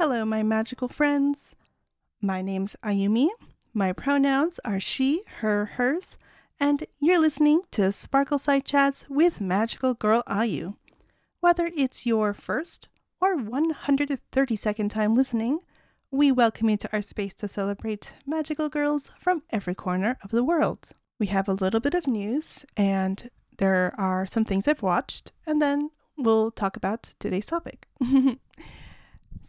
[0.00, 1.54] Hello, my magical friends.
[2.22, 3.28] My name's Ayumi.
[3.74, 6.16] My pronouns are she, her, hers,
[6.58, 10.76] and you're listening to Sparkle Side Chats with Magical Girl Ayu.
[11.40, 12.88] Whether it's your first
[13.20, 15.58] or 132nd time listening,
[16.10, 20.42] we welcome you to our space to celebrate magical girls from every corner of the
[20.42, 20.88] world.
[21.18, 23.28] We have a little bit of news, and
[23.58, 27.86] there are some things I've watched, and then we'll talk about today's topic.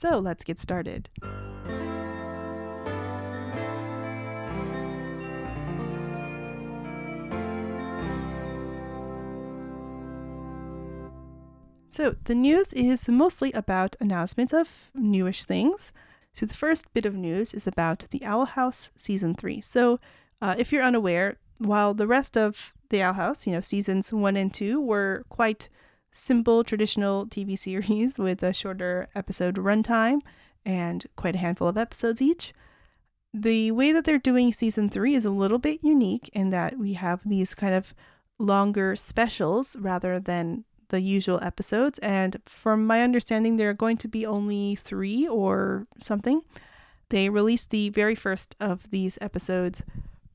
[0.02, 1.10] so let's get started.
[11.88, 15.94] So, the news is mostly about announcements of newish things.
[16.34, 19.62] So, the first bit of news is about The Owl House Season 3.
[19.62, 20.00] So,
[20.42, 24.36] uh, if you're unaware, while the rest of The Owl House, you know, seasons 1
[24.36, 25.70] and 2 were quite
[26.12, 30.22] simple, traditional TV series with a shorter episode runtime
[30.66, 32.54] and quite a handful of episodes each,
[33.34, 36.94] the way that they're doing season 3 is a little bit unique in that we
[36.94, 37.94] have these kind of
[38.38, 41.98] longer specials rather than the usual episodes.
[42.00, 46.42] And from my understanding, there are going to be only three or something.
[47.10, 49.82] They released the very first of these episodes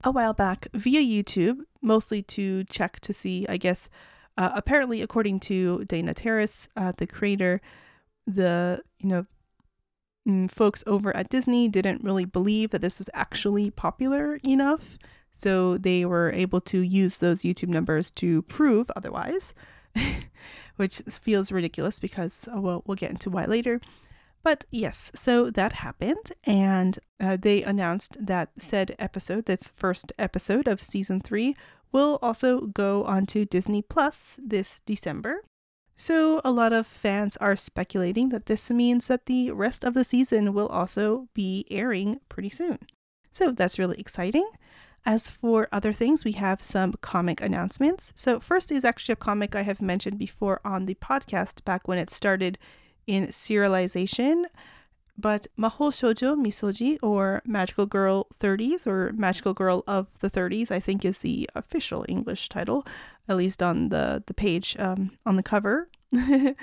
[0.02, 3.88] a while back via YouTube, mostly to check to see, I guess,
[4.36, 7.60] uh, apparently, according to Dana Terrace, uh, the creator,
[8.26, 9.26] the, you know,
[10.28, 14.98] mm, folks over at Disney didn't really believe that this was actually popular enough.
[15.32, 19.54] So they were able to use those YouTube numbers to prove otherwise.
[20.76, 23.80] which feels ridiculous because oh, well, we'll get into why later.
[24.42, 30.68] But yes, so that happened, and uh, they announced that said episode, this first episode
[30.68, 31.56] of season three,
[31.96, 35.42] will also go onto Disney Plus this December.
[35.96, 40.04] So a lot of fans are speculating that this means that the rest of the
[40.04, 42.80] season will also be airing pretty soon.
[43.30, 44.46] So that's really exciting.
[45.06, 48.12] As for other things, we have some comic announcements.
[48.14, 51.96] So, first is actually a comic I have mentioned before on the podcast back when
[51.96, 52.58] it started
[53.06, 54.46] in serialization.
[55.18, 60.80] But Mahou Shoujo Misoji, or Magical Girl 30s, or Magical Girl of the 30s, I
[60.80, 62.86] think is the official English title,
[63.28, 65.88] at least on the, the page um, on the cover,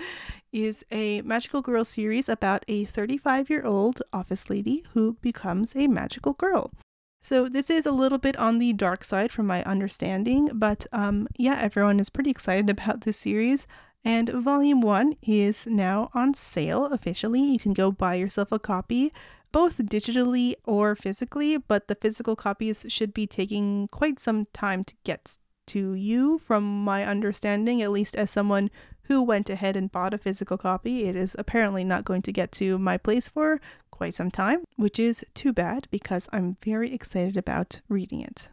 [0.54, 5.88] is a magical girl series about a 35 year old office lady who becomes a
[5.88, 6.72] magical girl.
[7.22, 11.28] So this is a little bit on the dark side from my understanding, but um,
[11.38, 13.66] yeah, everyone is pretty excited about this series.
[14.06, 17.42] And volume one is now on sale officially.
[17.42, 19.14] You can go buy yourself a copy,
[19.52, 24.96] both digitally or physically, but the physical copies should be taking quite some time to
[25.04, 25.38] get
[25.68, 28.70] to you, from my understanding, at least as someone
[29.04, 31.06] who went ahead and bought a physical copy.
[31.06, 35.00] It is apparently not going to get to my place for quite some time, which
[35.00, 38.50] is too bad because I'm very excited about reading it.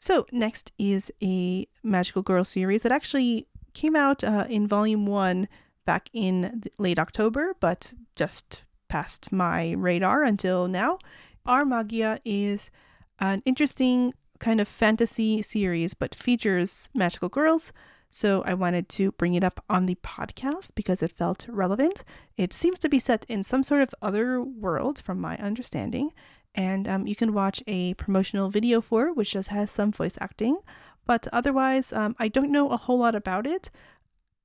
[0.00, 5.48] So, next is a Magical Girl series that actually came out uh, in volume one
[5.84, 10.98] back in late October, but just passed my radar until now.
[11.44, 12.70] Our Magia is
[13.18, 17.72] an interesting kind of fantasy series, but features magical girls
[18.14, 22.04] so I wanted to bring it up on the podcast because it felt relevant.
[22.36, 26.12] It seems to be set in some sort of other world, from my understanding.
[26.54, 30.16] And um, you can watch a promotional video for it, which just has some voice
[30.20, 30.58] acting.
[31.06, 33.70] But otherwise, um, I don't know a whole lot about it.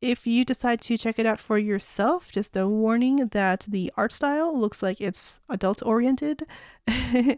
[0.02, 4.14] If you decide to check it out for yourself, just a warning that the art
[4.14, 6.46] style looks like it's adult oriented.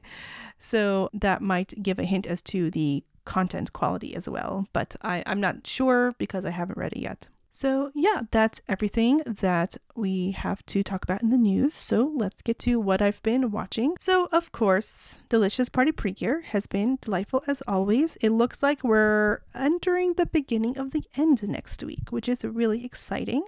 [0.60, 5.24] so that might give a hint as to the content quality as well, but I,
[5.26, 7.28] I'm not sure because I haven't read it yet.
[7.54, 11.74] So, yeah, that's everything that we have to talk about in the news.
[11.74, 13.96] So, let's get to what I've been watching.
[14.00, 18.16] So, of course, Delicious Party Precure has been delightful as always.
[18.22, 22.86] It looks like we're entering the beginning of the end next week, which is really
[22.86, 23.44] exciting.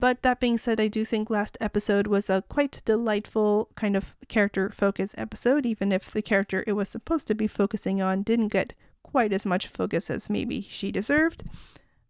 [0.00, 4.14] But that being said, I do think last episode was a quite delightful kind of
[4.28, 8.48] character focus episode, even if the character it was supposed to be focusing on didn't
[8.48, 8.72] get
[9.02, 11.44] quite as much focus as maybe she deserved,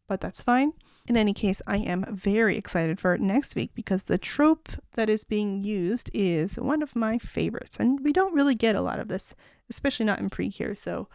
[0.06, 0.72] but that's fine.
[1.08, 5.22] In any case, I am very excited for next week because the trope that is
[5.22, 9.06] being used is one of my favorites, and we don't really get a lot of
[9.06, 9.34] this,
[9.70, 10.74] especially not in Precure.
[10.74, 11.08] So,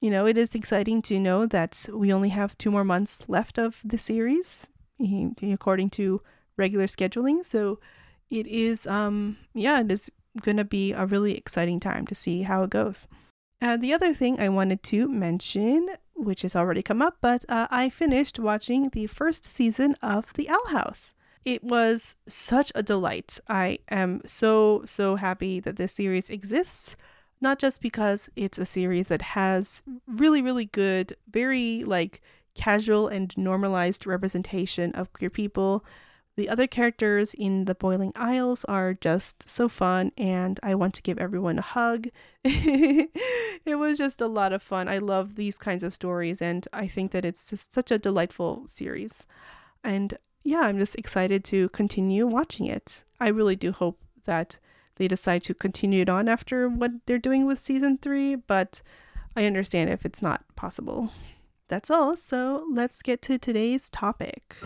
[0.00, 3.58] you know, it is exciting to know that we only have two more months left
[3.58, 4.66] of the series,
[5.42, 6.20] according to
[6.58, 7.44] regular scheduling.
[7.44, 7.80] So,
[8.30, 10.10] it is, um, yeah, it is
[10.42, 13.08] going to be a really exciting time to see how it goes.
[13.62, 17.66] Uh, the other thing I wanted to mention, which has already come up, but uh,
[17.70, 21.14] I finished watching the first season of The Owl House.
[21.44, 23.38] it was such a delight.
[23.48, 26.96] I am so, so happy that this series exists.
[27.40, 32.22] Not just because it's a series that has really, really good, very like
[32.54, 35.84] casual and normalized representation of queer people.
[36.36, 41.02] The other characters in the Boiling Isles are just so fun, and I want to
[41.02, 42.08] give everyone a hug.
[42.44, 44.88] it was just a lot of fun.
[44.88, 48.64] I love these kinds of stories, and I think that it's just such a delightful
[48.66, 49.26] series.
[49.84, 53.04] And yeah, I'm just excited to continue watching it.
[53.20, 54.58] I really do hope that
[54.96, 58.82] they decide to continue it on after what they're doing with season three, but
[59.36, 61.12] I understand if it's not possible.
[61.68, 64.56] That's all, so let's get to today's topic.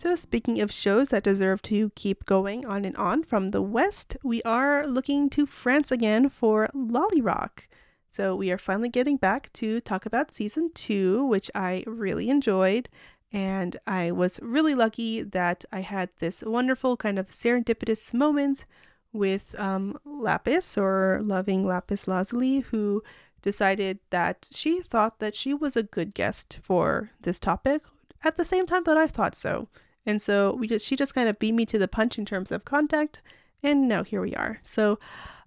[0.00, 4.16] So, speaking of shows that deserve to keep going on and on from the West,
[4.22, 7.66] we are looking to France again for LoliRock.
[8.08, 12.88] So, we are finally getting back to talk about season two, which I really enjoyed.
[13.30, 18.64] And I was really lucky that I had this wonderful kind of serendipitous moment
[19.12, 23.02] with um, Lapis or Loving Lapis Lazuli, who
[23.42, 27.82] decided that she thought that she was a good guest for this topic
[28.24, 29.68] at the same time that I thought so.
[30.06, 32.50] And so we just she just kind of beat me to the punch in terms
[32.50, 33.20] of contact,
[33.62, 34.58] and now here we are.
[34.62, 34.98] So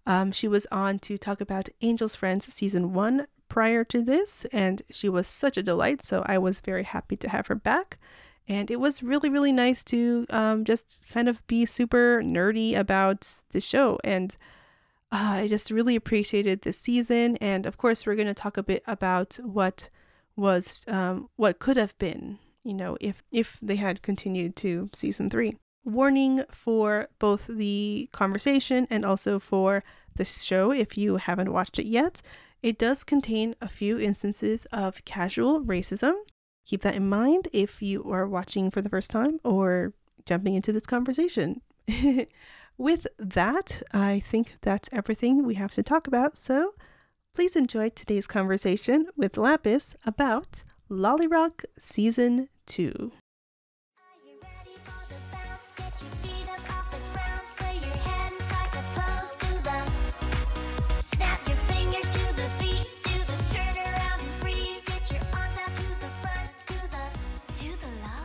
[0.05, 4.81] um, she was on to talk about Angel's Friends season one prior to this, and
[4.89, 6.03] she was such a delight.
[6.03, 8.00] So I was very happy to have her back.
[8.47, 13.29] And it was really, really nice to um, just kind of be super nerdy about
[13.51, 13.99] the show.
[14.03, 14.35] And
[15.11, 17.38] uh, I just really appreciated this season.
[17.38, 19.89] And of course, we're going to talk a bit about what
[20.35, 25.30] was, um, what could have been you know, if if they had continued to season
[25.30, 25.57] 3.
[25.86, 29.83] Warning for both the conversation and also for
[30.15, 32.21] the show if you haven't watched it yet.
[32.62, 36.13] It does contain a few instances of casual racism.
[36.65, 39.94] Keep that in mind if you are watching for the first time or
[40.25, 41.62] jumping into this conversation.
[42.77, 46.38] With that, I think that's everything we have to talk about.
[46.38, 46.74] So
[47.36, 53.12] please enjoy today's conversation with Lapis about LoliRock Season 2.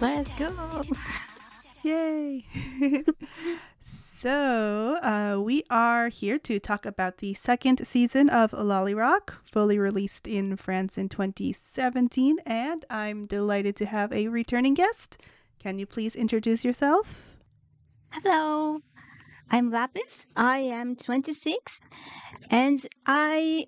[0.01, 0.83] Let's go.
[1.83, 2.47] Yay.
[4.19, 10.27] so, uh, we are here to talk about the second season of LoliRock, fully released
[10.27, 12.41] in France in 2017.
[12.45, 15.19] And I'm delighted to have a returning guest.
[15.61, 17.37] Can you please introduce yourself?
[18.11, 18.81] Hello,
[19.53, 20.27] I'm Lapis.
[20.35, 21.79] I am 26
[22.51, 23.67] and I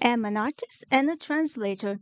[0.00, 1.98] am an artist and a translator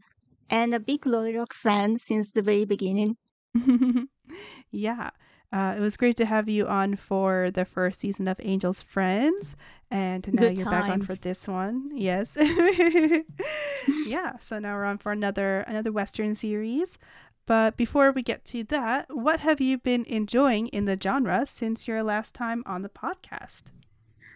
[0.51, 3.17] and a big LoliRock fan since the very beginning.
[4.71, 5.13] yeah.
[5.55, 9.55] Uh, it was great to have you on for the first season of Angel's Friends,
[9.89, 11.93] and now Good you're back on for this one.
[11.95, 12.37] Yes,
[14.09, 14.37] yeah.
[14.41, 16.99] So now we're on for another another Western series.
[17.47, 21.87] But before we get to that, what have you been enjoying in the genre since
[21.87, 23.71] your last time on the podcast?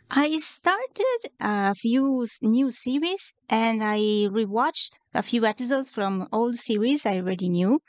[0.08, 3.98] I started a few new series and I
[4.30, 7.80] rewatched a few episodes from old series I already knew.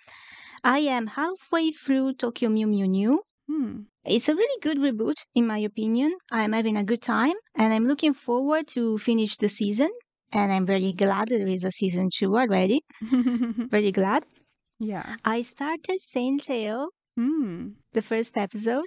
[0.63, 3.21] I am halfway through Tokyo Mew Mew New.
[3.47, 3.81] Hmm.
[4.05, 6.13] It's a really good reboot, in my opinion.
[6.31, 9.89] I'm having a good time and I'm looking forward to finish the season.
[10.31, 12.81] And I'm very glad there is a season two already.
[13.01, 14.25] Very glad.
[14.79, 15.15] yeah.
[15.25, 17.69] I started Saint Tail, Hmm.
[17.93, 18.85] the first episode,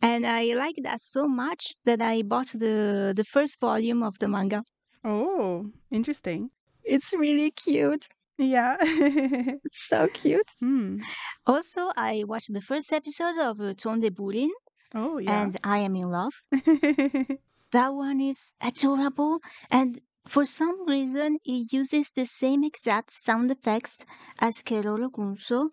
[0.00, 4.28] and I like that so much that I bought the the first volume of the
[4.28, 4.62] manga.
[5.04, 6.50] Oh, interesting.
[6.84, 8.06] It's really cute.
[8.38, 8.76] Yeah.
[9.64, 10.50] It's so cute.
[10.60, 10.98] hmm.
[11.46, 14.50] Also, I watched the first episode of uh, Tonde Burin,
[14.94, 15.42] Oh, yeah.
[15.42, 16.34] and I am in love.
[17.72, 19.38] That one is adorable,
[19.70, 19.98] and
[20.28, 24.04] for some reason, it uses the same exact sound effects
[24.40, 25.70] as Keroro Gunso,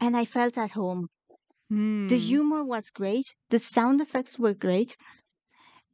[0.00, 1.06] and I felt at home.
[1.68, 2.08] hmm.
[2.08, 3.26] The humor was great.
[3.50, 4.96] The sound effects were great.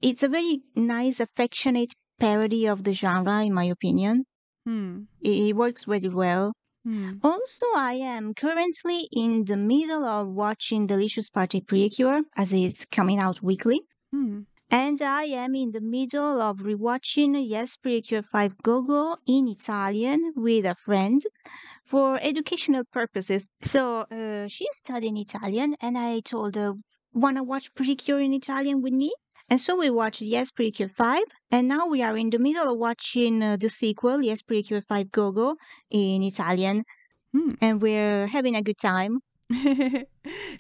[0.01, 4.25] It's a very nice, affectionate parody of the genre, in my opinion.
[4.67, 5.05] Hmm.
[5.23, 6.53] It, it works very well.
[6.85, 7.15] Hmm.
[7.23, 13.19] Also, I am currently in the middle of watching Delicious Party Precure as it's coming
[13.21, 13.83] out weekly.
[14.13, 14.41] Hmm.
[14.69, 20.67] And I am in the middle of rewatching Yes Precure 5 Gogo in Italian with
[20.67, 21.23] a friend
[21.85, 23.49] for educational purposes.
[23.63, 26.75] So uh, she's studying Italian, and I told her,
[27.13, 29.15] Wanna watch Precure in Italian with me?
[29.49, 31.23] And so we watched Yes Precure 5,
[31.53, 35.13] and now we are in the middle of watching uh, the sequel, Yes Precure 5
[35.13, 35.55] Gogo,
[35.91, 36.85] in Italian,
[37.33, 37.51] Hmm.
[37.61, 39.21] and we're having a good time.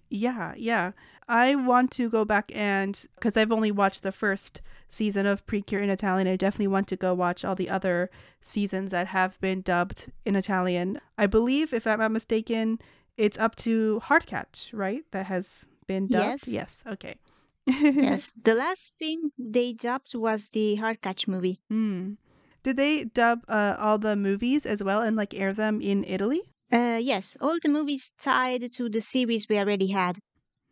[0.08, 0.92] yeah, yeah.
[1.28, 5.82] I want to go back and because I've only watched the first season of Precure
[5.82, 9.62] in Italian, I definitely want to go watch all the other seasons that have been
[9.62, 11.00] dubbed in Italian.
[11.18, 12.78] I believe, if I'm not mistaken,
[13.16, 15.02] it's up to Heartcatch, right?
[15.10, 16.46] That has been dubbed.
[16.46, 16.48] Yes.
[16.48, 16.84] Yes.
[16.86, 17.16] Okay.
[17.66, 21.60] Yes, the last thing they dubbed was the Heartcatch movie.
[21.68, 22.14] Hmm.
[22.62, 26.40] Did they dub uh, all the movies as well and like air them in Italy?
[26.72, 30.18] Uh, yes, all the movies tied to the series we already had.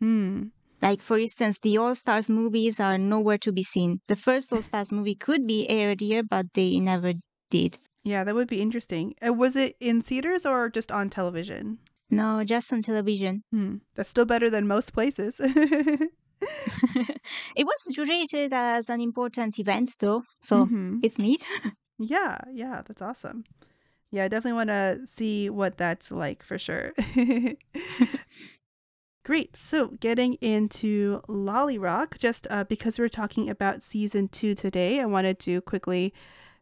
[0.01, 0.49] Hmm.
[0.83, 4.01] Like, for instance, the All Stars movies are nowhere to be seen.
[4.09, 7.15] The first All Stars movie could be aired here, but they never
[7.49, 7.79] did.
[8.03, 9.15] Yeah, that would be interesting.
[9.27, 11.79] Uh, was it in theaters or just on television?
[12.11, 13.45] No, just on television.
[13.51, 13.77] Hmm.
[13.95, 15.41] That's still better than most places.
[17.57, 21.01] it was rated as an important event, though, so Mhm.
[21.03, 21.45] it's neat.
[21.99, 23.45] Yeah, yeah, that's awesome.
[24.11, 26.93] Yeah, I definitely want to see what that's like for sure.
[29.25, 29.57] Great.
[29.57, 35.39] So, getting into LoliRock, just uh, because we're talking about season two today, I wanted
[35.41, 36.13] to quickly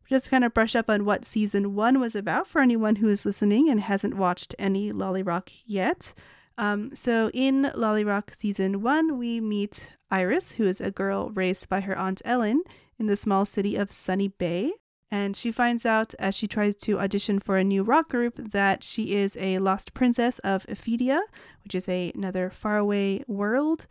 [0.08, 3.24] just kind of brush up on what season one was about for anyone who is
[3.26, 6.12] listening and hasn't watched any LoliRock yet.
[6.58, 11.80] Um, so, in LoliRock season one, we meet Iris, who is a girl raised by
[11.80, 12.62] her aunt Ellen
[12.98, 14.72] in the small city of Sunny Bay.
[15.10, 18.82] And she finds out as she tries to audition for a new rock group that
[18.82, 21.20] she is a lost princess of Ephedia,
[21.64, 23.86] which is a, another faraway world.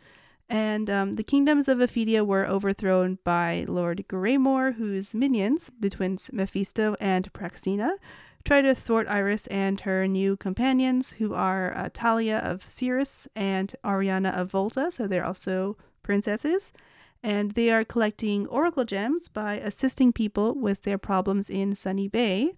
[0.48, 6.28] And um, the kingdoms of Ephedia were overthrown by Lord Gramorr, whose minions, the twins
[6.32, 7.92] Mephisto and Praxina,
[8.44, 13.74] try to thwart Iris and her new companions, who are uh, Talia of Cirrus and
[13.84, 16.72] Auriana of Volta, so they're also princesses
[17.22, 22.52] and they are collecting oracle gems by assisting people with their problems in Sunny Bay,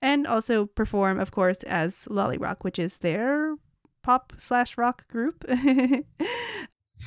[0.00, 3.56] and also perform, of course, as LoliRock, which is their
[4.02, 5.44] pop slash rock group.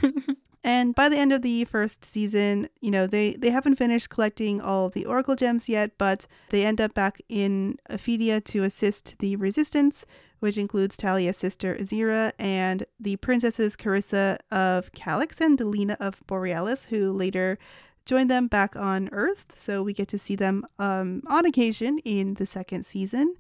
[0.63, 4.59] and by the end of the first season, you know, they, they haven't finished collecting
[4.59, 9.37] all the oracle gems yet, but they end up back in Ephedia to assist the
[9.37, 10.05] resistance,
[10.39, 16.85] which includes Talia's sister Azira and the princesses Carissa of Calix and Delina of Borealis,
[16.85, 17.57] who later
[18.05, 19.45] join them back on Earth.
[19.55, 23.35] So we get to see them um, on occasion in the second season.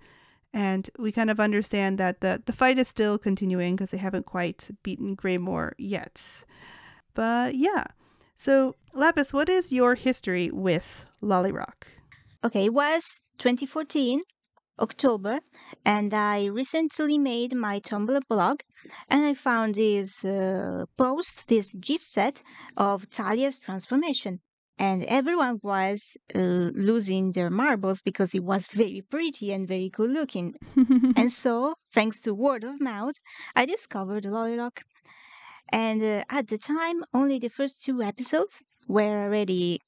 [0.53, 4.25] And we kind of understand that the, the fight is still continuing because they haven't
[4.25, 6.45] quite beaten Gramorr yet.
[7.19, 7.83] But yeah.
[8.37, 11.83] So, Lapis, what is your history with LoliRock?
[12.45, 14.21] Okay, it was 2014,
[14.79, 15.41] October,
[15.83, 18.61] and I recently made my Tumblr blog,
[19.09, 22.41] and I found this uh, post, this GIF set
[22.77, 24.39] of Talia's transformation.
[24.77, 30.11] And everyone was uh, losing their marbles because it was very pretty and very good
[30.11, 30.55] looking.
[31.17, 33.15] and so, thanks to word of mouth,
[33.57, 34.83] I discovered LoliRock.
[35.71, 39.79] And uh, at the time, only the first two episodes were already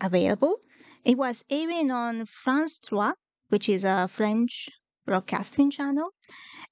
[0.00, 0.56] available.
[1.04, 3.12] It was airing on France 3,
[3.48, 4.68] which is a French
[5.06, 6.10] broadcasting channel.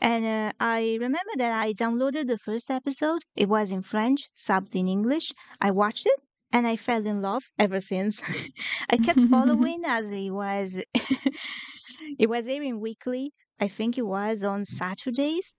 [0.01, 3.23] And uh, I remember that I downloaded the first episode.
[3.37, 5.33] It was in French, subbed in English.
[5.61, 6.21] I watched it
[6.53, 8.23] and I fell in love ever since.
[8.91, 10.83] I kept following as it was
[12.19, 13.33] it was airing weekly.
[13.61, 15.55] I think it was on Saturdays.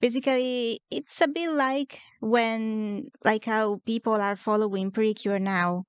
[0.00, 5.84] Basically, it's a bit like when like how people are following Precure now.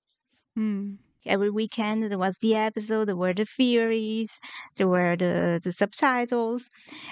[0.56, 0.96] Hmm.
[1.26, 4.40] Every weekend there was the episode, there were the theories,
[4.78, 6.70] there were the, the subtitles,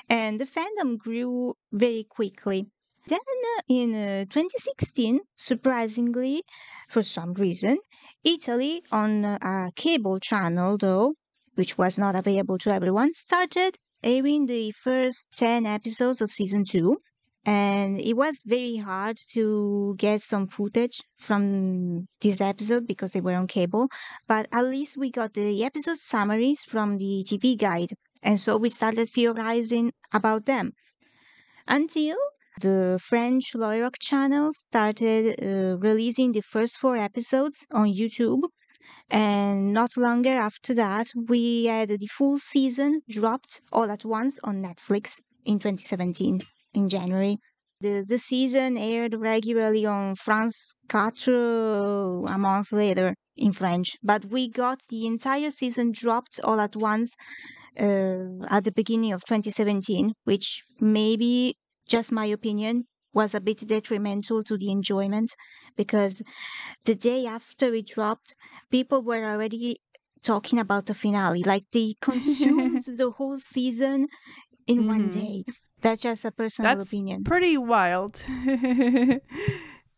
[0.10, 2.68] and the fandom grew very quickly.
[3.08, 6.44] Then uh, in uh, 2016, surprisingly,
[6.90, 7.78] for some reason,
[8.24, 11.14] Italy, on a cable channel though,
[11.56, 16.98] which was not available to everyone, started airing the first 10 episodes of season 2
[17.46, 23.36] and it was very hard to get some footage from this episode because they were
[23.36, 23.88] on cable
[24.28, 27.92] but at least we got the episode summaries from the tv guide
[28.24, 30.74] and so we started theorizing about them.
[31.68, 32.18] Until
[32.60, 38.42] the french LoliRock channel started uh, releasing the first four episodes on youtube
[39.10, 44.64] and not longer after that we had the full season dropped all at once on
[44.64, 46.40] netflix in 2017
[46.74, 47.38] in January.
[47.80, 51.12] The, the season aired regularly on France 4
[52.28, 57.16] a month later in French, but we got the entire season dropped all at once
[57.80, 61.56] uh, at the beginning of 2017, which maybe,
[61.88, 62.86] just my opinion,
[63.20, 65.30] was a bit detrimental to the enjoyment
[65.82, 66.16] because
[66.90, 68.30] the day after it dropped,
[68.78, 69.64] people were already
[70.32, 71.44] talking about the finale.
[71.54, 74.08] Like they consumed the whole season
[74.74, 75.18] in one Mhm.
[75.22, 75.36] day.
[75.84, 77.20] That's just a personal That's opinion.
[77.24, 78.14] pretty wild.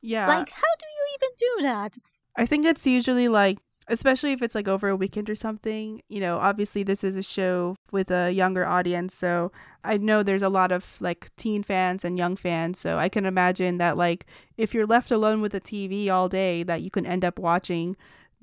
[0.01, 0.27] yeah.
[0.27, 1.91] Like, how do you even do that?
[2.37, 3.57] I think it's usually like,
[3.89, 7.23] especially if it's like over a weekend or something, you know, obviously this is a
[7.23, 9.15] show with a younger audience.
[9.15, 9.51] So
[9.83, 12.79] I know there's a lot of like teen fans and young fans.
[12.79, 14.27] So I can imagine that, like,
[14.57, 17.97] if you're left alone with a TV all day, that you can end up watching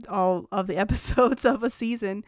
[0.08, 2.24] all of the episodes of a season.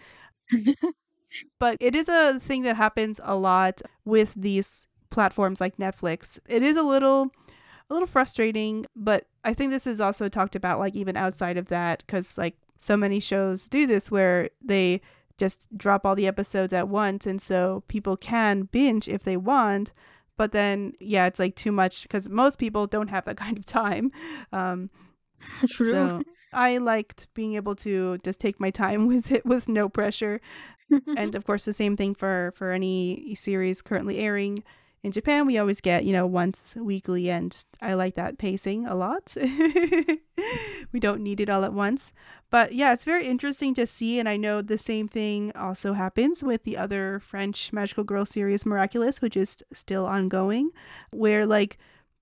[1.58, 6.38] but it is a thing that happens a lot with these platforms like Netflix.
[6.48, 7.32] It is a little
[7.90, 11.68] a little frustrating, but I think this is also talked about like even outside of
[11.68, 15.00] that cuz like so many shows do this where they
[15.36, 19.92] just drop all the episodes at once and so people can binge if they want,
[20.36, 23.66] but then yeah, it's like too much cuz most people don't have that kind of
[23.66, 24.10] time.
[24.52, 24.90] Um
[25.68, 25.92] True.
[25.92, 30.40] so I liked being able to just take my time with it with no pressure
[31.16, 34.64] and of course the same thing for for any series currently airing
[35.02, 38.94] in Japan we always get you know once weekly and I like that pacing a
[38.94, 39.36] lot.
[40.92, 42.12] We don't need it all at once.
[42.50, 46.42] But yeah it's very interesting to see and I know the same thing also happens
[46.42, 50.70] with the other French magical girl series Miraculous which is still ongoing
[51.10, 51.78] where like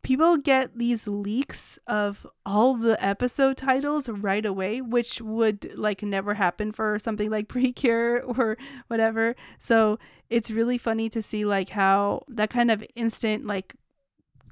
[0.07, 6.35] people get these leaks of all the episode titles right away, which would like never
[6.35, 9.35] happen for something like Precure or whatever.
[9.59, 9.99] So
[10.31, 13.75] it's really funny to see like how that kind of instant, like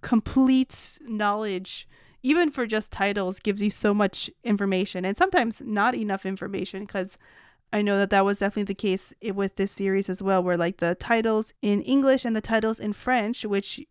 [0.02, 1.86] complete knowledge,
[2.24, 7.16] even for just titles, gives you so much information and sometimes not enough information because.
[7.72, 10.56] I know that that was definitely the case eh, with this series as well, where
[10.56, 13.84] like the titles in English and the titles in French, which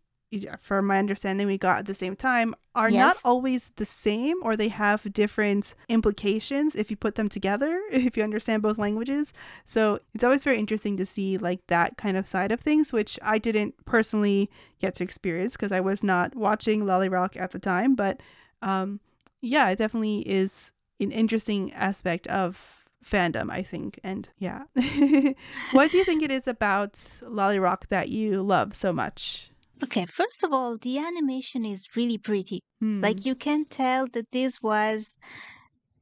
[0.60, 4.56] from my understanding we got at the same time are not always the same or
[4.56, 9.32] they have different implications if you put them together if you understand both languages.
[9.64, 13.18] So it's always very interesting to see like that kind of side of things which
[13.22, 17.94] i didn't personally get to experience because i was not watching lolirock at the time
[17.94, 18.20] but
[18.62, 19.00] um
[19.40, 24.62] yeah it definitely is an interesting aspect of fandom i think and yeah.
[25.72, 29.50] What do you think it is about lolirock that you love so much
[29.82, 32.62] Okay, first of all, the animation is really pretty.
[32.80, 33.00] Hmm.
[33.02, 35.16] Like you can tell that this was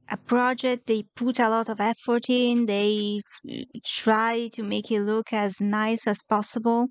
[0.09, 2.65] a project they put a lot of effort in.
[2.65, 6.87] They uh, try to make it look as nice as possible.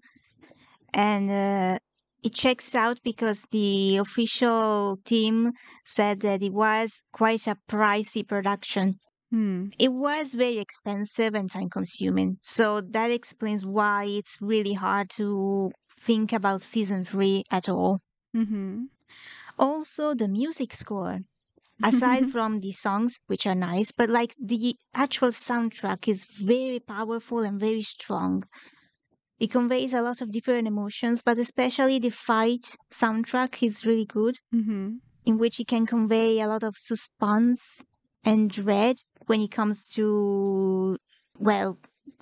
[0.95, 1.79] And uh,
[2.23, 5.53] it checks out because the official team
[5.85, 8.95] said that it was quite a pricey production.
[9.31, 9.67] Hmm.
[9.79, 12.39] It was very expensive and time consuming.
[12.43, 15.71] So that explains why it's really hard to
[16.03, 18.01] think about season three at all.
[18.37, 18.85] Mm-hmm.
[19.59, 21.21] Also, the music score,
[21.85, 27.41] aside from the songs, which are nice, but like the actual soundtrack is very powerful
[27.41, 28.45] and very strong.
[29.39, 34.37] It conveys a lot of different emotions, but especially the fight soundtrack is really good,
[34.55, 34.97] mm-hmm.
[35.25, 37.85] in which it can convey a lot of suspense
[38.25, 40.97] and dread when it comes to,
[41.39, 41.79] well,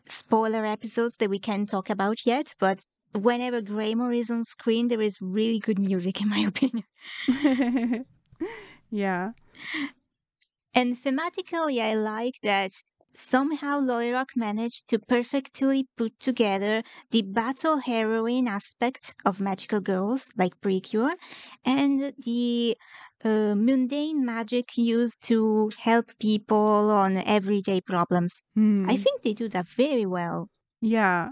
[0.07, 2.81] spoiler episodes that we can't talk about yet, but
[3.13, 6.85] whenever Gramorr is on screen, there is really good music, in my opinion.
[8.91, 9.33] yeah.
[10.75, 12.71] And thematically, I like that
[13.13, 20.61] somehow LoliRock managed to perfectly put together the battle heroine aspect of magical girls, like
[20.61, 21.15] Precure,
[21.65, 22.77] and the
[23.25, 28.45] uh, mundane magic used to help people on everyday problems.
[28.55, 28.89] Hmm.
[28.89, 30.49] I think they do that very well.
[30.81, 31.31] Yeah.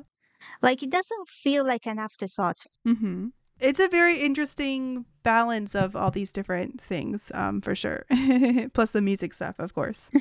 [0.62, 2.66] Like, it doesn't feel like an afterthought.
[2.86, 3.28] Mm-hmm.
[3.60, 8.06] It's a very interesting balance of all these different things, um, for sure.
[8.72, 10.10] Plus the music stuff, of course.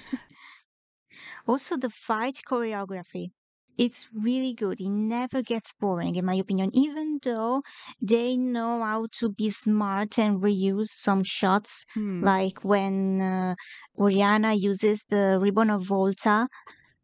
[1.47, 3.31] Also, the fight choreography.
[3.77, 4.81] It's really good.
[4.81, 7.61] It never gets boring, in my opinion, even though
[8.01, 12.23] they know how to be smart and reuse some shots, Hmm.
[12.23, 13.55] like when uh,
[13.97, 16.47] Auriana uses the ribbon of Volta.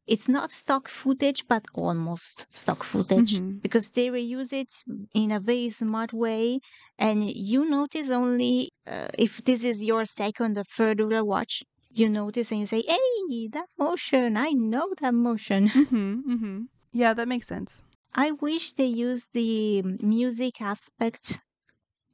[0.07, 3.61] It's not stock footage, but almost stock footage Mhm.
[3.61, 4.73] because they reuse it
[5.13, 6.59] in a very smart way.
[6.97, 12.09] And you notice only uh, if this is your second or third Ura watch, you
[12.09, 15.63] notice and you say, hey, that motion, I know that motion.
[15.69, 16.31] Mm-hmm.
[16.33, 16.57] Mm-hmm.
[16.91, 17.81] Yeah, that makes sense.
[18.15, 21.39] I wish they used the music aspect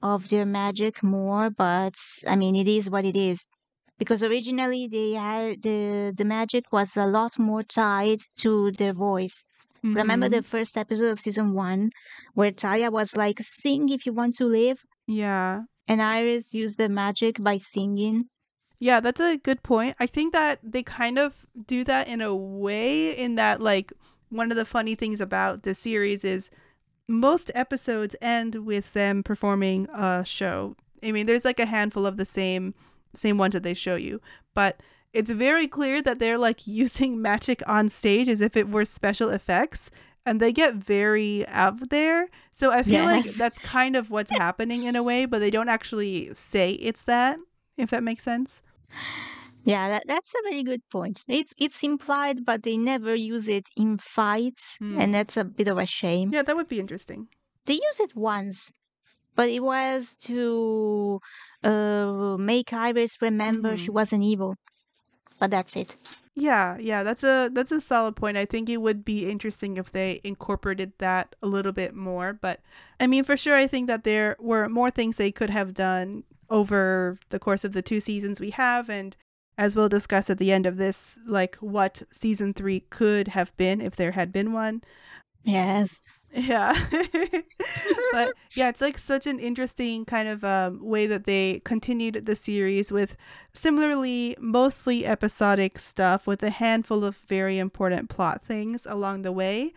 [0.01, 1.95] of their magic more, but
[2.27, 3.47] I mean, it is what it is.
[3.99, 9.45] Because originally they had the the magic was a lot more tied to their voice.
[9.83, 10.31] Remember Mhm.
[10.37, 11.91] the first episode of season one,
[12.33, 15.63] where Taya was like, "Sing if you want to live," Yeah.
[15.87, 18.25] and Iris used the magic by singing.
[18.79, 19.95] Yeah, that's a good point.
[19.99, 23.91] I think that they kind of do that in a way, in that, like,
[24.29, 26.49] one of the funny things about the series is
[27.07, 30.75] most episodes end with them performing a show.
[31.03, 32.73] I mean, there's like a handful of the same
[33.15, 34.21] same ones that they show you,
[34.53, 34.81] but
[35.13, 39.29] it's very clear that they're like using magic on stage as if it were special
[39.29, 39.89] effects
[40.25, 42.29] and they get very out there.
[42.51, 45.69] So I feel like that's kind of what's happening in a way, but they don't
[45.69, 47.39] actually say it's that,
[47.77, 48.61] if that makes sense.
[49.65, 51.23] Yeah, that, that's a very good point.
[51.27, 54.99] It's it's implied, but they never use it in fights, Hmm.
[54.99, 56.29] and that's a bit of a shame.
[56.31, 57.27] Yeah, that would be interesting.
[57.65, 58.71] They use it once,
[59.35, 61.19] but it was to
[61.63, 63.93] uh, make Iris remember she Mhm.
[63.93, 64.55] wasn't evil.
[65.39, 65.95] But that's it.
[66.35, 68.37] Yeah, yeah, that's a that's a solid point.
[68.37, 72.61] I think it would be interesting if they incorporated that a little bit more, but
[72.99, 76.23] I mean, for sure I think that there were more things they could have done
[76.49, 79.15] over the course of the two seasons we have and
[79.57, 83.81] as we'll discuss at the end of this, like what season 3 could have been
[83.81, 84.81] if there had been one.
[85.43, 86.01] Yes.
[86.31, 86.77] Yeah.
[88.11, 92.35] but yeah, it's like such an interesting kind of um, way that they continued the
[92.35, 93.15] series with
[93.53, 99.73] similarly mostly episodic stuff with a handful of very important plot things along the way.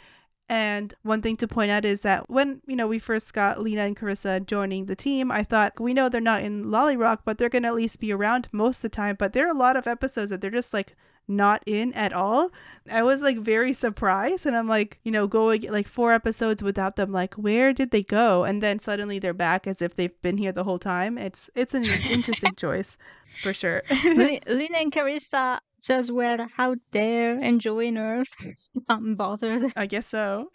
[0.48, 3.82] And one thing to point out is that when, you know, we first got Lyna
[3.82, 7.48] and Carissa joining the team, I thought, we know they're not in LoliRock, but they're
[7.48, 9.16] going to at least be around most of the time.
[9.18, 10.94] But there are a lot of episodes that they're just like
[11.28, 12.50] not in at all.
[12.90, 14.44] I was like very surprised.
[14.46, 18.02] And I'm like, you know, going like four episodes without them, like, where did they
[18.02, 18.44] go?
[18.44, 21.16] And then suddenly they're back as if they've been here the whole time.
[21.18, 22.96] It's, it's an interesting choice
[23.42, 23.82] for sure.
[24.04, 28.35] Li- Lyna and Carissa just were out there enjoying Earth,
[28.90, 29.72] unbothered.
[29.76, 30.50] I guess so.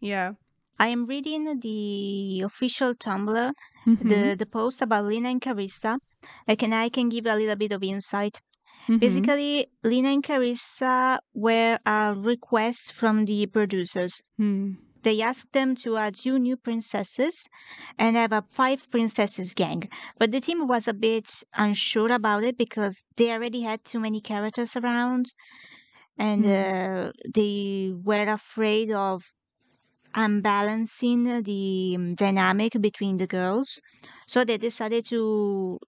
[0.00, 0.32] yeah.
[0.78, 3.52] I am reading the official Tumblr,
[3.86, 4.08] Mhm.
[4.08, 5.98] the, the post about Lyna and Carissa.
[6.48, 8.40] Like, and I can give a little bit of insight.
[8.88, 8.98] Mhm.
[9.00, 14.22] Basically, Lyna and Carissa were a request from the producers.
[14.36, 14.72] Hmm.
[15.02, 17.48] They asked them to add two new princesses
[17.98, 19.88] and have a five princesses gang.
[20.18, 24.20] But the team was a bit unsure about it because they already had too many
[24.20, 25.26] characters around
[26.18, 29.22] and uh, they were afraid of
[30.14, 33.80] unbalancing the um, dynamic between the girls.
[34.26, 35.78] So they decided to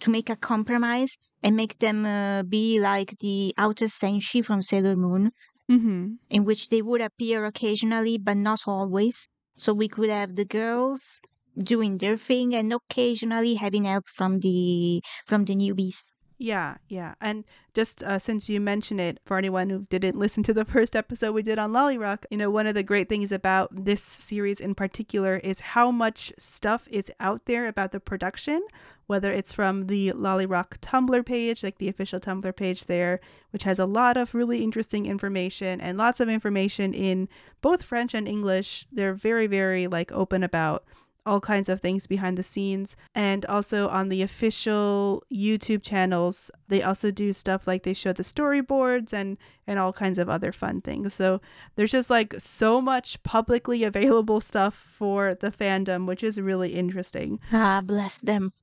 [0.00, 4.96] to make a compromise and make them uh, be like the outer Senshi from Sailor
[4.96, 5.32] Moon
[5.70, 6.14] Mm-hmm.
[6.30, 9.28] in which they would appear occasionally but not always.
[9.58, 11.20] So we could have the girls
[11.62, 16.04] doing their thing and occasionally having help from the from the newbies.
[16.38, 17.14] Yeah, yeah.
[17.20, 20.94] And just uh, since you mention it, for anyone who didn't listen to the first
[20.94, 24.60] episode we did on LoliRock, you know, one of the great things about this series
[24.60, 28.64] in particular is how much stuff is out there about the production,
[29.08, 33.18] whether it's from the LoliRock Tumblr page, like the official Tumblr page there,
[33.50, 37.28] which has a lot of really interesting information and lots of information in
[37.62, 38.86] both French and English.
[38.92, 40.84] They're very, very like open about
[41.28, 42.96] all kinds of things behind the scenes.
[43.14, 48.22] And also on the official YouTube channels, they also do stuff like they show the
[48.22, 49.36] storyboards and
[49.66, 51.12] and all kinds of other fun things.
[51.12, 51.40] So
[51.76, 57.38] there's just like so much publicly available stuff for the fandom, which is really interesting.
[57.68, 58.52] Ah, bless them.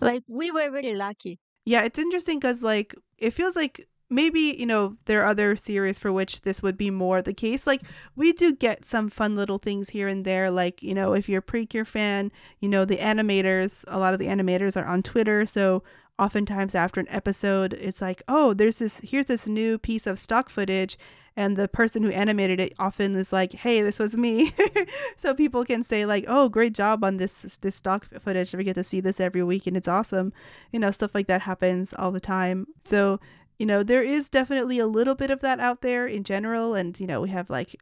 [0.00, 1.38] Like we were really lucky.
[1.64, 5.98] Yeah, it's interesting because like it feels like maybe you know there are other series
[5.98, 7.66] for which this would be more the case.
[7.66, 7.82] Like
[8.16, 10.50] we do get some fun little things here and there.
[10.50, 14.20] Like you know if you're a precure fan you know the animators a lot of
[14.20, 15.44] the animators are on twitter.
[15.46, 15.82] So
[16.18, 20.48] oftentimes after an episode it's like oh there's this here's this new piece of stock
[20.48, 20.98] footage.
[21.36, 24.52] And the person who animated it often is like hey this was me.
[25.16, 28.54] So people can say like oh great job on this this stock footage.
[28.54, 30.32] We get to see this every week and it's awesome.
[30.72, 32.68] You know stuff like that happens all the time.
[32.84, 33.20] So
[33.58, 36.74] you know, there is definitely a little bit of that out there in general.
[36.74, 37.76] And, you know, we have like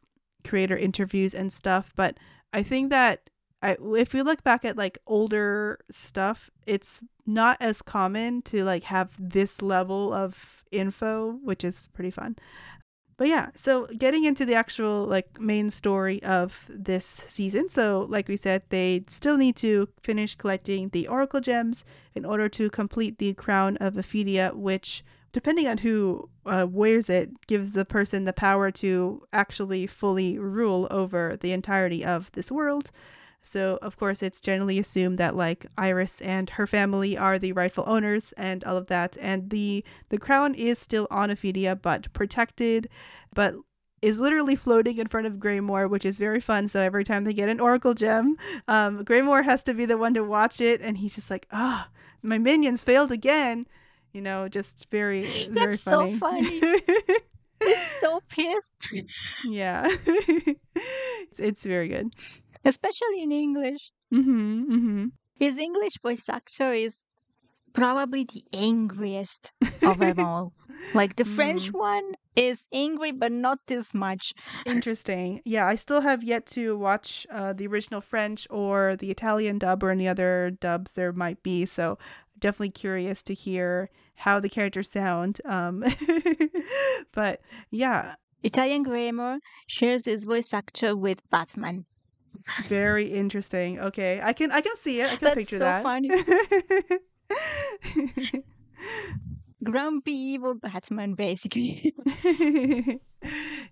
[0.44, 1.92] creator interviews and stuff.
[1.94, 2.18] But
[2.52, 3.28] I think that
[3.62, 8.84] I, if we look back at like older stuff, it's not as common to like
[8.84, 12.36] have this level of info, which is pretty fun.
[13.18, 17.70] But yeah, so getting into the actual like main story of this season.
[17.70, 21.82] So, like we said, they still need to finish collecting the Oracle gems
[22.14, 25.02] in order to complete the Crown of Ephedia, which
[25.36, 30.88] depending on who uh, wears it, gives the person the power to actually fully rule
[30.90, 32.90] over the entirety of this world.
[33.42, 37.84] So, of course, it's generally assumed that like Iris and her family are the rightful
[37.86, 39.18] owners and all of that.
[39.20, 42.88] And the the crown is still on Ephedia, but protected.
[43.34, 43.56] But
[44.00, 46.66] is literally floating in front of Gramorr, which is very fun.
[46.66, 50.14] So every time they get an Oracle gem, um, Gramorr has to be the one
[50.14, 53.66] to watch it, and he's just like, "Ah, oh, my minions failed again."
[54.16, 56.18] You know, just very, very That's funny.
[56.18, 56.60] so funny.
[57.62, 58.94] He's so pissed,
[59.44, 62.14] yeah, it's, it's very good.
[62.64, 63.92] especially in English.
[64.14, 65.04] Mm-hmm, mm-hmm.
[65.38, 67.04] His English voice actor is
[67.74, 69.52] probably the angriest
[69.82, 70.54] of them all.
[70.94, 74.32] Like the French one is angry, but not this much.
[74.64, 75.42] Interesting.
[75.44, 79.82] Yeah, I still have yet to watch uh, the original French or the Italian dub
[79.82, 81.66] or any other dubs there might be.
[81.66, 81.98] So
[82.38, 85.40] definitely curious to hear how the characters sound.
[85.44, 85.84] Um,
[87.12, 91.84] but yeah, Italian Gramorr shares his voice actor with Batman.
[92.68, 93.80] very interesting.
[93.80, 95.12] Okay, I can I can see it.
[95.12, 95.82] I can That's picture so that.
[95.82, 96.10] funny.
[99.64, 101.94] Grumpy evil Batman, basically.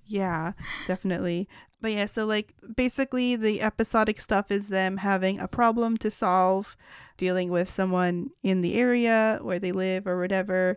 [0.07, 0.52] yeah,
[0.87, 1.48] definitely.
[1.80, 6.76] But yeah, so like basically the episodic stuff is them having a problem to solve,
[7.16, 10.77] dealing with someone in the area where they live or whatever.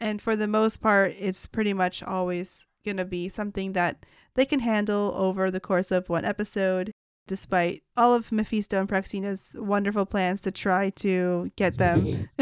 [0.00, 4.44] And for the most part, it's pretty much always going to be something that they
[4.44, 6.92] can handle over the course of one episode,
[7.26, 12.28] despite all of Mephisto and Praxina's wonderful plans to try to get them.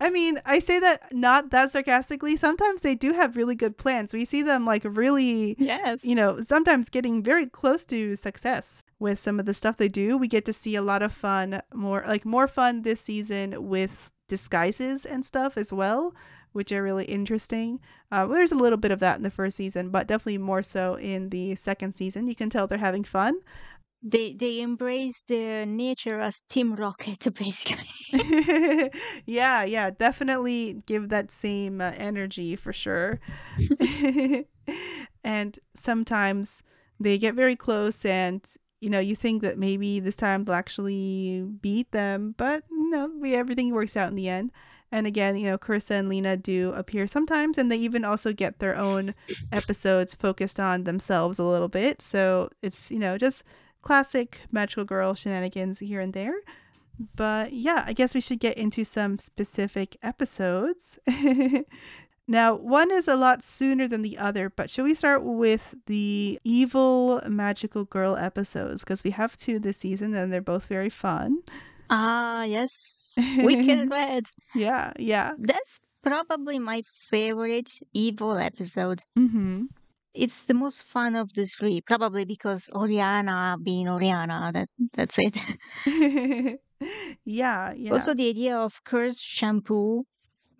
[0.00, 2.36] I mean, I say that not that sarcastically.
[2.36, 4.12] Sometimes they do have really good plans.
[4.12, 6.04] We see them like really yes.
[6.04, 10.16] you know, sometimes getting very close to success with some of the stuff they do.
[10.16, 14.10] We get to see a lot of fun, more like more fun this season with
[14.28, 16.14] disguises and stuff as well,
[16.52, 17.80] which are really interesting.
[18.10, 20.62] Uh, well, there's a little bit of that in the first season, but definitely more
[20.62, 22.28] so in the second season.
[22.28, 23.40] You can tell they're having fun.
[24.02, 27.88] They they embrace their nature as Team Rocket, basically.
[29.26, 33.20] yeah, yeah, definitely give that same uh, energy for sure.
[35.24, 36.62] and sometimes
[37.00, 38.42] they get very close and
[38.80, 43.72] you know, you think that maybe this time they'll actually beat them, but no, everything
[43.72, 44.52] works out in the end.
[44.92, 48.60] And again, you know, Carissa and Lyna do appear sometimes, and they even also get
[48.60, 49.14] their own
[49.50, 52.00] episodes focused on themselves a little bit.
[52.00, 53.42] So it's, you know, just
[53.86, 56.34] classic magical girl shenanigans here and there.
[57.14, 60.98] But yeah, I guess we should get into some specific episodes.
[62.26, 66.40] now, one is a lot sooner than the other, but should we start with the
[66.42, 68.82] evil magical girl episodes?
[68.82, 71.42] Because we have two this season and they're both very fun.
[71.88, 73.14] Ah, yes.
[73.38, 74.24] Wicked Red.
[74.52, 75.34] Yeah, yeah.
[75.38, 79.04] That's probably my favorite evil episode.
[79.16, 79.66] Mm-hmm.
[80.16, 84.52] It's the most fun of the three, probably because Auriana being Auriana.
[84.52, 85.38] That that's it.
[87.24, 87.92] yeah, yeah.
[87.92, 90.04] Also, the idea of cursed shampoo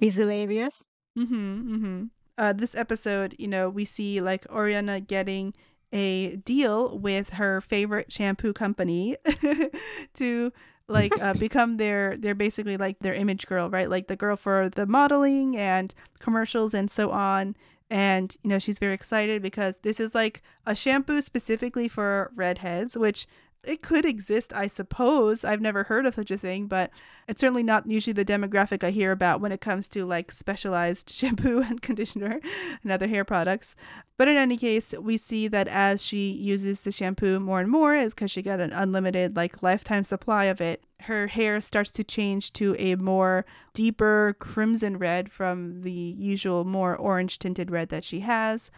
[0.01, 0.83] is hilarious.
[1.19, 2.05] Mm-hmm, mm-hmm.
[2.39, 5.55] Uh, this episode, you know, we see like Auriana getting
[5.93, 9.17] a deal with her favorite shampoo company
[10.15, 10.53] to
[10.89, 14.69] like uh, become their they're basically like their image girl right like the girl for
[14.69, 17.57] the modeling and commercials and so on
[17.91, 22.97] and you know she's very excited because this is like a shampoo specifically for redheads
[22.97, 23.27] which
[23.67, 25.45] it could exist i suppose.
[25.45, 26.91] I've never heard of such a thing but
[27.29, 31.11] it's certainly not usually the demographic i hear about when it comes to like specialized
[31.15, 32.41] shampoo and conditioner
[32.83, 33.75] and other hair products.
[34.17, 37.95] But in any case we see that as she uses the shampoo more and more
[37.95, 42.05] is because she got an unlimited like lifetime supply of it her hair starts to
[42.05, 48.05] change to a more deeper crimson red from the usual more orange tinted red that
[48.05, 48.71] she has.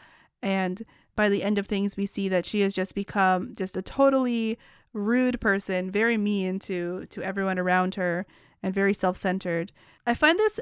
[0.42, 0.84] And
[1.16, 4.58] by the end of things we see that she has just become just a totally
[4.92, 8.26] rude person very mean to to everyone around her
[8.62, 9.72] and very self-centered.
[10.06, 10.58] I find this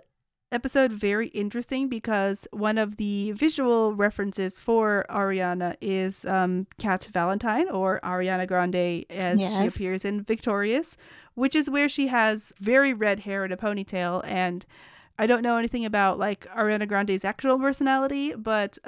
[0.53, 7.69] episode very interesting because one of the visual references for ariana is um cat valentine
[7.69, 10.97] or ariana grande as she appears in victorious
[11.35, 14.65] which is where she has very red hair and a ponytail and
[15.19, 18.79] I don't know anything about like Ariana Grande's actual personality, but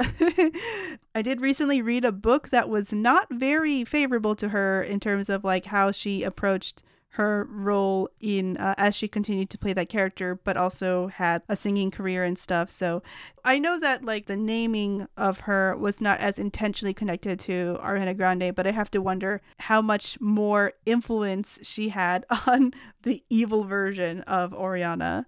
[1.14, 5.29] I did recently read a book that was not very favorable to her in terms
[5.29, 6.83] of like how she approached
[7.19, 11.57] her role in uh, as she continued to play that character but also had a
[11.57, 12.71] singing career and stuff.
[12.71, 13.03] So
[13.45, 18.17] i know that like the naming of her was not as intentionally connected to ariana
[18.17, 22.73] grande but i have to wonder how much more influence she had on
[23.05, 25.25] the evil version of auriana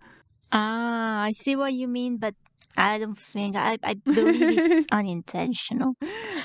[0.53, 2.35] Ah, I see what you mean, but
[2.77, 5.95] I don't think I, I believe it's unintentional.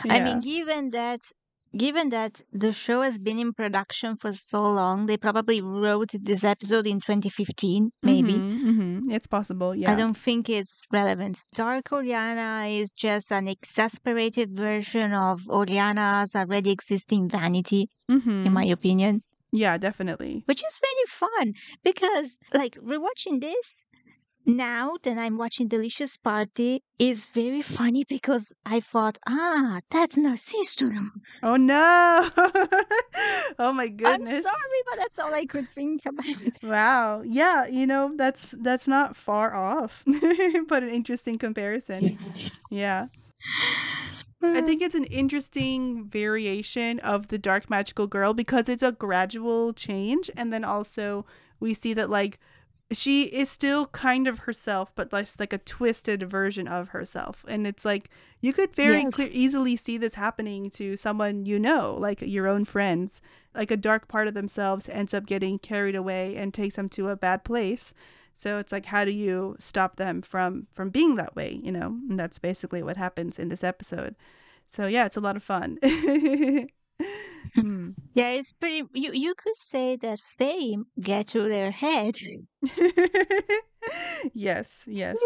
[0.10, 0.24] I Yeah.
[0.24, 1.22] mean, given that
[1.76, 6.44] given that the show has been in production for so long, they probably wrote this
[6.44, 8.36] episode in 2015, maybe.
[8.36, 9.12] Mhm, mhm.
[9.12, 9.91] It's possible, yeah.
[9.91, 11.44] I don't think it's relevant.
[11.54, 19.22] Dark Auriana is just an exasperated version of Auriana's already existing vanity, in my opinion,
[19.52, 20.44] Yeah, definitely.
[20.46, 23.86] which is really fun because, like, rewatching this
[24.46, 30.92] now that I'm watching Delicious Party is very funny because I thought, ah, that's Narciso.
[31.44, 32.30] Oh no.
[33.60, 34.14] oh my goodness!
[34.14, 34.44] I'm goodness.
[34.44, 36.64] sorry, but that's all I could think about.
[36.64, 37.22] Wow.
[37.26, 40.04] Yeah, you know, that's that's not far off.
[40.68, 42.18] but an interesting comparison.
[42.70, 43.08] Yeah.
[44.44, 49.74] I think it's an interesting variation of the dark magical girl because it's a gradual
[49.74, 51.26] change and then also
[51.60, 52.40] we see that like
[52.91, 57.43] she is still kind of herself but like like a twisted version of herself.
[57.48, 58.10] And it's like
[58.41, 59.15] you could very Yes.
[59.15, 63.21] clear, easily see this happening to someone you know like your own friends.
[63.56, 67.10] Like a dark part of themselves ends up getting carried away and takes them to
[67.10, 67.93] a bad place.
[68.36, 71.88] So it's like how do you stop them from from being that way you know?
[72.10, 74.15] And that's basically what happens in this episode.
[74.67, 75.80] So yeah it's a lot of fun
[77.54, 77.92] Hmm.
[78.14, 78.84] Yeah, it's pretty.
[78.94, 82.18] You you could say that fame get to their head.
[84.34, 85.18] yes yes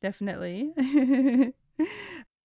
[0.00, 0.72] definitely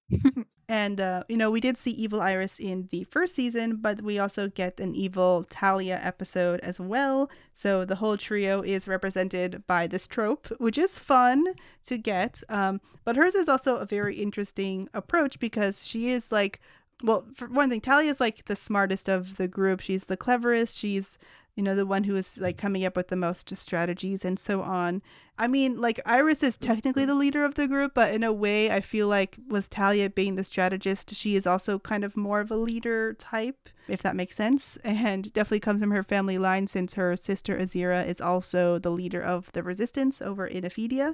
[0.70, 4.20] and uh, you know we did see evil iris in the first season but we
[4.20, 9.88] also get an evil talia episode as well so the whole trio is represented by
[9.88, 11.44] this trope which is fun
[11.86, 16.62] to get um, but hers is also a very interesting approach because she is like
[17.04, 20.78] well for one thing talia is like the smartest of the group she's the cleverest
[20.78, 21.18] she's
[21.56, 24.62] you know the one who is like coming up with the most strategies and so
[24.62, 25.02] on
[25.40, 28.72] I mean, like Iris is technically the leader of the group, but in a way,
[28.72, 32.50] I feel like with Talia being the strategist, she is also kind of more of
[32.50, 34.78] a leader type, if that makes sense.
[35.08, 39.22] And definitely comes from her family line since her sister Azira is also the leader
[39.22, 41.14] of the resistance over in Ephedia.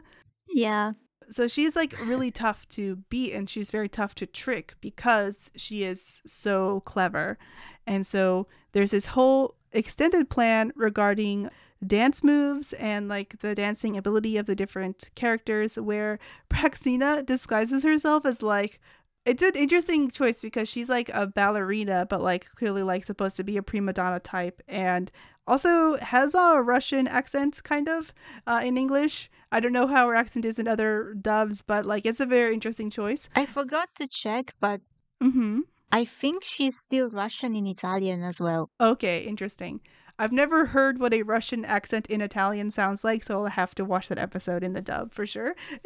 [0.50, 0.94] Yeah,
[1.30, 5.84] So she's like really tough to beat and she's very tough to trick because she
[5.84, 7.38] is so clever.
[7.86, 11.50] And so there's this whole extended plan regarding
[11.86, 18.26] dance moves and like the dancing ability of the different characters where Praxina disguises herself
[18.26, 18.80] as like
[19.26, 23.44] it's an interesting choice because she's like a ballerina but like clearly like supposed to
[23.44, 25.12] be a prima donna type and
[25.48, 28.14] also has a Russian accent kind of
[28.48, 29.30] uh, in English.
[29.52, 32.54] I don't know how her accent is in other dubs, but like it's a very
[32.54, 33.28] interesting choice.
[33.36, 34.82] I forgot to check, but
[35.22, 35.62] Mm-hmm.
[35.92, 38.70] I think she's still Russian in Italian as well.
[38.82, 39.80] Okay, interesting.
[40.20, 43.86] I've never heard what a Russian accent in Italian sounds like, so I'll have to
[43.86, 45.56] watch that episode in the dub for sure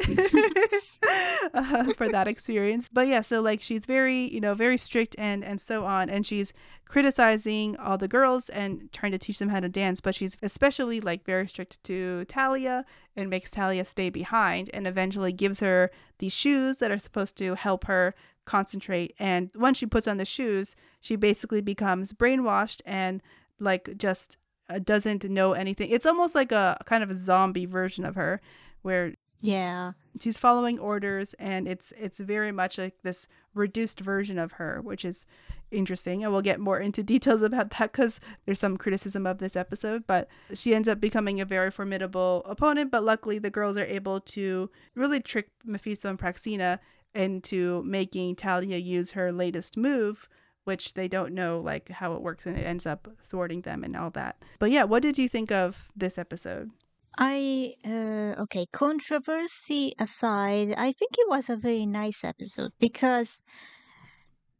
[1.54, 2.90] uh, for that experience.
[2.92, 6.26] But yeah, so like she's very, you know, very strict and and so on, and
[6.26, 6.52] she's
[6.86, 10.00] criticizing all the girls and trying to teach them how to dance.
[10.00, 12.84] But she's especially like very strict to Talia
[13.16, 17.54] and makes Talia stay behind, and eventually gives her these shoes that are supposed to
[17.54, 18.14] help her
[18.44, 19.14] concentrate.
[19.18, 23.22] And once she puts on the shoes, she basically becomes brainwashed and
[23.60, 24.36] like just
[24.70, 25.90] uh, doesn't know anything.
[25.90, 28.40] It's almost like a kind of a zombie version of her
[28.82, 29.92] where Yeah.
[30.20, 35.04] she's following orders and it's it's very much like this reduced version of her, which
[35.04, 35.26] is
[35.70, 36.22] interesting.
[36.22, 40.04] And we'll get more into details about that cuz there's some criticism of this episode,
[40.06, 44.20] but she ends up becoming a very formidable opponent, but luckily the girls are able
[44.20, 46.78] to really trick Mephisto and Praxina
[47.14, 50.28] into making Talia use her latest move
[50.68, 53.96] which they don't know like how it works and it ends up thwarting them and
[53.96, 54.36] all that.
[54.58, 56.70] But yeah, what did you think of this episode?
[57.16, 63.40] I uh, okay, controversy aside, I think it was a very nice episode because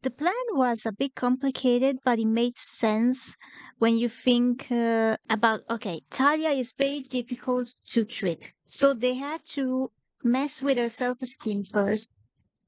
[0.00, 3.36] the plan was a bit complicated, but it made sense
[3.76, 9.44] when you think uh, about okay, Talia is very difficult to trick, so they had
[9.56, 9.90] to
[10.24, 12.10] mess with her self-esteem first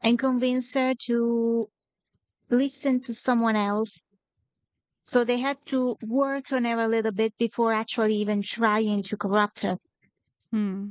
[0.03, 1.70] and convince her to
[2.50, 4.09] listen to someone else.
[5.03, 9.16] So they had to work on her a little bit before actually even trying to
[9.16, 9.78] corrupt her.
[10.53, 10.90] Hmm.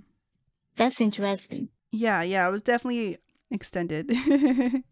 [0.76, 1.70] That's interesting.
[1.91, 3.18] Yeah, yeah, it was definitely
[3.51, 4.12] extended.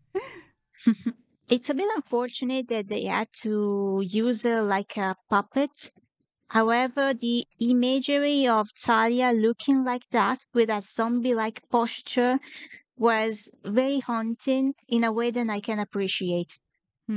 [1.49, 5.93] It's a bit unfortunate that they had to use her like a puppet.
[6.49, 12.39] However, the imagery of Talia looking like that with that zombie like posture
[12.97, 16.59] was very haunting in a way that I can appreciate.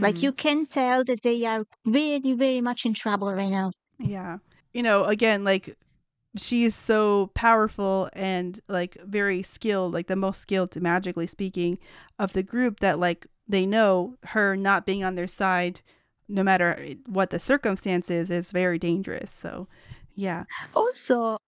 [0.01, 0.24] Like Hmm.
[0.24, 3.72] you can tell that they are really, very much in trouble right now.
[3.99, 4.39] Yeah.
[4.72, 5.76] You know, again, like
[6.37, 11.78] she is so powerful and like very skilled, like the most skilled magically speaking
[12.18, 15.83] of the group that like they know her not being on their side
[16.28, 19.33] no matter what the circumstances, is very dangerous.
[19.33, 19.66] So,
[20.14, 20.45] yeah.
[20.74, 21.39] Also,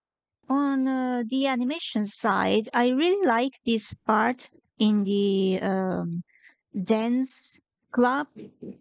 [0.49, 6.23] on uh, the animation side, I really like this part in the um,
[6.85, 7.61] dance
[7.93, 8.27] club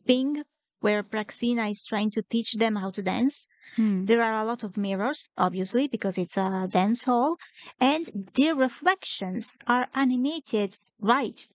[0.06, 0.44] thing
[0.80, 3.48] where Praxina is trying to teach them how to dance.
[3.76, 4.06] Hmm.
[4.06, 7.38] There are a lot of mirrors, obviously, because it's a dance hall,
[7.80, 11.48] and their reflections are animated right,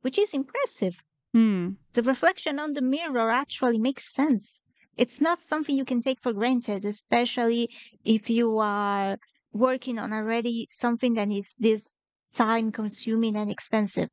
[0.00, 1.02] which is impressive.
[1.32, 1.72] Hmm.
[1.92, 4.56] The reflection on the mirror actually makes sense.
[4.96, 7.68] It's not something you can take for granted, especially
[8.04, 9.18] if you are
[9.54, 11.94] working on already something that is this
[12.34, 14.10] time consuming and expensive.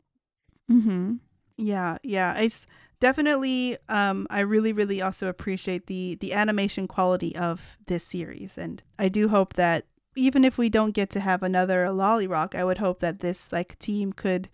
[0.71, 1.15] Mm-hmm.
[1.57, 2.37] Yeah, yeah.
[2.39, 2.65] It's
[2.99, 8.57] definitely um I really, really also appreciate the the animation quality of this series.
[8.57, 9.85] And I do hope that
[10.15, 13.79] even if we don't get to have another LoliRock, I would hope that this like
[13.79, 14.49] team could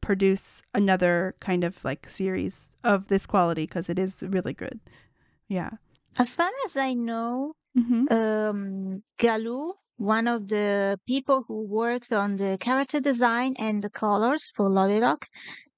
[0.00, 4.80] produce another kind of like series of this quality because it is really good.
[5.46, 5.70] Yeah.
[6.18, 8.06] As far as I know, Mm-hmm.
[8.14, 14.50] um, Galou, one of the people who worked on the character design and the colors
[14.54, 15.24] for LoliRock,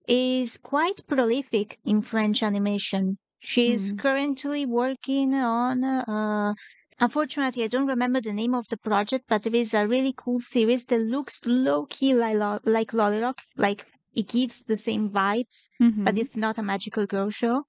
[0.08, 3.18] is quite prolific in French animation.
[3.40, 3.98] She's Mm.
[3.98, 6.54] currently working on, uh,
[7.00, 10.40] unfortunately, I don't remember the name of the project, but there is a really cool
[10.40, 13.38] series that looks low key like, Lo- like LoliRock.
[13.56, 16.04] Like it gives the same vibes, Mm-hmm.
[16.04, 17.64] but it's not a magical girl show.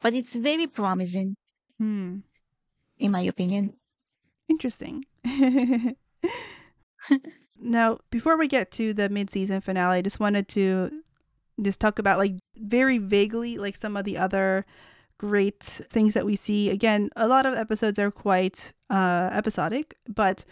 [0.00, 1.36] But it's very promising,
[1.78, 2.20] Hmm.
[2.98, 3.74] in my opinion.
[4.48, 5.04] Interesting.
[7.60, 10.90] Now, before we get to the mid-season finale, I just wanted to
[11.60, 14.64] just talk about like very vaguely like some of the other
[15.18, 16.70] great things that we see.
[16.70, 20.44] Again, a lot of episodes are quite uh episodic, but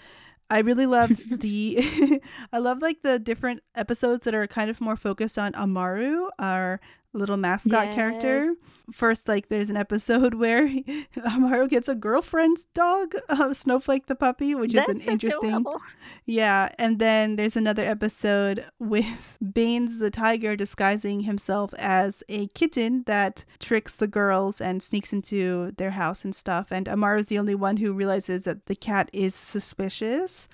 [0.51, 2.21] I really loved the
[2.53, 6.81] I love like the different episodes that are kind of more focused on Amaru, our
[7.13, 8.55] little mascot character.
[8.93, 10.69] First, like there's an episode where
[11.25, 15.81] Amaru gets a girlfriend's dog, uh, Snowflake the puppy, which That's is an interesting adorable.
[16.27, 23.05] yeah, and then there's another episode with Baines the tiger disguising himself as a kitten
[23.07, 26.69] that tricks the girls and sneaks into their house and stuff.
[26.71, 30.49] And Amaru's the only one who realizes that the cat is suspicious.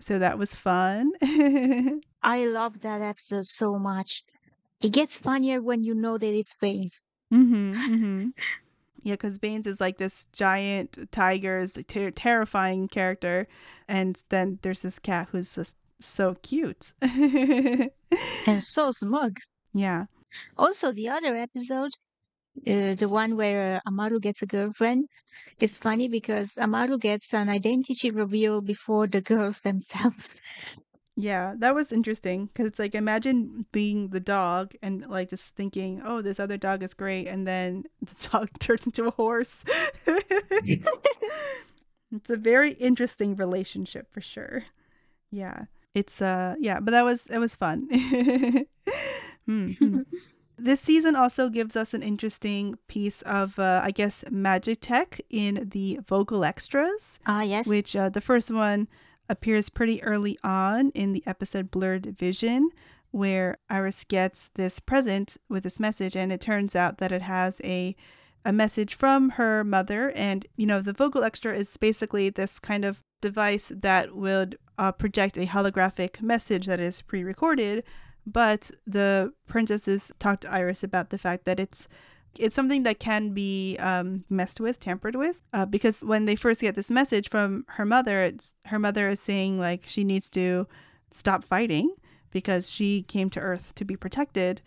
[0.00, 1.12] So that was fun.
[2.22, 4.24] I love that episode so much.
[4.82, 7.04] It gets funnier when you know that it's Baines.
[7.30, 8.28] hmm hmm
[9.02, 13.46] Yeah, because Baines is like this giant tiger's ter- terrifying character,
[13.88, 16.92] and then there's this cat who's just so cute.
[17.02, 19.38] and so smug.
[19.72, 20.06] yeah.
[20.56, 21.92] Also, the other episode,
[22.66, 25.06] uh, the one where uh, Amaru gets a girlfriend,
[25.60, 30.40] is funny because Amaru gets an identity reveal before the girls themselves.
[31.14, 36.00] Yeah, that was interesting because it's like imagine being the dog and like just thinking,
[36.04, 39.62] oh, this other dog is great, and then the dog turns into a horse.
[40.06, 40.70] it's
[42.30, 44.64] a very interesting relationship for sure.
[45.30, 47.88] Yeah, it's uh, yeah, but that was it was fun.
[49.48, 50.04] Mhm.
[50.56, 55.68] This season also gives us an interesting piece of, uh, I guess, magic tech in
[55.72, 57.66] the vocal extras Ah, yes.
[57.68, 58.86] which uh, the first one
[59.32, 62.70] appears pretty early on in the episode Blurred Vision,
[63.10, 67.60] where Iris gets this present with this message, and it turns out that it has
[67.64, 67.96] a
[68.44, 70.10] a message from her mother.
[70.16, 74.92] And you know, the vocal extra is basically this kind of device that would uh,
[74.92, 77.84] project a holographic message that is pre-recorded.
[78.26, 81.88] But the princesses talk to Iris about the fact that it's
[82.38, 86.60] it's something that can be um, messed with, tampered with, uh, because when they first
[86.60, 90.66] get this message from her mother, it's her mother is saying like she needs to
[91.12, 91.94] stop fighting
[92.30, 94.62] because she came to Earth to be protected,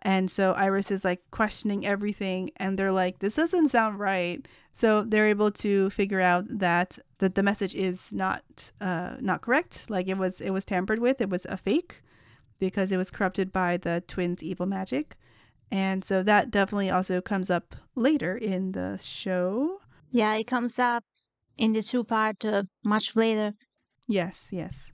[0.00, 4.46] and so Iris is like questioning everything, and they're like, this doesn't sound right.
[4.74, 9.90] So they're able to figure out that that the message is not uh, not correct,
[9.90, 12.02] like it was it was tampered with, it was a fake,
[12.58, 15.16] because it was corrupted by the twins' evil magic.
[15.72, 19.78] And so that definitely also comes up later in the show.
[20.10, 21.02] yeah, it comes up
[21.56, 23.54] in the two part uh, much later.
[24.06, 24.92] Yes, yes.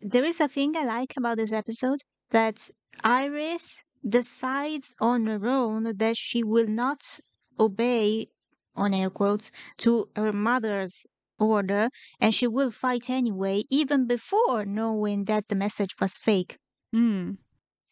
[0.00, 2.00] There is a thing I like about this episode
[2.30, 2.68] that
[3.04, 7.20] Iris decides on her own that she will not
[7.60, 8.26] obey,
[8.74, 11.06] on air quotes, to her mother's
[11.38, 11.90] order
[12.20, 16.58] and she will fight anyway, even before knowing that the message was fake.
[16.92, 17.36] Mm,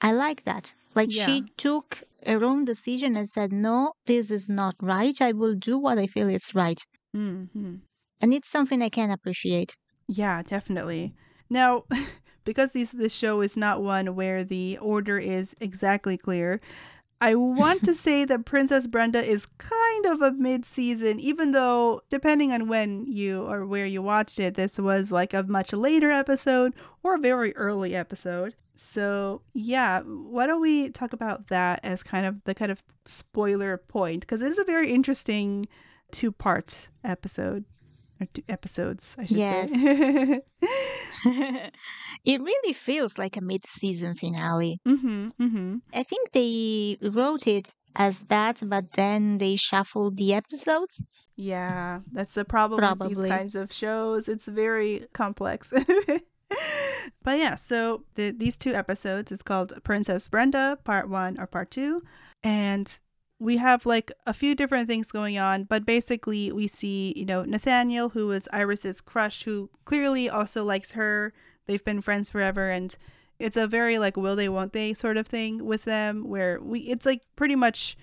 [0.00, 0.74] I like that.
[0.96, 1.26] Like Yeah.
[1.26, 5.16] she took her own decision and said, No, this is not right.
[5.20, 6.80] I will do what I feel is right.
[7.14, 7.80] mm, mm.
[8.20, 9.76] And it's something I can appreciate.
[10.08, 11.14] Yeah, definitely.
[11.50, 11.84] Now,
[12.44, 16.60] because these, this show is not one where the order is exactly clear,
[17.20, 22.02] I want to say that Princess Brenda is kind of a mid season, even though,
[22.08, 26.10] depending on when you or where you watched it, this was like a much later
[26.10, 28.54] episode or a very early episode.
[28.74, 33.78] So, yeah, why don't we talk about that as kind of the kind of spoiler
[33.78, 34.20] point?
[34.20, 35.66] Because it is a very interesting
[36.12, 37.64] two part episode
[38.20, 39.72] or two episodes, I should Yes.
[39.72, 40.40] say.
[42.24, 44.80] it really feels like a mid-season finale.
[44.86, 45.76] mm-hmm, mm-hmm.
[45.94, 51.06] I think they wrote it as that, but then they shuffled the episodes.
[51.36, 54.28] Yeah, that's the problem with these kinds of shows.
[54.28, 55.72] It's very complex.
[57.22, 61.70] but yeah, so the, these two episodes is called Princess Brenda Part 1 or Part
[61.70, 62.02] 2
[62.42, 62.98] and
[63.38, 67.42] we have like a few different things going on, but basically we see, you know,
[67.42, 71.32] Nathaniel who is Iris's crush who clearly also likes her.
[71.66, 72.96] They've been friends forever and
[73.38, 76.80] it's a very like will they won't they sort of thing with them where we
[76.80, 77.96] it's like pretty much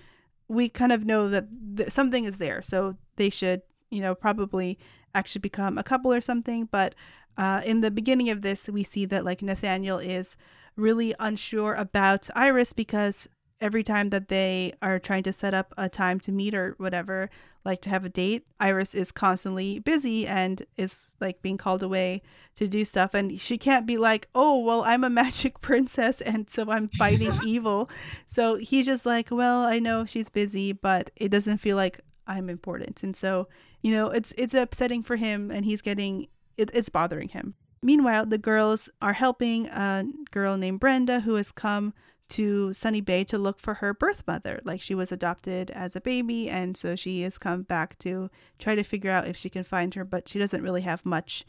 [0.48, 4.78] we kind of know that th- something is there so they should you know probably
[5.14, 6.94] actually become a couple or something but
[7.36, 10.36] uh, in the beginning of this we see that like nathaniel is
[10.76, 13.28] really unsure about iris because
[13.64, 17.30] every time that they are trying to set up a time to meet or whatever
[17.64, 22.20] like to have a date iris is constantly busy and is like being called away
[22.56, 23.14] to do stuff.
[23.14, 27.32] And she can't be like oh well i'm a magic princess and so i'm fighting
[27.46, 27.88] evil.
[28.26, 32.50] So he's just like well i know she's busy but it doesn't feel like i'm
[32.50, 33.02] important.
[33.02, 33.48] And so
[33.80, 36.26] you know it's it's upsetting for him and he's getting
[36.58, 37.54] it, it's bothering him.
[37.82, 41.94] Meanwhile the girls are helping a girl named brenda who has come
[42.30, 44.60] to Sunny Bay to look for her birth mother.
[44.64, 48.74] Like she was adopted as a baby, and so she has come back to try
[48.74, 51.44] to figure out if she can find her, but she doesn't really have much,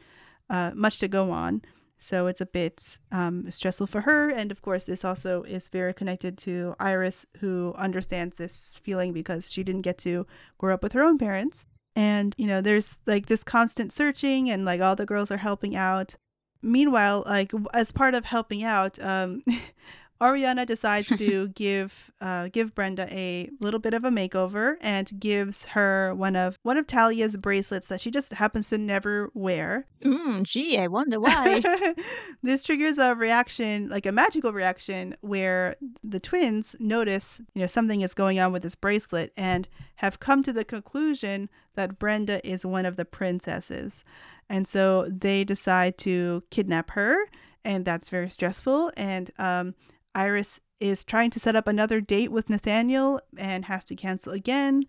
[0.49, 1.61] uh, much to go on.
[1.97, 5.93] So it's a bit um, stressful for her, and of course, this also is very
[5.93, 10.93] connected to Iris, who understands this feeling because she didn't get to grow up with
[10.93, 11.65] her own parents.
[11.95, 15.75] And you know, there's like this constant searching, and like all the girls are helping
[15.75, 16.15] out.
[16.61, 19.41] Meanwhile, like as part of helping out, um,
[20.21, 25.65] Auriana decides to give uh, give Brenda a little bit of a makeover and gives
[25.65, 29.87] her one of one of Talia's bracelets that she just happens to never wear.
[30.03, 31.63] Mm, gee, I wonder why.
[32.43, 38.01] this triggers a reaction, like a magical reaction, where the twins notice, you know, something
[38.01, 42.65] is going on with this bracelet and have come to the conclusion that Brenda is
[42.65, 44.03] one of the princesses.
[44.49, 47.17] And so they decide to kidnap her,
[47.63, 48.91] and that's very stressful.
[48.95, 49.73] And um,
[50.15, 54.85] Iris is trying to set up another date with Nathaniel and has to cancel again.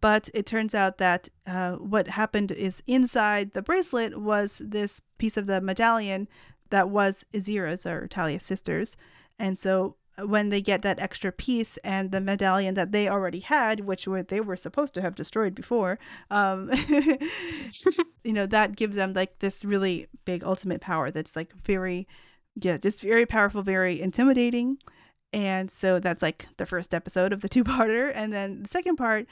[0.00, 5.36] But it turns out that uh, what happened is inside the bracelet was this piece
[5.36, 6.26] of the medallion
[6.70, 8.96] that was Azira's or Talia's sister's.
[9.38, 13.80] And so when they get that extra piece and the medallion that they already had,
[13.80, 15.98] which were they were supposed to have destroyed before,
[16.30, 16.70] um,
[18.24, 22.08] you know, that gives them like this really big ultimate power that's like very
[22.56, 24.78] yeah, just very powerful, very intimidating.
[25.32, 28.12] And so that's like the first episode of the two parter.
[28.14, 29.26] And then the second part,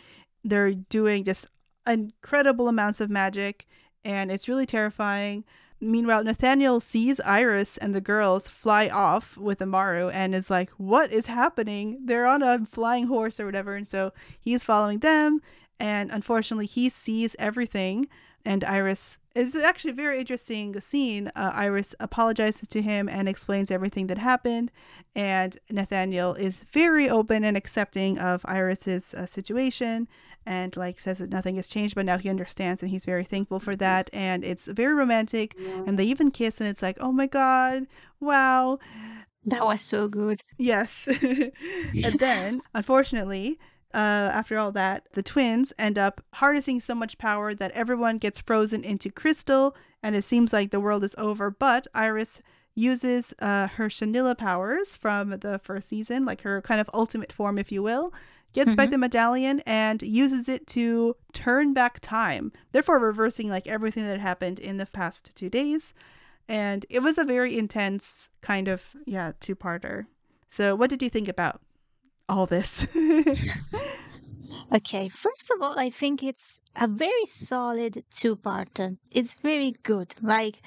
[0.44, 1.46] they're doing just
[1.86, 3.66] incredible amounts of magic,
[4.04, 5.44] and it's really terrifying.
[5.80, 11.12] Meanwhile, Nathaniel sees Iris and the girls fly off with Amaru and is like, What
[11.12, 12.00] is happening?
[12.04, 13.76] They're on a flying horse or whatever.
[13.76, 15.40] And so he's following them.
[15.78, 18.08] And unfortunately, he sees everything.
[18.48, 21.30] And Iris it's actually a very interesting scene.
[21.36, 24.72] Uh, Iris apologizes to him and explains everything that happened,
[25.14, 30.08] and Nathaniel is very open and accepting of Iris's uh, situation,
[30.46, 33.60] and like says that nothing has changed, but now he understands, and he's very thankful
[33.60, 34.08] for that.
[34.14, 35.54] And it's very romantic,
[35.86, 37.86] and they even kiss, and it's like, oh my god,
[38.18, 38.78] wow,
[39.44, 40.40] that was so good.
[40.56, 41.06] yes.
[41.22, 43.58] and then, unfortunately,
[43.94, 48.38] uh, after all that, the twins end up harnessing so much power that everyone gets
[48.38, 51.50] frozen into crystal, and it seems like the world is over.
[51.50, 52.40] But Iris
[52.74, 57.58] uses uh, her Shanilla powers from the first season, like her kind of ultimate form,
[57.58, 58.12] if you will,
[58.52, 58.92] gets back Mhm.
[58.92, 64.58] the medallion and uses it to turn back time, therefore reversing like everything that happened
[64.60, 65.92] in the past two days.
[66.48, 70.06] And it was a very intense kind of, yeah, two parter.
[70.48, 71.60] So, what did you think about
[72.28, 72.86] all this?
[74.70, 78.98] Okay, first of all, I think it's a very solid two-parter.
[79.10, 80.14] It's very good.
[80.20, 80.60] Like,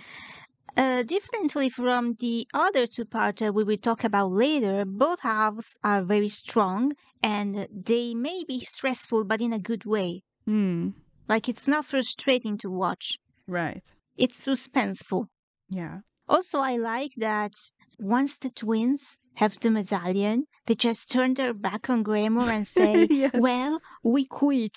[0.76, 6.30] uh, differently from the other two-parter we will talk about later, both halves are very
[6.30, 10.24] strong and they may be stressful, but in a good way.
[10.45, 10.89] Hmm.
[11.28, 13.20] Like, it's not frustrating to watch.
[13.47, 13.84] Right.
[14.18, 15.28] It's suspenseful.
[15.70, 15.99] Yeah.
[16.28, 17.53] Also, I like that
[18.02, 23.08] once the twins have the medallion, they just turn their back on Gramorr and say,
[23.10, 23.32] yes.
[23.36, 24.74] Well, we quit.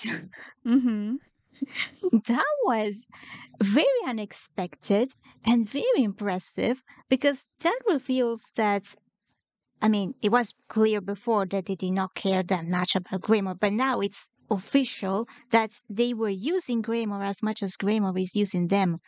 [0.66, 1.16] mm-hmm.
[2.26, 3.06] that was
[3.62, 5.14] very unexpected
[5.46, 8.94] and very impressive because that reveals that
[9.82, 13.58] I mean, it was clear before that they did not care that much about Gramorr,
[13.60, 18.68] but now it's official that they were using Gramorr as much as Gramorr is using
[18.68, 19.00] them.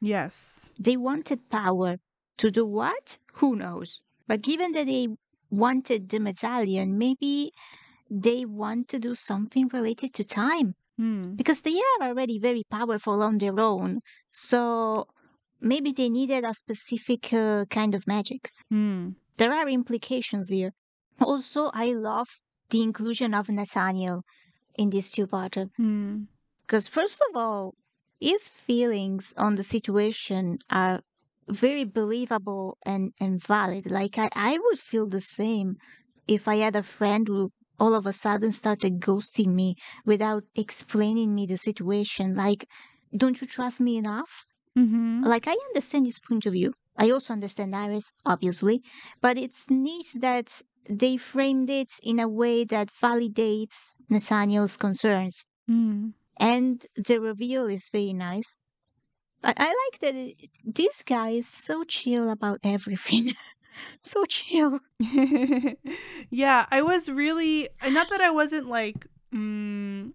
[0.00, 0.72] Yes.
[0.78, 1.98] They wanted power.
[2.38, 3.18] To do what?
[3.34, 4.00] Who knows?
[4.26, 5.08] But given that they
[5.50, 7.52] wanted the medallion, maybe
[8.10, 10.74] they want to do something related to time.
[10.96, 11.34] Hmm.
[11.34, 14.00] Because they are already very powerful on their own.
[14.30, 15.06] So
[15.60, 18.50] maybe they needed a specific uh, kind of magic.
[18.70, 19.10] Hmm.
[19.36, 20.72] There are implications here.
[21.20, 22.28] Also, I love
[22.70, 24.22] the inclusion of Nathaniel
[24.76, 25.70] in this two-parter.
[25.76, 26.24] Hmm.
[26.66, 27.74] Because first of all,
[28.20, 31.00] his feelings on the situation are
[31.48, 33.90] very believable and, and valid.
[33.90, 35.76] Like I, I would feel the same
[36.26, 39.76] if I had a friend who all of a sudden started ghosting me
[40.06, 42.34] without explaining me the situation.
[42.34, 42.68] Like,
[43.16, 44.44] don't you trust me enough?
[44.78, 45.24] Mm-hmm.
[45.24, 46.72] Like I understand his point of view.
[46.96, 48.82] I also understand Iris, obviously,
[49.20, 55.46] but it's neat that they framed it in a way that validates Nathaniel's concerns.
[55.66, 56.10] Hmm.
[56.38, 58.58] And the reveal is very nice.
[59.44, 63.32] I, like that this guy is so chill about everything.
[64.02, 64.80] so chill.
[66.30, 70.12] yeah, I was really not that I wasn't like mm,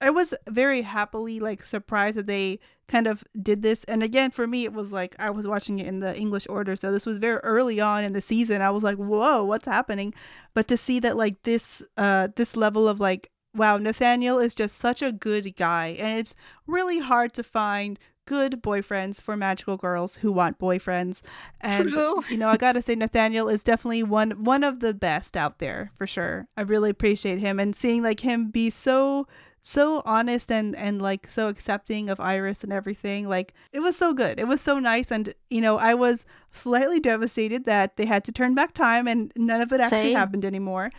[0.00, 2.58] I was very happily like surprised that they
[2.88, 3.84] kind of did this.
[3.84, 6.76] And again, for me, it was like I was watching it in the English order,
[6.76, 8.60] so this was very early on in the season.
[8.60, 10.14] I was like, "Whoa, what's happening?"
[10.52, 14.76] But to see that like this uh this level of like wow, Nathaniel is just
[14.76, 16.34] such a good guy, and it's
[16.66, 21.22] really hard to find good boyfriends for magical girls who want boyfriends.
[21.60, 22.22] And True.
[22.28, 25.90] you know, I gotta say Nathaniel is definitely one one of the best out there
[25.96, 26.46] for sure.
[26.56, 29.26] I really appreciate him and seeing like him be so
[29.66, 33.28] so honest and and like so accepting of Iris and everything.
[33.28, 34.38] Like it was so good.
[34.38, 38.32] It was so nice and you know, I was slightly devastated that they had to
[38.32, 40.16] turn back time and none of it actually Same.
[40.16, 40.90] happened anymore.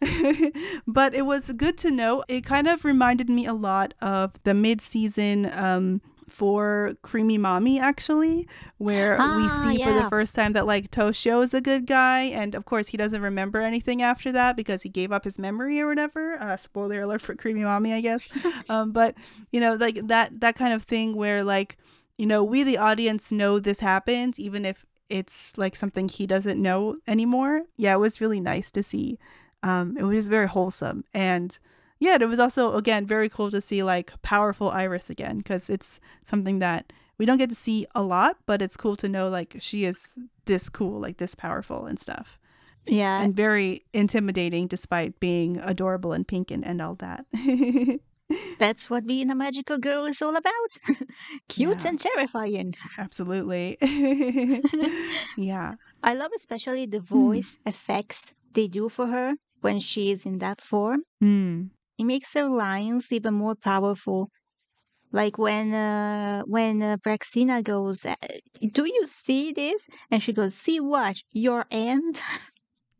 [0.86, 2.24] but it was good to know.
[2.28, 6.00] It kind of reminded me a lot of the mid-season um
[6.34, 11.42] for Creamy Mami actually, where we Ah, see for the first time that like Toshio
[11.42, 14.88] is a good guy, and of course he doesn't remember anything after that because he
[14.88, 16.36] gave up his memory or whatever.
[16.42, 18.32] Uh, spoiler alert for Creamy Mami, I guess.
[18.68, 19.14] um, but
[19.52, 21.76] you know, like that that kind of thing where like
[22.18, 26.60] you know we the audience know this happens even if it's like something he doesn't
[26.60, 27.62] know anymore.
[27.76, 29.18] Yeah, it was really nice to see.
[29.62, 31.58] Um, it was very wholesome and
[32.04, 36.00] yeah, it was also again very cool to see like powerful Iris again because it's
[36.22, 39.56] something that we don't get to see a lot, but it's cool to know like
[39.60, 40.14] she is
[40.46, 42.38] this cool, like this powerful and stuff,
[42.86, 43.22] Yeah.
[43.22, 47.24] and very intimidating despite being adorable and pink and, and all that.
[48.58, 50.70] That's what being a magical girl is all about.
[51.48, 51.88] Cute Yeah.
[51.90, 52.74] and terrifying.
[52.98, 53.76] Absolutely.
[55.36, 55.74] yeah.
[56.02, 57.14] I love especially the Hmm.
[57.26, 61.02] voice effects they do for her when she is in that form.
[61.22, 61.70] Mm.
[61.98, 64.30] It makes her lines even more powerful.
[65.12, 68.16] Like when uh, when uh, Praxina goes, "Uh,
[68.72, 71.22] "Do you see this?" and she goes, "See what?
[71.32, 72.20] Your end."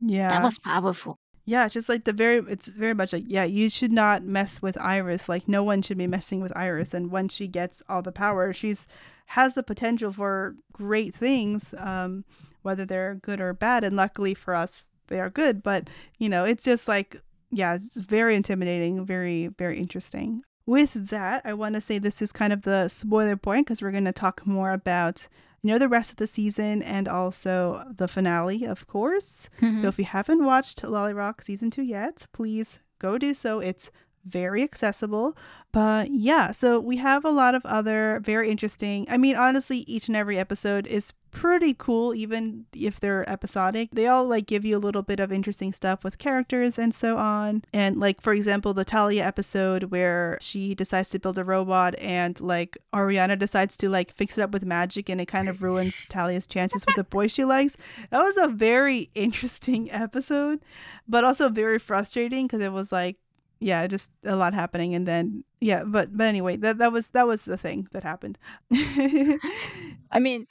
[0.06, 0.28] Yeah.
[0.28, 1.18] That was powerful.
[1.46, 4.76] Yeah, just like the very it's very much like yeah, you should not mess with
[4.78, 5.28] Iris.
[5.28, 8.52] Like no one should be messing with Iris and once she gets all the power,
[8.52, 8.86] she's
[9.26, 12.24] has the potential for great things um
[12.60, 15.88] whether they're good or bad and luckily for us they are good, but
[16.18, 17.16] you know, it's just like
[17.54, 20.42] yeah, it's very intimidating, very very interesting.
[20.66, 23.90] With that, I want to say this is kind of the spoiler point because we're
[23.90, 25.28] going to talk more about
[25.62, 29.48] you know the rest of the season and also the finale, of course.
[29.60, 29.86] So mm-hmm.
[29.86, 33.60] if you haven't watched LoliRock season two yet, please go do so.
[33.60, 33.90] It's
[34.26, 35.36] very accessible.
[35.72, 39.06] But yeah, so we have a lot of other very interesting.
[39.10, 43.90] I mean, honestly, each and every episode is pretty cool, even if they're episodic.
[43.92, 47.18] They all like give you a little bit of interesting stuff with characters and so
[47.18, 47.64] on.
[47.72, 52.40] And like, for example, the Talia episode where she decides to build a robot and
[52.40, 56.06] like Auriana decides to like fix it up with magic and it kind of ruins
[56.08, 57.76] Talia's chances with the boy she likes.
[58.10, 60.60] That was a very interesting episode,
[61.08, 63.16] but also very frustrating because it was like,
[63.60, 67.26] yeah, just a lot happening, and then yeah, but but anyway, that that was that
[67.26, 68.38] was the thing that happened.
[68.72, 70.46] I mean,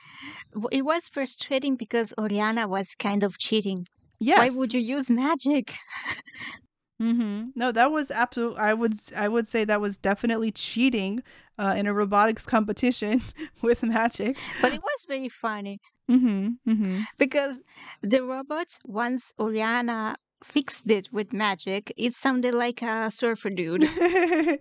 [0.71, 3.87] it was frustrating because Auriana was kind of cheating.
[4.19, 4.39] yes.
[4.39, 5.73] Why would you use magic?
[7.01, 7.49] Mm-hmm.
[7.55, 8.57] No, that was absolute.
[8.57, 11.23] I would I would say that was definitely cheating
[11.57, 13.21] uh, in a robotics competition
[13.61, 14.37] with magic.
[14.61, 15.79] But it was very funny.
[16.11, 16.49] Mm-hmm.
[16.69, 17.01] Mm-hmm.
[17.17, 17.61] because
[18.01, 23.83] the robot, once Auriana fixed it with magic, it sounded like a surfer dude.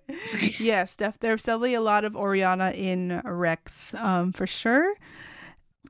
[0.59, 4.95] yes, def- there's definitely a lot of Auriana in Rex, um, for sure.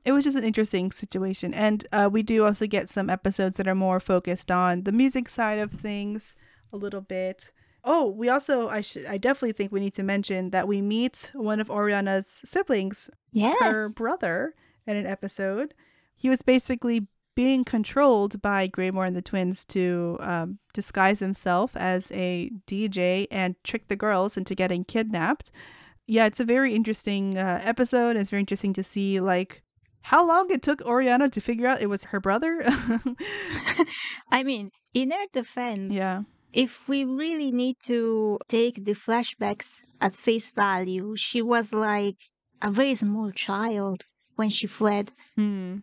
[0.05, 3.67] It was just an interesting situation, and uh, we do also get some episodes that
[3.67, 6.35] are more focused on the music side of things
[6.73, 7.51] a little bit.
[7.85, 11.29] Oh, we also I should I definitely think we need to mention that we meet
[11.33, 13.55] one of Auriana's siblings, Yes.
[13.61, 14.55] her brother,
[14.87, 15.73] in an episode.
[16.15, 22.11] He was basically being controlled by Gramorr and the twins to um, disguise himself as
[22.11, 25.51] a DJ and trick the girls into getting kidnapped.
[26.05, 28.15] Yeah, it's a very interesting uh, episode.
[28.15, 29.63] It's very interesting to see like
[30.01, 32.61] how long it took Auriana to figure out it was her brother.
[34.31, 36.23] I mean, in her defense, yeah.
[36.51, 42.17] if we really need to take the flashbacks at face value, she was like
[42.61, 44.05] a very small child
[44.35, 45.11] when she fled.
[45.35, 45.77] Hmm.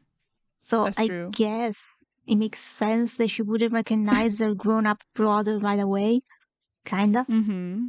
[0.60, 1.30] So That's I true.
[1.32, 6.20] guess it makes sense that she wouldn't recognize her grown up brother right away.
[6.84, 7.26] Kinda.
[7.28, 7.88] Mm-hmm.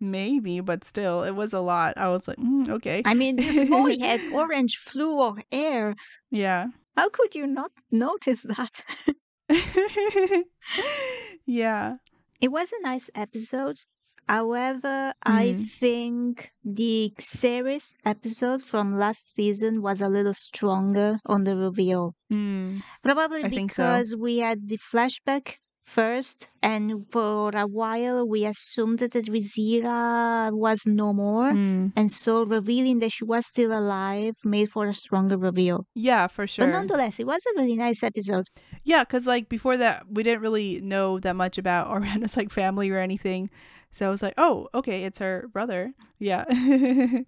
[0.00, 1.94] Maybe, but still, it was a lot.
[1.96, 3.02] I was like, mm, okay.
[3.04, 5.94] I mean, this boy had orange fluor hair.
[6.30, 6.68] yeah.
[6.96, 8.84] How could you not notice that?
[11.46, 11.96] yeah.
[12.40, 13.78] It was a nice episode.
[14.28, 15.68] However, I Mhm.
[15.80, 22.14] think the series episode from last season was a little stronger on the reveal.
[22.32, 22.82] Mm.
[23.02, 23.82] Probably I think so.
[23.82, 30.86] because we had the flashback first, and for a while we assumed that Rizira was
[30.86, 31.52] no more.
[31.52, 31.92] Mm.
[31.96, 35.86] And so revealing that she was still alive made for a stronger reveal.
[35.94, 36.66] Yeah, for sure.
[36.66, 38.46] But nonetheless, it was a really nice episode.
[38.84, 42.90] Yeah, because like before that, we didn't really know that much about Auriana's like family
[42.90, 43.48] or anything.
[43.90, 45.92] So I was like, oh, okay, it's her brother.
[46.18, 46.44] Yeah.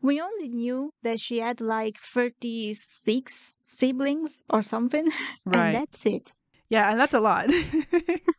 [0.00, 5.10] We only knew that she had like 36 siblings or something,
[5.44, 5.66] right.
[5.66, 6.32] and that's it.
[6.68, 7.50] yeah, and that's a lot.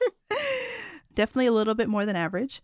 [1.16, 2.62] Definitely a little bit more than average.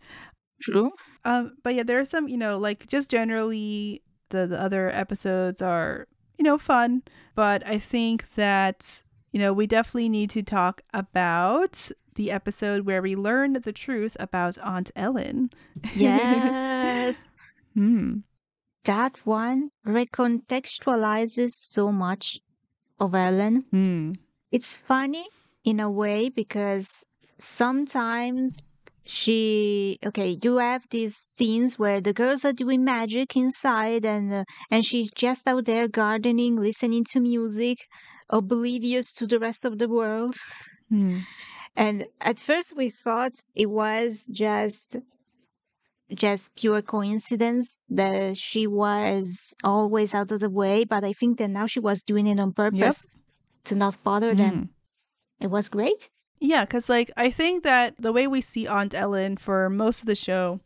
[0.62, 0.92] True.
[1.26, 5.60] Um, but yeah, there are some, you know, like just generally the, the other episodes
[5.60, 7.02] are, you know, fun.
[7.34, 9.02] But I think that,
[9.36, 14.16] you know, we definitely need to talk about the episode where we learn the truth
[14.18, 15.50] about Aunt Ellen.
[15.94, 17.30] Yes.
[17.74, 18.20] Hmm.
[18.84, 22.40] that one recontextualizes so much
[22.98, 23.66] of Ellen.
[23.70, 24.12] Hmm.
[24.50, 25.26] It's funny
[25.62, 27.04] in a way because
[27.36, 34.32] sometimes she okay you have these scenes where the girls are doing magic inside and
[34.32, 37.76] uh, and she's just out there gardening listening to music
[38.30, 40.36] oblivious to the rest of the world.
[40.88, 41.20] Hmm.
[41.76, 44.96] and at first we thought it was just
[46.14, 51.48] just pure coincidence that she was always out of the way but i think that
[51.48, 53.08] now she was doing it on purpose
[53.66, 54.54] to not bother them.
[54.54, 54.68] Mm.
[55.40, 56.08] it was great.
[56.40, 60.06] Yeah, because like I think that the way we see Aunt Ellen for most of
[60.06, 60.60] the show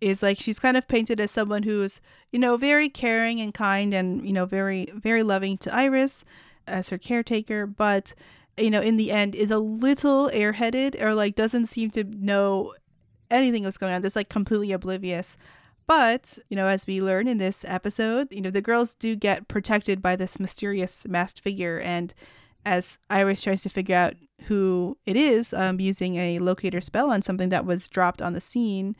[0.00, 2.00] is like she's kind of painted as someone who's
[2.32, 6.24] you know very caring and kind and you know very very loving to Iris
[6.70, 8.14] as her caretaker, but
[8.56, 12.74] you know in the end is a little airheaded or like doesn't seem to know
[13.30, 14.02] anything that's going on.
[14.02, 15.36] Just like completely oblivious.
[15.86, 19.48] But, you know, as we learn in this episode, you know, the girls do get
[19.48, 21.80] protected by this mysterious masked figure.
[21.80, 22.14] And
[22.64, 27.22] as Iris tries to figure out who it is um, using a locator spell on
[27.22, 28.94] something that was dropped on the scene,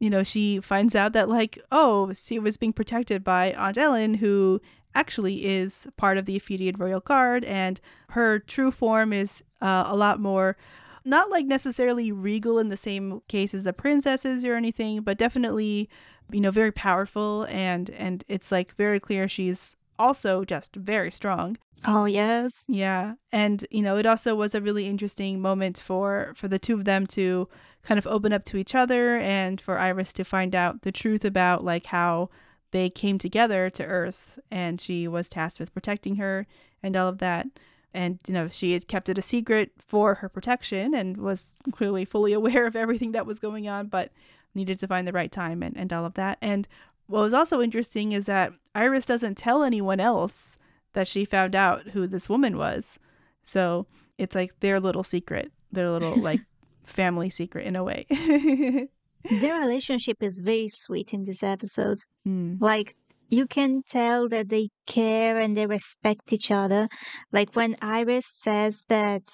[0.00, 4.14] you know, she finds out that, like, oh, she was being protected by Aunt Ellen,
[4.14, 4.60] who
[4.94, 7.44] actually is part of the Ephedian Royal Guard.
[7.44, 7.80] And
[8.10, 10.56] her true form is uh, a lot more
[11.04, 15.88] not like necessarily regal in the same case as the princesses or anything, but definitely,
[16.30, 21.58] you know, very powerful and and it's like very clear she's also just very strong.
[21.86, 23.14] oh yes Yeah.
[23.32, 26.84] And you know, it also was a really interesting moment for for the two of
[26.84, 27.48] them to
[27.82, 31.24] kind of open up to each other and for Iris to find out the truth
[31.24, 32.30] about like how
[32.72, 36.46] they came together to Earth and she was tasked with protecting her
[36.82, 37.46] and all of that.
[37.94, 42.04] And you know, she had kept it a secret for her protection and was clearly
[42.04, 44.10] fully aware of everything that was going on, but
[44.54, 46.38] needed to find the right time and, and all of that.
[46.42, 46.66] And
[47.06, 50.56] what was also interesting is that Iris doesn't tell anyone else
[50.94, 52.98] that she found out who this woman was.
[53.44, 53.86] So
[54.18, 56.40] it's like their little secret, their little like
[56.84, 58.06] family secret in a way.
[59.30, 62.54] their relationship is very sweet in this episode Hmm.
[62.60, 62.94] like
[63.28, 66.88] you can tell that they care and they respect each other
[67.32, 69.24] like when iris says that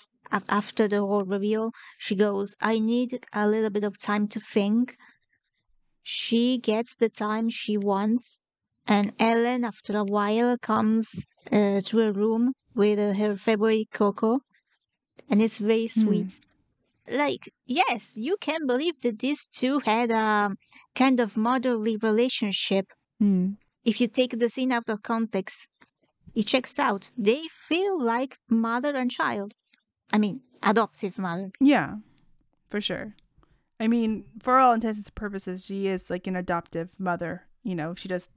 [0.61, 4.97] after the whole reveal she goes i need a little bit of time to think
[6.03, 8.41] she gets the time she wants
[8.87, 14.39] and ellen after a while comes uh, to a room with uh, her favorite cocoa,
[15.29, 16.41] and it's very sweet.
[17.11, 20.55] Like, yes, you can believe that these two had a
[20.95, 22.87] kind of motherly relationship.
[23.19, 23.53] Hmm.
[23.85, 25.69] If you take the scene out of context,
[26.35, 27.11] it checks out.
[27.17, 29.55] They feel like mother and child.
[30.13, 31.51] I mean, adoptive mother.
[31.61, 31.97] Yeah,
[32.69, 33.15] for sure.
[33.81, 37.47] I mean, for all intents and purposes, she is like an adoptive mother.
[37.63, 38.31] You know, she just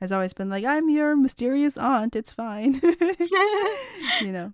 [0.00, 2.16] has always been like, I'm your mysterious aunt.
[2.16, 2.80] It's fine.
[4.20, 4.52] you know,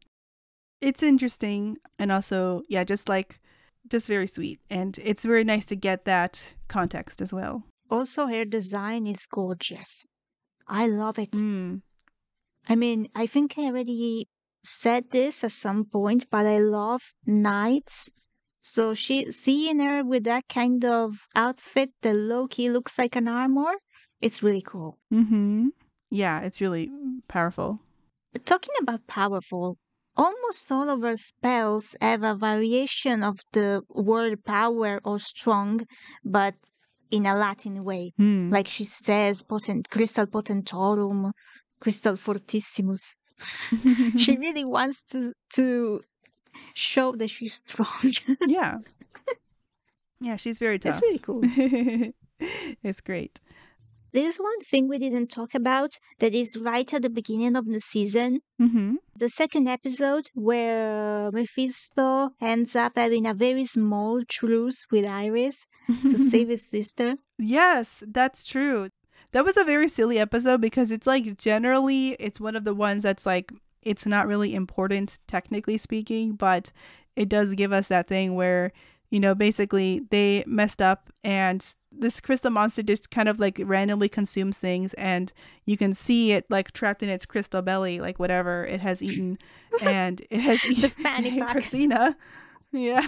[0.80, 1.78] it's interesting.
[1.98, 3.40] And also, yeah, just like,
[3.88, 4.60] just very sweet.
[4.70, 7.64] And it's very nice to get that context as well.
[7.90, 10.06] Also, her design is gorgeous.
[10.66, 11.32] I love it.
[11.32, 11.82] Mm.
[12.68, 14.28] I mean, I think I already
[14.64, 18.10] said this at some point, but I love knights.
[18.62, 23.26] So she seeing her with that kind of outfit that low key looks like an
[23.26, 23.72] armor,
[24.20, 24.98] it's really cool.
[25.12, 25.68] Mm-hmm.
[26.10, 26.90] Yeah, it's really
[27.26, 27.80] powerful.
[28.44, 29.76] Talking about powerful,
[30.16, 35.80] almost all of her spells have a variation of the word power or strong,
[36.24, 36.54] but
[37.10, 38.12] in a Latin way.
[38.16, 38.50] Hmm.
[38.50, 41.32] Like she says, potent, crystal potentorum,
[41.80, 43.14] crystal fortissimus.
[44.16, 46.00] she really wants to to
[46.74, 48.12] show that she's strong.
[48.46, 48.78] yeah.
[50.20, 50.92] Yeah, she's very tough.
[50.92, 51.40] It's really cool.
[52.84, 53.40] it's great.
[54.12, 57.80] There's one thing we didn't talk about that is right at the beginning of the
[57.80, 58.40] season.
[58.60, 58.96] Mm-hmm.
[59.16, 65.66] The second episode where Mephisto ends up having a very small truce with Iris
[66.02, 67.14] to save his sister.
[67.38, 68.88] Yes, that's true.
[69.32, 73.02] That was a very silly episode because it's like generally it's one of the ones
[73.02, 73.50] that's like
[73.80, 76.70] it's not really important technically speaking, but
[77.16, 78.72] it does give us that thing where
[79.10, 84.08] you know basically they messed up and this crystal monster just kind of like randomly
[84.08, 85.32] consumes things and
[85.66, 89.38] you can see it like trapped in its crystal belly like whatever it has eaten
[89.84, 91.40] and it has The eaten fanny.
[91.40, 92.16] Christina.
[92.72, 93.06] Yeah.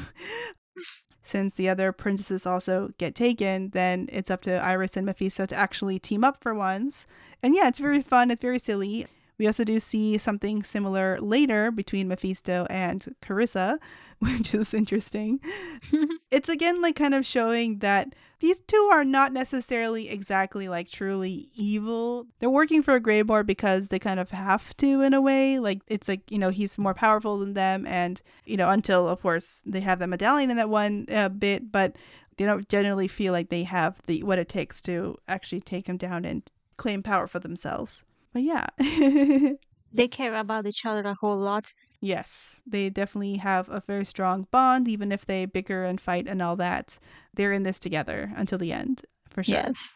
[1.22, 5.56] Since the other princesses also get taken, then it's up to Iris and Mephisto to
[5.56, 7.06] actually team up for once.
[7.42, 8.30] And yeah, it's very fun.
[8.30, 9.06] It's very silly.
[9.44, 13.78] We also do see something similar later between Mephisto and Carissa,
[14.20, 15.38] which is interesting.
[16.30, 21.50] it's again like kind of showing that these two are not necessarily exactly like truly
[21.54, 22.26] evil.
[22.38, 25.58] They're working for Gramorr because they kind of have to in a way.
[25.58, 29.20] Like it's like, you know, he's more powerful than them and, you know, until of
[29.20, 31.96] course they have the medallion in that one uh, bit, but
[32.38, 35.98] they don't generally feel like they have the what it takes to actually take him
[35.98, 38.04] down and claim power for themselves.
[38.34, 38.66] But yeah.
[39.94, 41.72] They care about each other a whole lot.
[42.00, 46.42] Yes, they definitely have a very strong bond, even if they bicker and fight and
[46.42, 46.98] all that.
[47.32, 49.54] They're in this together until the end, for sure.
[49.54, 49.94] Yes.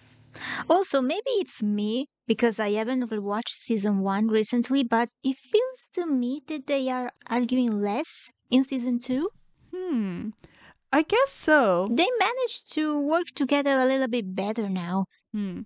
[0.70, 6.06] Also, maybe it's me because I haven't watched season one recently, but it feels to
[6.06, 9.30] me that they are arguing less in season two.
[9.74, 10.28] Hmm.
[10.92, 11.88] I guess so.
[11.90, 15.06] They managed to work together a little bit better now.
[15.32, 15.62] Hmm.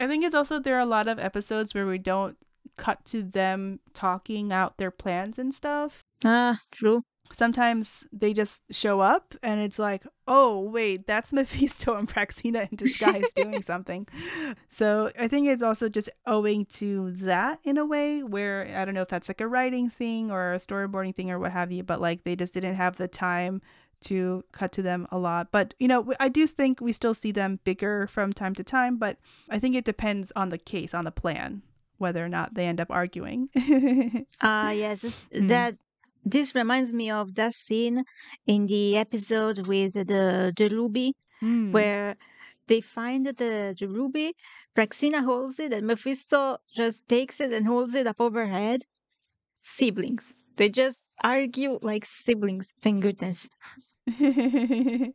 [0.00, 2.36] I think it's also there are a lot of episodes where we don't
[2.76, 6.02] cut to them talking out their plans and stuff.
[6.24, 7.02] Ah, true.
[7.32, 12.76] Sometimes they just show up and it's like, oh, wait, that's Mephisto and Praxina in
[12.76, 14.06] disguise doing something.
[14.68, 18.94] So I think it's also just owing to that in a way where I don't
[18.94, 21.82] know if that's like a writing thing or a storyboarding thing or what have you,
[21.82, 23.62] but like they just didn't have the time
[24.02, 25.48] to cut to them a lot.
[25.52, 28.96] But, you know, I do think we still see them bigger from time to time,
[28.96, 29.18] but
[29.50, 31.62] I think it depends on the case, on the plan,
[31.98, 33.48] whether or not they end up arguing.
[34.40, 35.02] Ah, yes.
[35.02, 35.48] this- Mm.
[35.48, 35.76] That
[36.24, 38.04] this reminds me of that scene
[38.46, 41.72] in the episode with the the ruby Mm.
[41.72, 42.14] where
[42.68, 44.34] they find the, the ruby.
[44.76, 48.80] Praxina holds it, and Mephisto just takes it and holds it up over her head.
[49.62, 50.34] Siblings.
[50.56, 52.74] They just argue like siblings.
[52.82, 53.48] Thank goodness.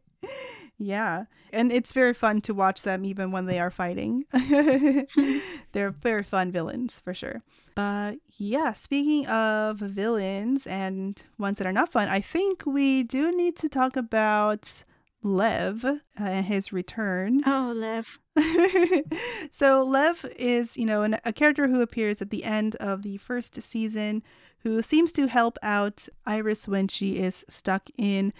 [0.77, 1.25] yeah.
[1.53, 4.25] And it's very fun to watch them even when they are fighting.
[5.71, 7.41] They're very fun villains for sure.
[7.75, 13.31] But yeah, speaking of villains and ones that are not fun, I think we do
[13.31, 14.83] need to talk about
[15.23, 17.41] Lev uh, and his return.
[17.45, 18.17] Oh, Lev.
[19.49, 23.17] so Lev is, you know, an, a character who appears at the end of the
[23.17, 24.23] first season,
[24.59, 28.33] who seems to help out Iris when she is stuck in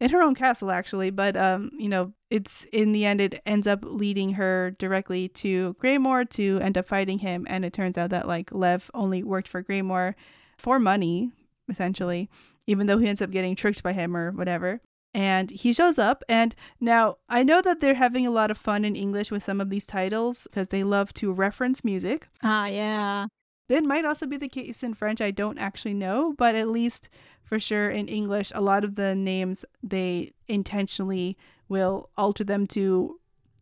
[0.00, 1.10] in her own castle, actually.
[1.10, 5.74] But um, you know, it's in the end, it ends up leading her directly to
[5.74, 9.48] Gramorr to end up fighting him, and it turns out that like Lev only worked
[9.48, 10.14] for Gramorr
[10.58, 11.30] for money,
[11.68, 12.28] essentially,
[12.66, 14.80] even though he ends up getting tricked by him or whatever
[15.16, 18.84] and he shows up and now i know that they're having a lot of fun
[18.84, 23.26] in english with some of these titles because they love to reference music Ah, yeah.
[23.68, 25.20] It might also be the case in French.
[25.20, 27.08] I don't actually know, but at least
[27.44, 31.36] for sure in English, a lot of the names they intentionally
[31.68, 33.18] will alter them to,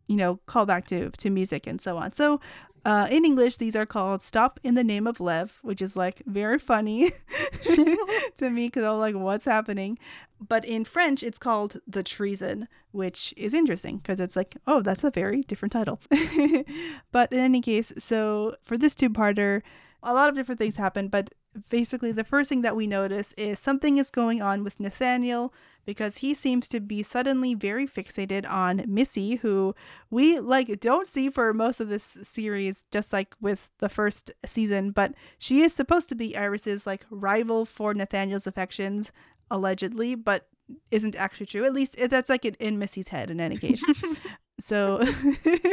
[0.07, 2.11] you know, call back to to music and so on.
[2.13, 2.39] So
[2.85, 6.21] uh, in English, these are called Stop in the Name of Lev, which is like
[6.25, 7.11] very funny
[7.63, 9.97] to me because I'm like, what's happening?
[10.45, 15.05] But in French, it's called The Treason, which is interesting because it's like, oh, that's
[15.05, 16.01] a very different title.
[17.13, 19.61] but in any case, so for this two parter,
[20.03, 21.33] a lot of different things happen, but
[21.69, 25.53] basically the first thing that we notice is something is going on with Nathaniel
[25.85, 29.75] because he seems to be suddenly very fixated on Missy, who
[30.09, 34.91] we like don't see for most of this series, just like with the first season,
[34.91, 39.11] but she is supposed to be Iris's like rival for Nathaniel's affections,
[39.51, 40.47] allegedly, but
[40.91, 41.65] isn't actually true.
[41.65, 43.83] At least eh, that's like in, in Missy's head in any case.
[44.59, 45.03] so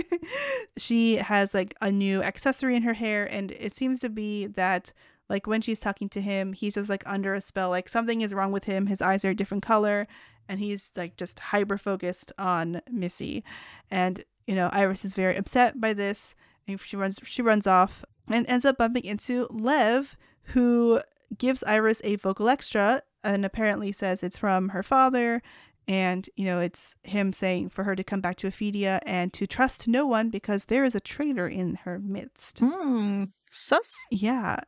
[0.78, 4.93] she has like a new accessory in her hair, and it seems to be that
[5.28, 7.70] like when she's talking to him, he's just like under a spell.
[7.70, 8.87] Like something is wrong with him.
[8.87, 10.07] His eyes are a different color,
[10.49, 13.45] and he's like just hyper focused on Missy.
[13.91, 16.35] And you know, Iris is very upset by this,
[16.66, 21.01] and she runs she runs off and ends up bumping into Lev, who
[21.37, 25.43] gives Iris a vocal extra and apparently says it's from her father.
[25.91, 29.47] And, you know, it's him saying for her to come back to Ephedia and to
[29.47, 32.61] trust no one because there is a traitor in her midst.
[32.61, 33.24] Hmm.
[33.51, 33.93] Sus?
[34.12, 34.61] Yeah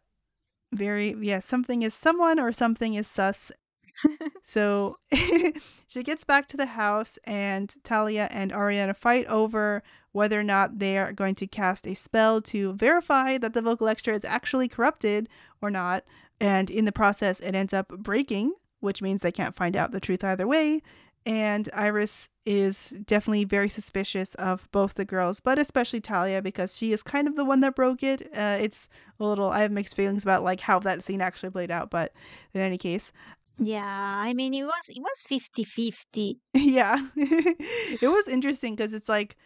[0.73, 3.53] very yeah something is someone or something is sus
[4.43, 4.97] so
[5.87, 10.79] she gets back to the house and talia and auriana fight over whether or not
[10.79, 14.67] they are going to cast a spell to verify that the vocal extra is actually
[14.67, 15.29] corrupted
[15.61, 16.05] or not
[16.41, 20.01] and in the process it ends up breaking which means they can't find out the
[20.01, 20.81] truth either way
[21.25, 26.93] and Iris is definitely very suspicious of both the girls, but especially Talia because she
[26.93, 28.29] is kind of the one that broke it.
[28.35, 28.89] Uh, it's
[29.21, 32.13] a little, I have mixed feelings about like how that scene actually played out, but
[32.53, 33.13] in any case.
[33.59, 36.39] Yeah, I mean, it was it was 50-50.
[36.55, 37.07] yeah.
[37.17, 39.37] it was interesting because it's like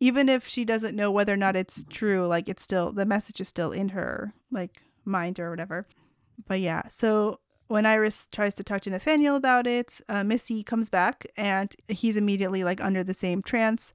[0.00, 3.40] even if she doesn't know whether or not it's true, like it's still the message
[3.40, 5.86] is still in her like mind or whatever.
[6.46, 10.88] But yeah, so when Iris tries to talk to Nathaniel about it, uh, Missy comes
[10.88, 13.92] back and he's immediately like under the same trance.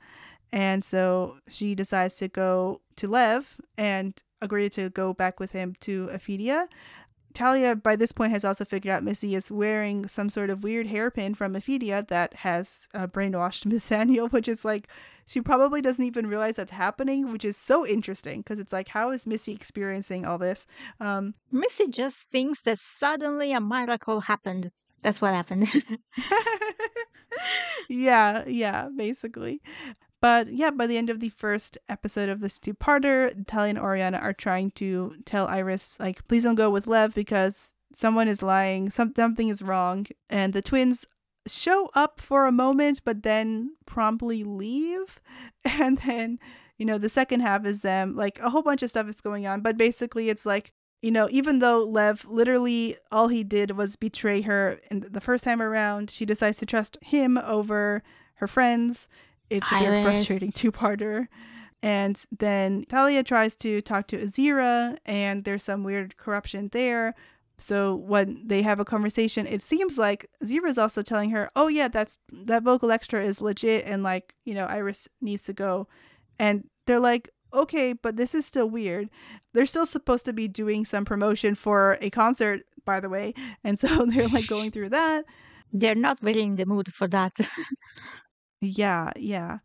[0.51, 5.76] And so she decides to go to Lev and agree to go back with him
[5.82, 6.67] to Ephedia.
[7.34, 10.88] Talia, by this point, has also figured out Missy is wearing some sort of weird
[10.88, 14.89] hairpin from Ephedia that has uh, brainwashed Nathaniel, which is like
[15.26, 19.11] she probably doesn't even realize that's happening, which is so interesting because it's like, how
[19.11, 20.65] is Missy experiencing all this?
[20.99, 24.72] Um, Missy just thinks that suddenly a miracle happened.
[25.01, 25.67] That's what happened.
[27.89, 29.61] yeah, yeah, basically.
[30.22, 33.80] But yeah, by the end of the first episode of this two parter, Talia and
[33.80, 38.43] Auriana are trying to tell Iris, like, please don't go with Lev because someone is
[38.43, 40.05] lying, some- something is wrong.
[40.30, 41.05] And the twins
[41.48, 45.20] show up for a moment, but then promptly leave.
[45.64, 46.39] And then,
[46.78, 49.46] you know, the second half is them, like a whole bunch of stuff is going
[49.46, 49.62] on.
[49.62, 50.72] But basically, it's like,
[51.02, 55.44] you know, even though Lev literally all he did was betray her in the first
[55.44, 58.04] time around, she decides to trust him over
[58.36, 59.08] her friends.
[59.50, 61.28] It's a very frustrating two parter.
[61.84, 67.16] And then Talia tries to talk to Azira, and there's some weird corruption there.
[67.62, 71.88] So when they have a conversation, it seems like is also telling her, "Oh yeah,
[71.88, 75.88] that's that vocal extra is legit, and like you know, Iris needs to go."
[76.39, 79.09] And they're like, "Okay, but this is still weird.
[79.53, 83.34] They're still supposed to be doing some promotion for a concert, by the way,
[83.64, 85.26] and so they're like going through that.
[85.74, 87.39] They're not really in the mood for that."
[88.62, 89.59] yeah, yeah.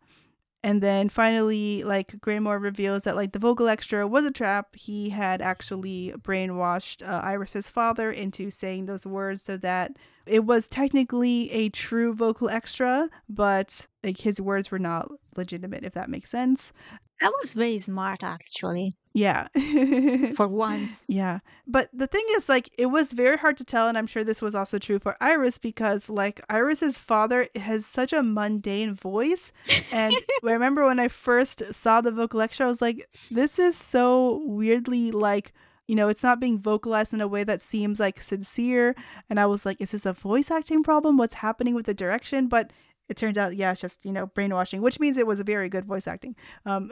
[0.62, 4.74] And then finally, like Gramorr reveals that like the vocal extra was a trap.
[4.74, 9.92] He had actually brainwashed uh, Iris's father into saying those words so that
[10.26, 15.94] it was technically a true vocal extra, but like his words were not legitimate, if
[15.94, 16.72] that makes sense.
[17.20, 18.92] That was very smart, actually.
[19.14, 19.48] Yeah.
[20.34, 21.02] for once.
[21.08, 21.38] Yeah.
[21.66, 23.88] But the thing is, like, it was very hard to tell.
[23.88, 28.12] And I'm sure this was also true for Iris because, like, Iris's father has such
[28.12, 29.52] a mundane voice.
[29.90, 30.14] And
[30.44, 34.42] I remember when I first saw the vocal lecture, I was like, this is so
[34.44, 35.54] weirdly, like,
[35.88, 38.94] you know, it's not being vocalized in a way that seems like sincere.
[39.30, 41.16] And I was like, is this a voice acting problem?
[41.16, 42.48] What's happening with the direction?
[42.48, 42.72] But
[43.08, 45.68] it turns out, yeah, it's just, you know, brainwashing, which means it was a very
[45.68, 46.36] good voice acting.
[46.64, 46.90] Um,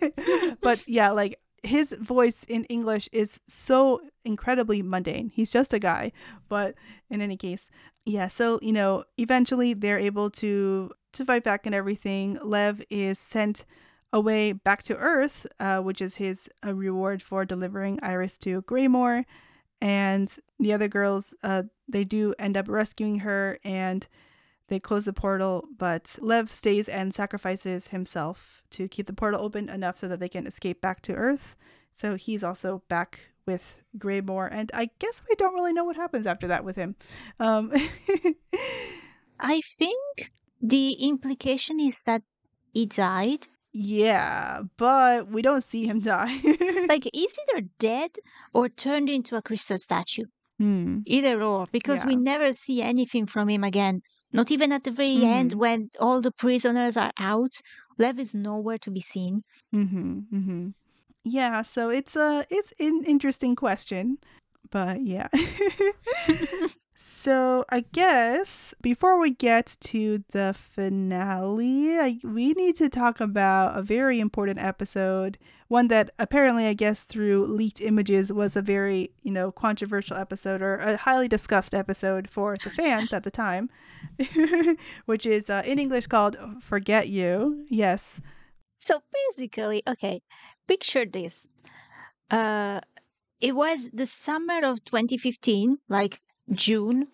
[0.60, 5.30] but yeah, like his voice in English is so incredibly mundane.
[5.34, 6.12] He's just a guy.
[6.48, 6.74] But
[7.10, 7.70] in any case,
[8.06, 12.38] yeah, so, you know, eventually they're able to to fight back and everything.
[12.42, 13.64] Lev is sent
[14.12, 19.24] away back to Earth, uh, which is his uh, reward for delivering Iris to Gramorr.
[19.80, 24.06] And the other girls, uh, they do end up rescuing her and
[24.68, 29.68] they close the portal, but Lev stays and sacrifices himself to keep the portal open
[29.68, 31.56] enough so that they can escape back to Earth.
[31.94, 36.26] So he's also back with Gramorr, and I guess we don't really know what happens
[36.26, 36.94] after that with him.
[37.40, 37.72] Um,
[39.40, 42.22] I think the implication is that
[42.74, 43.46] he died.
[43.72, 46.40] yeah, but we don't see him die.
[46.88, 48.10] Like, he's either dead
[48.54, 50.24] or turned into a crystal statue.
[50.58, 50.98] hmm.
[51.06, 54.00] Either or, because we never see anything from him again.
[54.32, 55.58] Not even at the very end Mhm.
[55.58, 57.52] when all the prisoners are out.
[57.98, 59.40] Lev is nowhere to be seen.
[59.74, 60.20] Mm-hmm.
[60.32, 60.68] Mm-hmm.
[61.24, 64.18] Yeah, so it's a it's an interesting question,
[64.70, 65.28] but yeah.
[66.94, 73.78] so I guess before we get to the finale, I, we need to talk about
[73.78, 75.38] a very important episode.
[75.68, 80.62] One that apparently, I guess, through leaked images, was a very you know controversial episode
[80.62, 83.68] or a highly discussed episode for the fans at the time,
[85.04, 88.20] which is uh, in English called "Forget You." Yes.
[88.78, 90.22] So basically, okay,
[90.66, 91.46] picture this.
[92.30, 92.80] Uh,
[93.40, 96.20] it was the summer of 2015, like
[96.50, 97.06] June,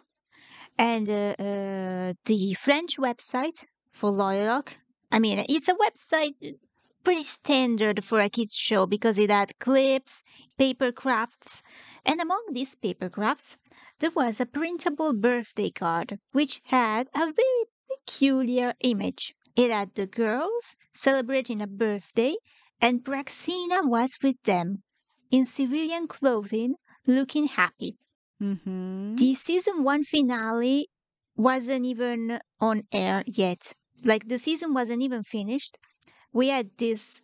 [0.78, 4.76] and uh, uh, the French website for LoliRock.
[5.12, 6.56] I mean, it's a website
[7.04, 10.22] pretty standard for a kids show because it had clips,
[10.58, 11.62] paper crafts,
[12.04, 13.58] and among these paper crafts,
[14.00, 19.34] there was a printable birthday card which had a very peculiar image.
[19.56, 22.36] It had the girls celebrating a birthday,
[22.80, 24.82] and Praxina was with them,
[25.34, 26.76] in civilian clothing,
[27.06, 27.96] looking happy.
[28.40, 29.16] Mm-hmm.
[29.16, 30.88] The season one finale
[31.36, 33.72] wasn't even on air yet.
[34.04, 35.76] Like the season wasn't even finished.
[36.32, 37.20] We had this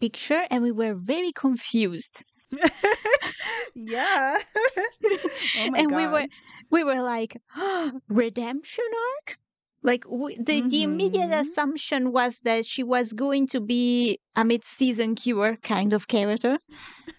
[0.00, 2.24] picture and we were very confused.
[3.74, 4.38] yeah.
[4.76, 5.96] oh my and god.
[5.96, 6.26] we were
[6.70, 7.36] we were like
[8.08, 9.38] redemption arc
[9.82, 11.40] like w the, the immediate Mhm.
[11.40, 16.58] assumption was that she was going to be a mid-season cure kind of character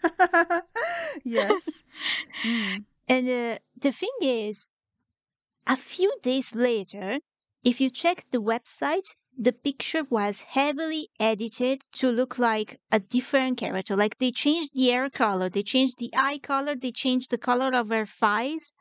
[1.23, 1.83] yes.
[2.45, 2.85] Mm.
[3.07, 4.71] and uh, the thing is
[5.67, 7.17] a few days later
[7.63, 9.07] if you check the website
[9.37, 14.87] the picture was heavily edited to look like a different character like they changed the
[14.87, 18.73] hair color they changed the eye color they changed the color of her thighs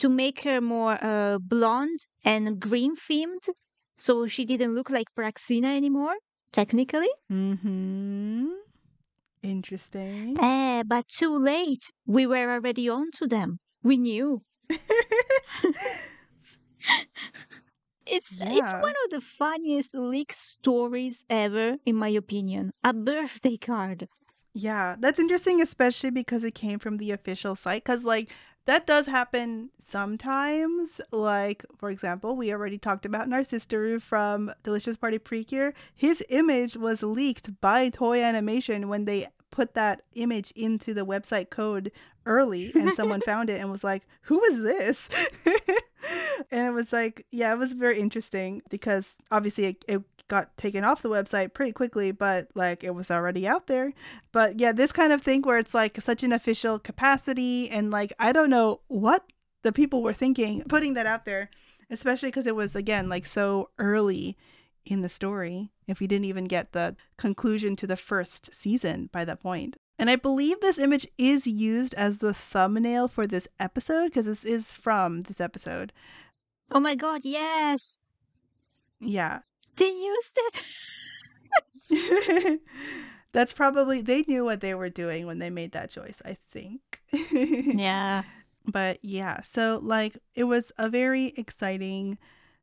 [0.00, 3.48] to make her more uh, blonde and green themed
[3.96, 6.14] so she didn't look like Praxina anymore
[6.52, 8.46] technically Mm-hmm.
[9.42, 10.36] Interesting.
[10.38, 14.42] eh, but too late we were already on to them we knew
[18.06, 24.08] it's it's one of the funniest leak stories ever in my opinion a birthday card
[24.52, 27.84] yeah, that's interesting, especially because it came from the official site.
[27.84, 28.30] Because, like,
[28.66, 31.00] that does happen sometimes.
[31.10, 35.74] Like, for example, we already talked about Narcistoru from Delicious Party Precure.
[35.94, 41.50] His image was leaked by Toei Animation when they put that image into the website
[41.50, 41.90] code
[42.26, 45.08] early and someone found it and was like, Who is this?
[46.50, 50.84] and it was like, yeah, it was very interesting because obviously it, it got taken
[50.84, 53.92] off the website pretty quickly, but like it was already out there.
[54.32, 58.14] But yeah, this kind of thing where it's like such an official capacity and like
[58.18, 59.24] I don't know what
[59.62, 61.50] the people were thinking putting that out there,
[61.90, 64.38] especially because it was again like so early
[64.86, 69.24] in the story if we didn't even get the conclusion to the first season by
[69.26, 69.76] that point.
[69.98, 74.44] And I believe this image is used as the thumbnail for this episode because this
[74.44, 75.92] is from this episode.
[76.70, 77.98] oh my god yes
[79.00, 79.40] Yeah.
[79.80, 80.38] They used
[81.90, 82.60] it?
[83.32, 87.02] That's probably they knew what they were doing when they made that choice, I think.
[87.32, 88.22] yeah.
[88.66, 92.18] But yeah, so like it was a very exciting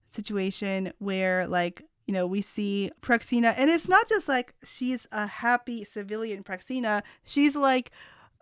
[0.09, 5.27] situation where like you know we see Praxina and it's not just like she's a
[5.27, 7.91] happy civilian Praxina, she's like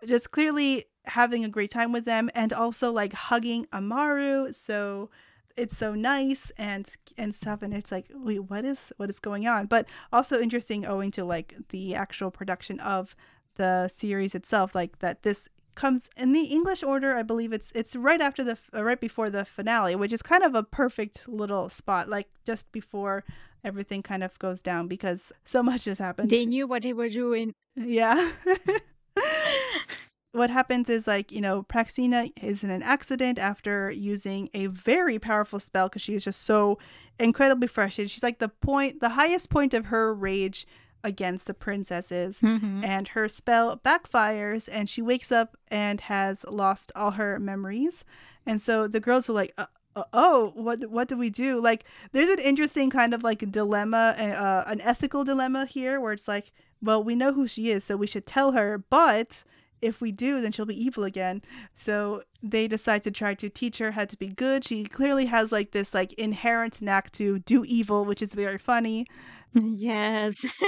[0.04, 5.10] just clearly having a great time with them and also like hugging Amaru, so
[5.56, 9.46] it's so nice and and stuff and it's like wait what is what is going
[9.46, 9.66] on?
[9.66, 13.16] But also interesting owing to like the actual production of
[13.56, 17.94] the series itself like that this comes in the english order i believe it's it's
[17.94, 21.68] right after the uh, right before the finale which is kind of a perfect little
[21.68, 23.24] spot like just before
[23.66, 26.30] everything kind of goes down because so much has happened.
[26.30, 27.54] They knew what they were doing.
[27.74, 28.30] Yeah.
[30.36, 35.18] what happens is like, you know, Praxina is in an accident after using a very
[35.18, 36.78] powerful spell because she is just so
[37.18, 38.10] incredibly frustrated.
[38.10, 40.66] She's like the point, the highest point of her rage
[41.02, 42.40] against the princesses.
[42.40, 42.84] Mhm.
[42.84, 48.04] And her spell backfires, and she wakes up and has lost all her memories.
[48.44, 51.84] And so the girls are like, uh, uh, "Oh, what what do we do?" Like,
[52.12, 56.52] there's an interesting kind of like dilemma, uh, an ethical dilemma here, where it's like,
[56.82, 59.44] well, we know who she is, so we should tell her, but
[59.82, 61.42] if we do, then she'll be evil again.
[61.74, 64.64] So they decide to try to teach her how to be good.
[64.64, 69.06] She clearly has like this like inherent knack to do evil, which is very funny.
[69.54, 70.52] Yes.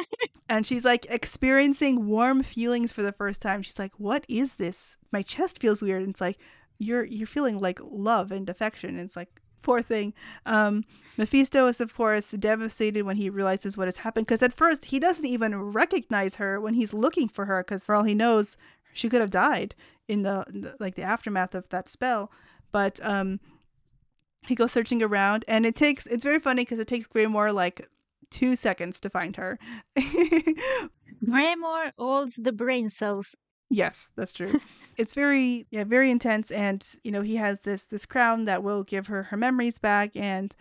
[0.51, 3.61] And she's like experiencing warm feelings for the first time.
[3.61, 4.97] She's like, "What is this?
[5.13, 6.39] My chest feels weird." And it's like,
[6.79, 9.29] "You're you're feeling like love and affection." And it's like,
[9.63, 10.15] poor thing.
[10.47, 10.85] Um,
[11.19, 14.99] Mephisto is of course devastated when he realizes what has happened because at first he
[14.99, 18.57] doesn't even recognize her when he's looking for her because for all he knows,
[18.99, 19.75] she could have died
[20.09, 22.31] in the, the like the aftermath of that spell.
[22.73, 23.41] But um,
[24.47, 27.89] he goes searching around, and it takes it's very funny because it takes Gramorr like
[28.31, 29.59] two seconds to find her.
[31.25, 33.37] Gramorr holds the brain cells.
[33.71, 34.61] Yes, that's true.
[34.97, 38.83] it's very yeah, very intense and you know, he has this this crown that will
[38.83, 40.55] give her her memories back and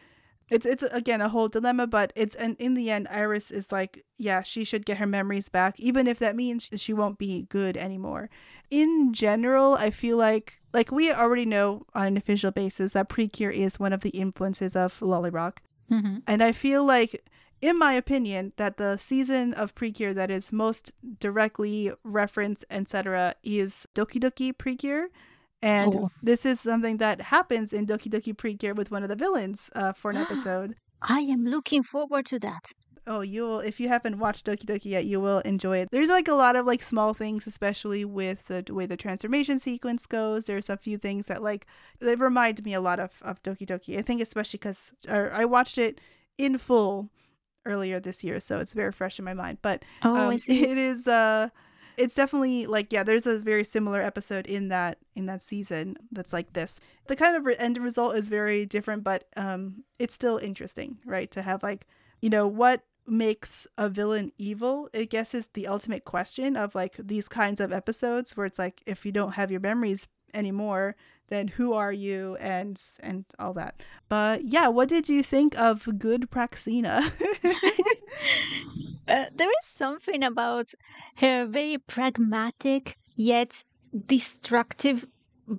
[0.49, 4.05] it's it's again a whole dilemma, but it's and in the end Iris is like,
[4.17, 7.75] yeah, she should get her memories back even if that means she won't be good
[7.77, 8.29] anymore.
[8.69, 13.51] In general, I feel like like we already know on an official basis that Precure
[13.51, 15.57] is one of the influences of LoliRock.
[15.91, 16.21] Mhm.
[16.27, 17.23] And I feel like,
[17.61, 23.87] in my opinion, that the season of Precure that is most directly referenced, etc., is
[23.95, 25.07] Doki Doki Precure.
[25.61, 26.09] And Oh.
[26.21, 29.93] this is something that happens in Doki Doki Precure with one of the villains uh,
[29.93, 30.75] for an episode.
[31.01, 32.71] I am looking forward to that.
[33.09, 35.87] Oh, you'll if you haven't watched Doki Doki yet, you will enjoy it.
[35.91, 40.05] There's like a lot of like small things, especially with the way the transformation sequence
[40.05, 40.45] goes.
[40.45, 41.65] There's a few things that like
[41.99, 43.97] they remind me a lot of of Doki Doki.
[43.97, 46.01] I think especially because I watched it
[46.37, 47.09] in full
[47.65, 49.59] earlier this year, so it's very fresh in my mind.
[49.61, 51.47] But Oh, um, it is uh
[51.97, 56.31] it's definitely like yeah there's a very similar episode in that in that season that's
[56.31, 56.79] like this.
[57.07, 61.29] The kind of re- end result is very different but um it's still interesting right
[61.31, 61.87] to have like
[62.21, 66.95] you know what makes a villain evil i guess is the ultimate question of like
[66.99, 70.93] these kinds of episodes where it's like if you don't have your memories anymore
[71.29, 73.75] then who are you and and all that
[74.09, 77.01] but yeah what did you think of good praxina
[79.09, 80.67] Uh, there is something about
[81.15, 83.63] her very pragmatic yet
[84.05, 85.05] destructive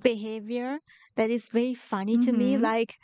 [0.03, 0.79] behavior
[1.17, 2.57] that is very funny to me.
[2.57, 2.61] Mhm.
[2.63, 2.99] Like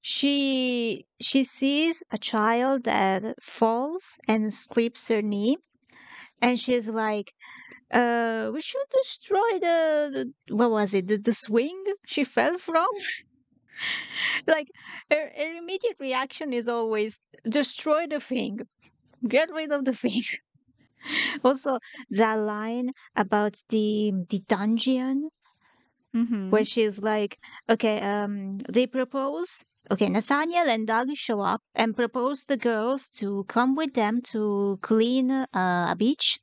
[0.00, 5.56] she she sees a child that falls and scrapes her knee,
[6.40, 7.34] and she's like,
[7.90, 11.08] "Uh, we should destroy the, the what was it?
[11.08, 12.88] The, the swing she fell from."
[14.46, 14.68] like
[15.10, 18.60] her, her immediate reaction is always destroy the thing
[19.28, 20.22] get rid of the thing
[21.44, 21.78] also
[22.10, 25.28] that line about the the dungeon
[26.14, 26.50] mm-hmm.
[26.50, 27.38] where she's like
[27.68, 33.44] okay um they propose okay nathaniel and doug show up and propose the girls to
[33.44, 35.46] come with them to clean uh,
[35.90, 36.38] a beach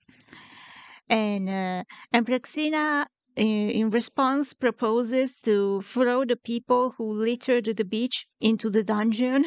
[1.11, 3.05] and uh, and Praxina
[3.35, 9.45] in, in response proposes to throw the people who littered the beach into the dungeon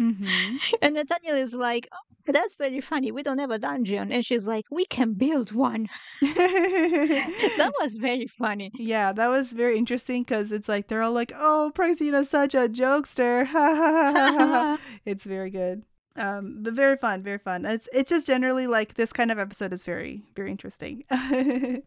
[0.00, 0.56] Mm-hmm.
[0.82, 3.12] and Nathaniel is like, oh, that's very funny.
[3.12, 4.10] We don't have a dungeon.
[4.12, 5.88] And she's like, we can build one.
[6.20, 8.70] that was very funny.
[8.74, 12.68] Yeah, that was very interesting because it's like they're all like, "Oh, Praxina's such a
[12.68, 13.46] jokester."
[15.04, 15.84] it's very good.
[16.16, 17.64] Um, but very fun, very fun.
[17.64, 21.04] It's it's just generally like this kind of episode is very very interesting.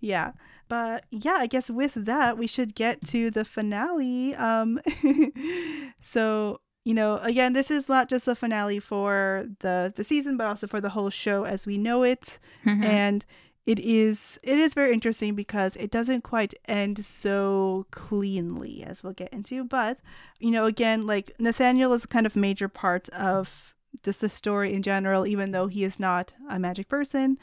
[0.00, 0.32] yeah,
[0.68, 4.34] but yeah, I guess with that we should get to the finale.
[4.36, 4.80] Um,
[6.00, 10.46] so you know, again, this is not just the finale for the the season, but
[10.46, 12.84] also for the whole show as we know it Mhm.
[12.84, 13.26] and
[13.66, 19.12] it is it is very interesting because it doesn't quite end so cleanly as we'll
[19.12, 19.98] get into but
[20.38, 24.72] you know again like nathaniel is a kind of major part of just the story
[24.72, 27.36] in general even though he is not a magic person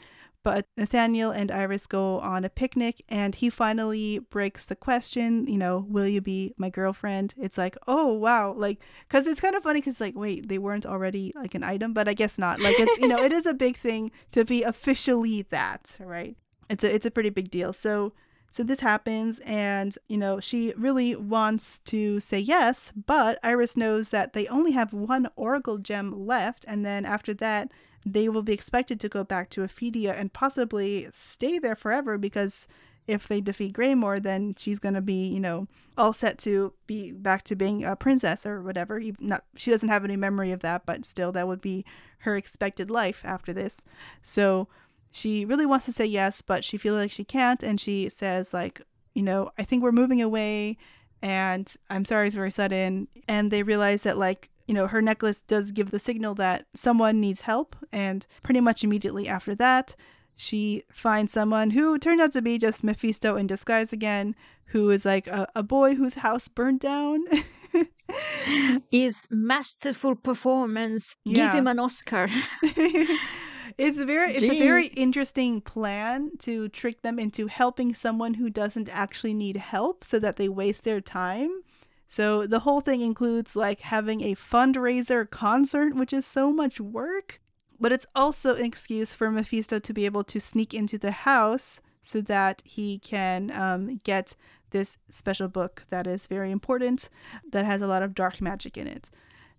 [0.44, 5.58] but nathaniel and iris go on a picnic and he finally breaks the question you
[5.58, 7.34] know will you be my girlfriend?
[7.38, 8.52] It's like oh wow.
[8.52, 11.92] Like because it's kind of funny because like wait they weren't already like an item?
[11.92, 12.60] But i guess not.
[12.60, 16.36] Like it's you know it is a big thing to be officially that right?
[16.68, 17.72] It's a it's a pretty big deal.
[17.72, 18.12] So
[18.54, 24.10] so this happens and you know she really wants to say yes but iris knows
[24.10, 27.72] that they only have one oracle gem left and then after that
[28.06, 32.68] they will be expected to go back to Ephedia and possibly stay there forever because
[33.06, 35.66] if they defeat Gramorr, then she's gonna be, you know,
[35.96, 39.00] all set to be back to being a princess or whatever.
[39.20, 41.84] Not she doesn't have any memory of that, but still, that would be
[42.18, 43.82] her expected life after this.
[44.22, 44.68] So
[45.14, 48.52] she really wants to say yes, but she feels like she can't, and she says
[48.52, 48.82] like,
[49.14, 50.76] you know, I think we're moving away,
[51.22, 53.06] and I'm sorry it's very sudden.
[53.28, 57.20] And they realize that like you know, her necklace does give the signal that someone
[57.20, 59.94] needs help, and pretty much immediately after that,
[60.34, 64.34] she finds someone who turned out to be just Mephisto in disguise again,
[64.66, 67.24] who is like a, a boy whose house burned down.
[68.90, 71.14] His masterful performance.
[71.24, 71.46] Yeah.
[71.46, 72.26] Give him an Oscar.
[73.78, 78.88] it's very it's a very interesting plan to trick them into helping someone who doesn't
[78.88, 81.62] actually need help so that they waste their time.
[82.06, 87.40] So the whole thing includes like having a fundraiser concert, which is so much work.
[87.80, 91.80] But it's also an excuse for Mephisto to be able to sneak into the house
[92.02, 94.34] so that he can um, get
[94.70, 97.08] this special book that is very important,
[97.50, 99.10] that has a lot of dark magic in it.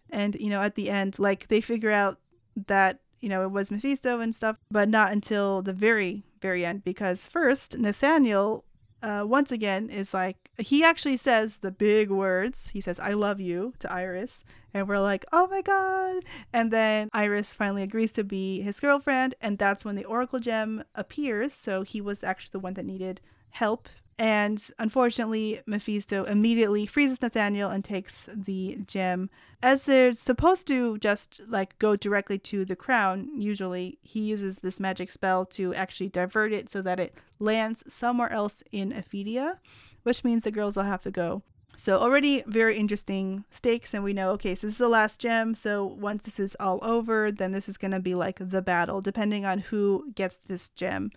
[0.09, 2.19] And, you know, at the end, like they figure out
[2.67, 6.83] that, you know, it was Mephisto and stuff, but not until the very, very end,
[6.83, 8.63] because first, Nathaniel
[9.01, 12.69] uh, once again is like he actually says the big words.
[12.71, 14.43] He says "I love you" to Iris,
[14.75, 16.23] and we're like, "Oh my god!"
[16.53, 20.83] And then Iris finally agrees to be his girlfriend, and that's when the Oracle gem
[20.93, 21.51] appears.
[21.51, 27.69] So he was actually the one that needed help and unfortunately, Mephisto immediately freezes Nathaniel
[27.69, 29.29] and takes the gem.
[29.61, 34.79] As they're supposed to just like go directly to the crown, usually he uses this
[34.79, 39.59] magic spell to actually divert it so that it lands somewhere else in Ephedia,
[40.03, 41.41] which means the girls will have to go.
[41.75, 45.53] So already very interesting stakes, and we know okay, so this is the last gem.
[45.55, 49.45] So once this is all over, then this is gonna be like the battle, depending
[49.45, 51.11] on who gets this gem.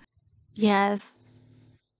[0.54, 1.20] Yes,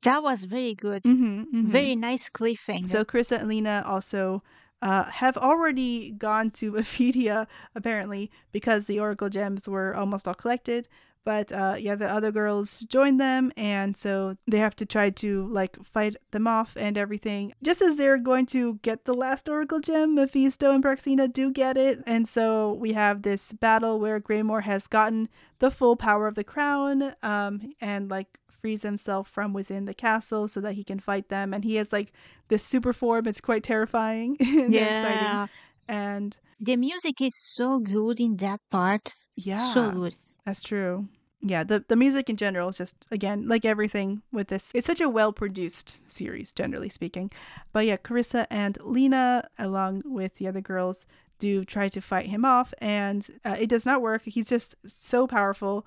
[0.03, 1.03] that was very good.
[1.03, 1.67] Mm-hmm, mm-hmm.
[1.67, 2.89] Very nice cliffhanger.
[2.89, 4.43] So Carissa and Lyna also
[4.83, 10.89] uh, have already gone to Ephedia, apparently, because the Oracle gems were almost all collected.
[11.25, 15.47] But uh, yeah, the other girls join them, and so they have to try to
[15.49, 17.53] like fight them off and everything.
[17.63, 21.77] Just as they're going to get the last Oracle gem, Mephisto and Praxina do get
[21.77, 26.35] it, and so we have this battle where Gramorr has gotten the full power of
[26.35, 30.99] the crown, um, and like frees himself from within the castle so that he can
[30.99, 31.55] fight them.
[31.55, 32.13] And he has like
[32.49, 33.27] this super form.
[33.27, 35.45] It's quite terrifying and yeah.
[35.45, 35.55] exciting.
[35.89, 39.15] And the music is so good in that part.
[39.37, 39.73] Yeah.
[39.73, 40.17] So good.
[40.45, 41.09] That's true.
[41.41, 45.01] Yeah, the, the music in general is just, again, like everything with this, it's such
[45.01, 47.31] a well produced series, generally speaking.
[47.73, 51.07] But yeah, Carissa and Lyna, along with the other girls,
[51.39, 54.23] do try to fight him off, and uh, it does not work.
[54.25, 55.87] He's just so powerful.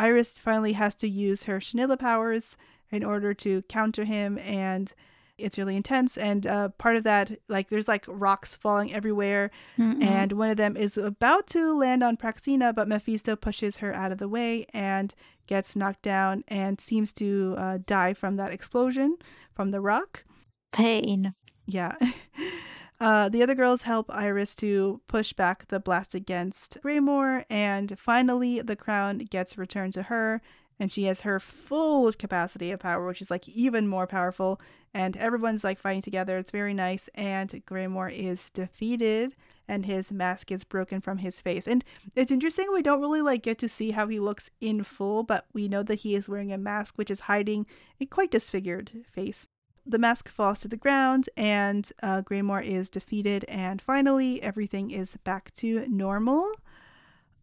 [0.00, 2.56] Iris finally has to use her Shanilla powers
[2.90, 4.92] in order to counter him, and
[5.36, 6.16] it's really intense.
[6.16, 10.56] And uh, part of that, like, there's like rocks falling everywhere, mm and one of
[10.56, 14.64] them is about to land on Praxina, but Mephisto pushes her out of the way
[14.72, 15.14] and
[15.46, 19.16] gets knocked down and seems to uh, die from that explosion
[19.52, 20.24] from the rock.
[20.72, 21.34] Pain.
[21.66, 21.96] Yeah.
[23.00, 28.60] Uh, the other girls help Iris to push back the blast against Gramorr, and finally,
[28.60, 30.42] the crown gets returned to her,
[30.78, 34.60] and she has her full capacity of power, which is like even more powerful.
[34.92, 36.36] And everyone's like fighting together.
[36.36, 37.08] It's very nice.
[37.14, 39.36] And Gramorr is defeated,
[39.68, 41.68] and his mask is broken from his face.
[41.68, 41.84] And
[42.16, 42.66] it's interesting.
[42.72, 45.82] We don't really like get to see how he looks in full, but we know
[45.82, 47.66] that he is wearing a mask, which is hiding
[48.00, 49.48] a quite disfigured face
[49.86, 55.16] the mask falls to the ground and uh, Gramorr is defeated, and finally everything is
[55.24, 56.52] back to normal.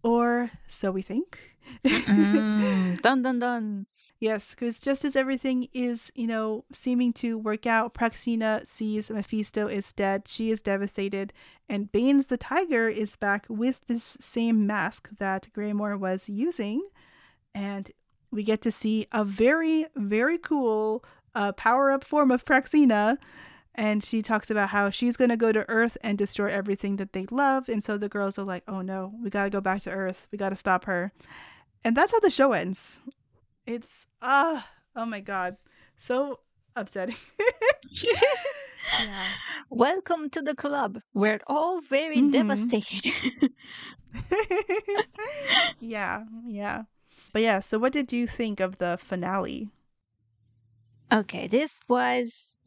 [0.03, 1.57] Or so we think.
[1.83, 3.87] dun dun dun.
[4.19, 9.67] Yes, because just as everything is, you know, seeming to work out, Praxina sees Mephisto
[9.67, 10.27] is dead.
[10.27, 11.33] She is devastated.
[11.69, 16.87] And Baines the tiger is back with this same mask that Gramorr was using.
[17.53, 17.91] And
[18.31, 21.03] we get to see a very, very cool
[21.37, 23.17] a power up form of Praxina.
[23.75, 27.13] And she talks about how she's going to go to Earth and destroy everything that
[27.13, 27.69] they love.
[27.69, 30.27] And so the girls are like, oh no, we got to go back to Earth.
[30.31, 31.11] We got to stop her.
[31.83, 32.99] And that's how the show ends.
[33.67, 35.57] It's, ah, uh, oh my God.
[35.95, 36.39] So
[36.75, 37.17] upsetting.
[37.91, 39.25] yeah.
[39.69, 41.01] Welcome to the club.
[41.13, 42.31] We're all very mm-hmm.
[42.31, 43.51] devastated.
[45.79, 46.83] yeah, yeah.
[47.31, 49.69] But yeah, so what did you think of the finale?
[51.11, 52.59] Okay, this was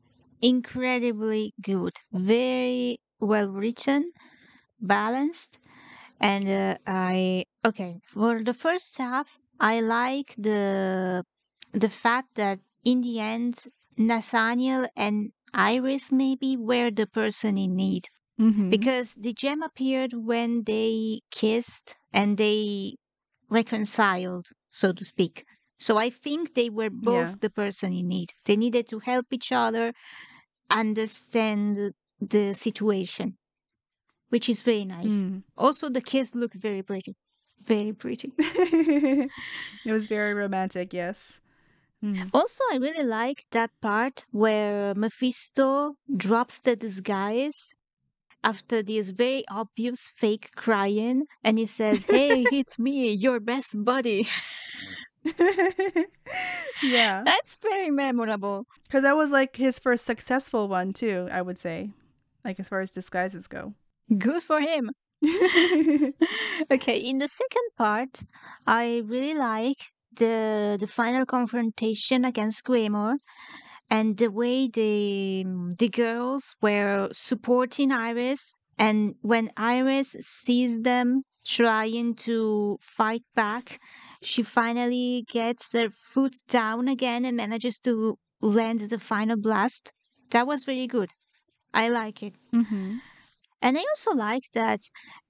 [0.43, 4.11] incredibly good, very well written,
[4.81, 5.59] balanced,
[6.21, 9.39] and uh, I okay for the first half.
[9.61, 11.25] I like the
[11.73, 13.67] the fact that in the end,
[13.99, 18.05] Nathaniel and Iris maybe were the person in need
[18.41, 18.71] Mm-hmm.
[18.71, 22.97] because the gem appeared when they kissed and they
[23.51, 25.45] reconciled, so to speak.
[25.81, 27.35] So I think they were both Yeah.
[27.41, 28.29] the person in need.
[28.45, 29.93] They needed to help each other
[30.71, 33.39] understand the situation,
[34.31, 35.25] which is very nice.
[35.25, 35.43] Mm.
[35.57, 37.15] Also, the kiss looked very pretty.
[37.63, 38.33] Very pretty.
[38.39, 39.31] it
[39.93, 41.41] was very romantic, yes.
[42.05, 42.31] Mm.
[42.33, 47.77] Also, I really like that part where Mephisto drops the disguise
[48.45, 54.27] after this very obvious fake crying and he says, Hey, it's me, your best buddy.
[56.83, 57.23] yeah.
[57.25, 58.67] That's very memorable.
[58.85, 61.91] Because that was like his first successful one, too, I would say.
[62.45, 63.75] Like as far as disguises go.
[64.17, 64.91] Good for him.
[66.71, 68.23] okay, in the second part,
[68.67, 69.77] I really like
[70.17, 73.17] the the final confrontation against Gramorr
[73.91, 81.23] and the way the mm, the girls were supporting Iris and when Iris sees them
[81.47, 83.79] trying to fight back,
[84.23, 89.93] she finally gets her foot down again and manages to land the final blast.
[90.31, 91.11] That was very good.
[91.75, 92.37] I like it.
[92.53, 92.99] hmm
[93.63, 94.81] And I also like that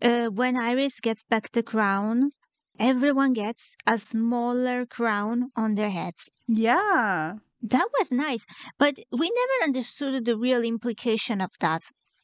[0.02, 2.30] uh, when Iris gets back the crown,
[2.78, 6.30] everyone gets a smaller crown on their heads.
[6.48, 7.36] Yeah.
[7.62, 8.44] That was nice,
[8.78, 11.82] but we never understood the real implication of that.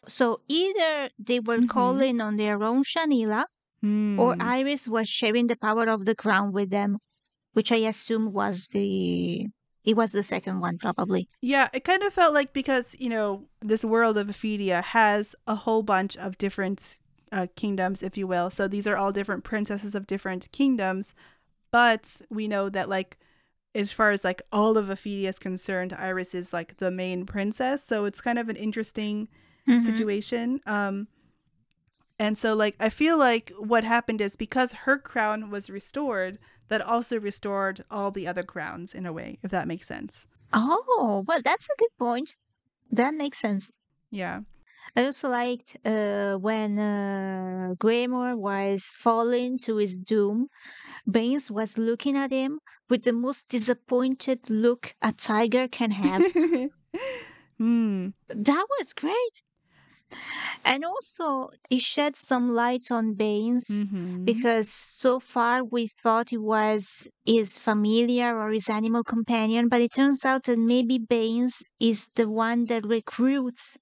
[0.08, 1.68] So either they were Mhm.
[1.68, 3.44] calling on their own Shanila,
[4.18, 4.42] or Hmm.
[4.42, 6.98] Iris was sharing the power of the crown with them,
[7.52, 9.46] which I assume was the
[9.84, 11.28] it was the second one probably.
[11.40, 15.54] Yeah, it kind of felt like because, you know, this world of Ephedia has a
[15.54, 16.98] whole bunch of different
[17.30, 18.50] uh, kingdoms, if you will.
[18.50, 21.14] So these are all different princesses of different kingdoms.
[21.70, 23.18] But we know that, like,
[23.76, 27.84] as far as like all of Ephedia is concerned, Iris is like the main princess.
[27.84, 29.28] So it's kind of an interesting
[29.68, 29.82] Mhm.
[29.84, 30.60] situation.
[30.66, 31.08] Um,
[32.18, 36.38] and so, like, I feel like what happened is because her crown was restored,
[36.68, 40.26] that also restored all the other crowns in a way, if that makes sense.
[40.52, 42.36] Oh, well, that's a good point.
[42.90, 43.70] That makes sense.
[44.10, 44.40] Yeah.
[44.96, 50.46] I also liked uh, when uh, was falling to his doom.
[51.10, 56.24] Baines was looking at him with the most disappointed look a tiger can have.
[57.58, 58.08] Hmm.
[58.28, 59.42] that was great.
[60.64, 64.24] And also, it shed some light on Baines Mhm.
[64.24, 69.92] because so far we thought it was his familiar or his animal companion, but it
[69.92, 73.78] turns out that maybe Baines is the one that recruits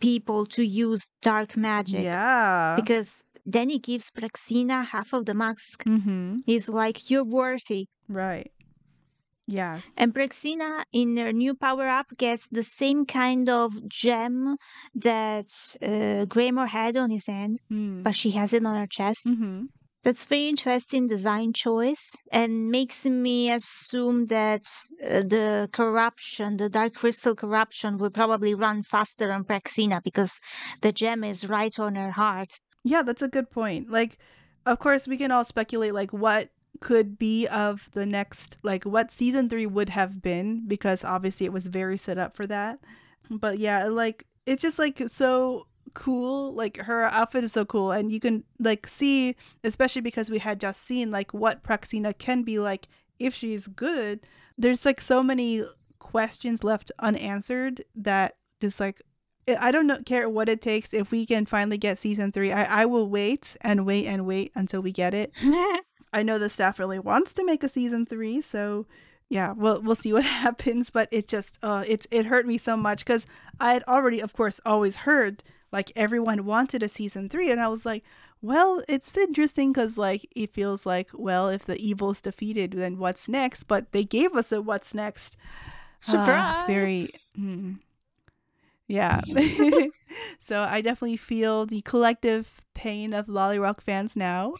[0.00, 2.04] people to use dark magic.
[2.04, 2.76] Yeah.
[2.76, 5.84] Because then he gives Praxina half of the mask.
[5.84, 6.36] Mm-hmm.
[6.44, 7.86] He's like, You're worthy.
[8.08, 8.52] Right.
[9.46, 9.80] Yeah.
[9.96, 14.56] And Praxina, in her new power up, gets the same kind of gem
[14.94, 15.46] that
[15.82, 18.02] uh, Gramorr had on his hand, Mm.
[18.02, 19.26] but she has it on her chest.
[19.26, 19.66] Mm-hmm.
[20.02, 24.62] That's very interesting design choice and makes me assume that
[25.04, 30.38] uh, the corruption, the dark crystal corruption, will probably run faster on Praxina because
[30.80, 32.60] the gem is right on her heart.
[32.84, 33.90] Yeah, that's a good point.
[33.90, 34.16] Like,
[34.64, 36.50] of course, we can all speculate like what
[36.80, 41.52] could be of the next, like what season three would have been, because obviously it
[41.52, 42.78] was very set up for that.
[43.30, 46.52] But yeah, like it's just like so cool.
[46.52, 50.60] Like her outfit is so cool, and you can like see, especially because we had
[50.60, 52.88] just seen like what Praxina can be like
[53.18, 54.26] if she's good.
[54.58, 55.64] There's like so many
[55.98, 59.02] questions left unanswered that just like
[59.60, 60.92] I don't know, care what it takes.
[60.92, 64.50] If we can finally get season three, I, I will wait and wait and wait
[64.56, 65.32] until we get it.
[66.16, 68.86] I know the staff really wants to make a season three, so
[69.28, 70.88] yeah, we'll we'll see what happens.
[70.88, 73.26] But it just uh it's it hurt me so much because
[73.60, 77.68] I had already, of course, always heard like everyone wanted a season three, and I
[77.68, 78.02] was like,
[78.40, 83.28] well, it's interesting because like it feels like well, if the evil's defeated, then what's
[83.28, 83.64] next?
[83.64, 85.36] But they gave us a what's next.
[86.00, 86.54] Surprise!
[86.56, 87.08] it's very.
[87.38, 87.78] mm,
[88.88, 89.20] yeah.
[90.38, 94.54] so I definitely feel the collective pain of LoliRock fans now.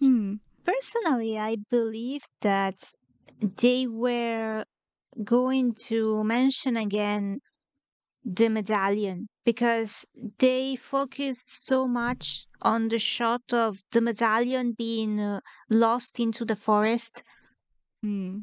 [0.00, 0.34] Hmm.
[0.64, 2.94] Personally, I believe that
[3.40, 4.64] they were
[5.24, 7.40] going to mention again
[8.24, 10.06] the medallion because
[10.38, 15.40] they focused so much on the shot of the medallion being uh,
[15.70, 17.22] lost into the forest.
[18.02, 18.40] Hmm.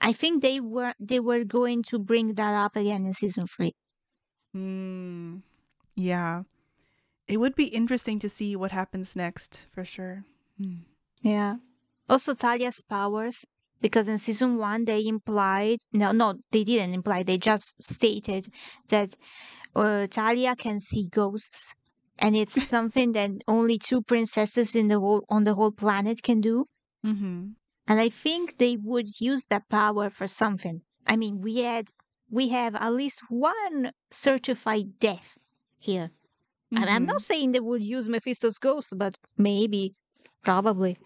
[0.00, 3.72] I think they were they were going to bring that up again in season three.
[4.52, 5.38] Hmm.
[5.96, 6.42] Yeah.
[7.26, 10.24] It would be interesting to see what happens next for sure.
[10.58, 10.84] Hmm.
[11.24, 11.56] Yeah.
[12.08, 13.44] Also, Talia's powers
[13.80, 18.46] because in season one they implied no no they didn't imply they just stated
[18.88, 19.14] that
[19.76, 21.74] uh, Talia can see ghosts
[22.18, 26.40] and it's something that only two princesses in the whole on the whole planet can
[26.40, 26.64] do
[27.04, 27.54] Mm-hmm.
[27.86, 30.82] and I think they would use that power for something.
[31.06, 31.86] I mean, we had
[32.30, 35.36] we have at least one certified death
[35.78, 36.08] here.
[36.76, 37.06] And I'm Mm-hmm.
[37.06, 39.94] not saying they would use Mephisto's ghost, but maybe,
[40.44, 40.96] probably.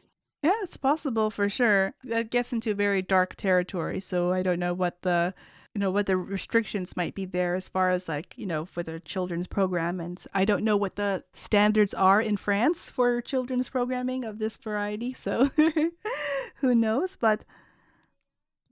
[0.43, 1.95] Yeah, it's possible for sure.
[2.05, 5.35] That gets into very dark territory, so I don't know what the
[5.75, 8.83] you know what the restrictions might be there as far as like you know for
[8.83, 13.69] their children's program and i don't know what the standards are in france for children's
[13.69, 15.51] programming of this variety so
[16.57, 17.45] who knows but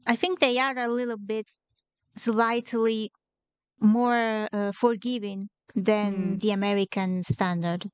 [0.06, 1.48] I think they are a little bit
[2.16, 3.10] slightly
[3.80, 6.40] more uh, forgiving than Mm.
[6.40, 7.90] the American standard,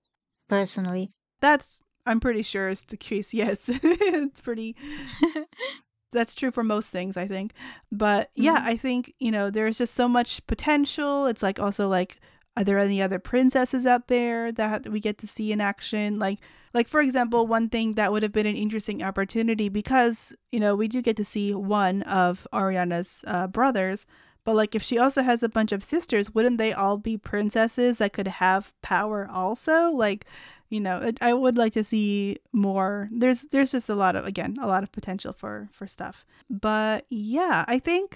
[0.49, 1.11] personally.
[1.41, 3.69] that's i'm pretty sure is the case yes.
[3.69, 4.77] It's pretty
[6.13, 7.53] that's true for most things i think.
[7.91, 8.67] But yeah Mhm.
[8.67, 11.27] i think you know there's just so much potential.
[11.27, 12.19] It's like also like
[12.57, 16.19] are there any other princesses out there that we get to see in action?
[16.19, 16.39] Like
[16.75, 20.75] like for example one thing that would have been an interesting opportunity because you know
[20.75, 24.07] we do get to see one of auriana's uh, brothers
[24.45, 27.99] but like if she also has a bunch of sisters wouldn't they all be princesses
[27.99, 29.89] that could have power also?
[29.91, 30.27] Like
[30.73, 32.37] you know it, i would like to see
[32.67, 33.09] more.
[33.21, 36.17] There's there's just a lot of again a lot of potential for for stuff.
[36.49, 38.07] But yeah i think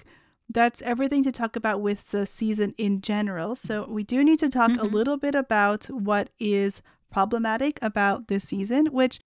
[0.57, 3.51] that's everything to talk about with the season in general.
[3.55, 4.91] So we do need to talk a Mhm.
[4.97, 6.81] little bit about what is
[7.11, 9.19] problematic about this season which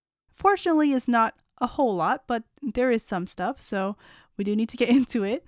[0.44, 2.44] fortunately is not a whole lot but
[2.76, 3.62] there is some stuff.
[3.62, 3.96] So
[4.38, 5.48] we do need to get into it.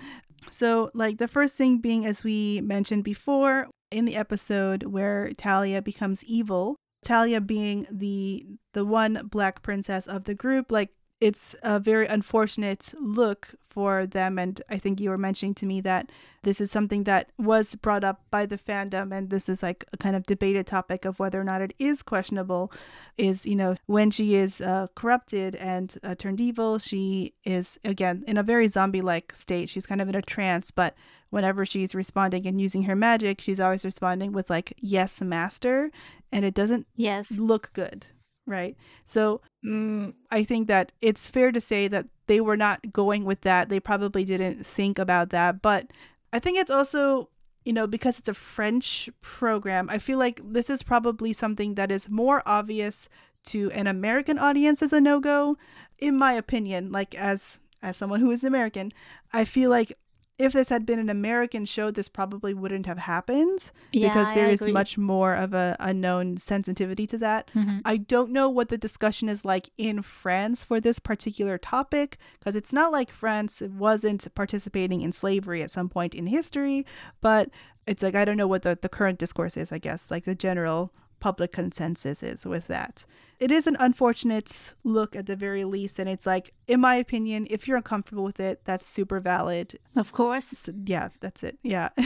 [0.50, 5.82] So like the first thing being as we mentioned before in the episode where talia
[5.82, 10.90] becomes evil Talia being the the one black princess of the group, like
[11.24, 14.38] it's a very unfortunate look for them.
[14.38, 16.12] And I think you were mentioning to me that
[16.44, 19.98] this is something that was brought up by the fandom and this is like a
[19.98, 22.74] kind of debated topic of whether or not it is questionable
[23.18, 28.26] is you know when she is uh, corrupted and uh, turned evil she is again
[28.28, 29.70] in a very zombie like state.
[29.70, 30.94] She's kind of in a trance but
[31.34, 35.90] whenever she's responding and using her magic she's always responding with like yes master
[36.32, 37.38] and it doesn't Yes.
[37.40, 38.06] look good
[38.46, 43.24] right so Mm, I think that it's fair to say that they were not going
[43.24, 43.70] with that.
[43.70, 45.62] They probably didn't think about that.
[45.62, 45.94] But
[46.34, 47.30] I think it's also,
[47.64, 51.92] you know, because it's a French program, I feel like this is probably something that
[51.92, 53.08] is more obvious
[53.46, 55.56] to an American audience as a no go.
[55.98, 58.92] In my opinion, like as as someone who is American,
[59.32, 59.94] I feel like
[60.40, 64.36] if this had been an American show, this probably wouldn't have happened yeah, because I
[64.36, 64.74] there is agree.
[64.74, 67.52] much more of a, a known sensitivity to that.
[67.54, 67.82] Mhm.
[67.86, 72.56] I don't know what the discussion is like in France for this particular topic because
[72.56, 76.86] it's not like France wasn't participating in slavery at some point in history,
[77.22, 77.50] but
[77.86, 80.36] it's like I don't know what the, the current discourse is, I guess, like the
[80.36, 80.92] general
[81.24, 83.06] public consensus is with that.
[83.40, 87.48] It is an unfortunate look at the very least, and it's like, in my opinion,
[87.50, 89.80] if you're uncomfortable with it, that's super valid.
[89.96, 90.48] Of course.
[90.48, 91.58] So, yeah, that's it.
[91.64, 91.90] Yeah.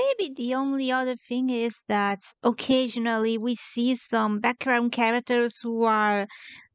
[0.00, 6.26] Maybe the only other thing is that occasionally we see some background characters who are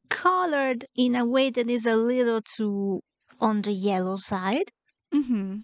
[0.08, 3.00] colored in a way that is a little too
[3.38, 4.68] on the yellow side.
[5.12, 5.58] hmm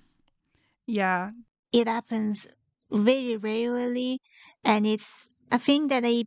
[0.87, 1.31] Yeah.
[1.73, 2.47] It happens
[2.91, 4.21] very rarely,
[4.65, 6.25] and it's a thing that I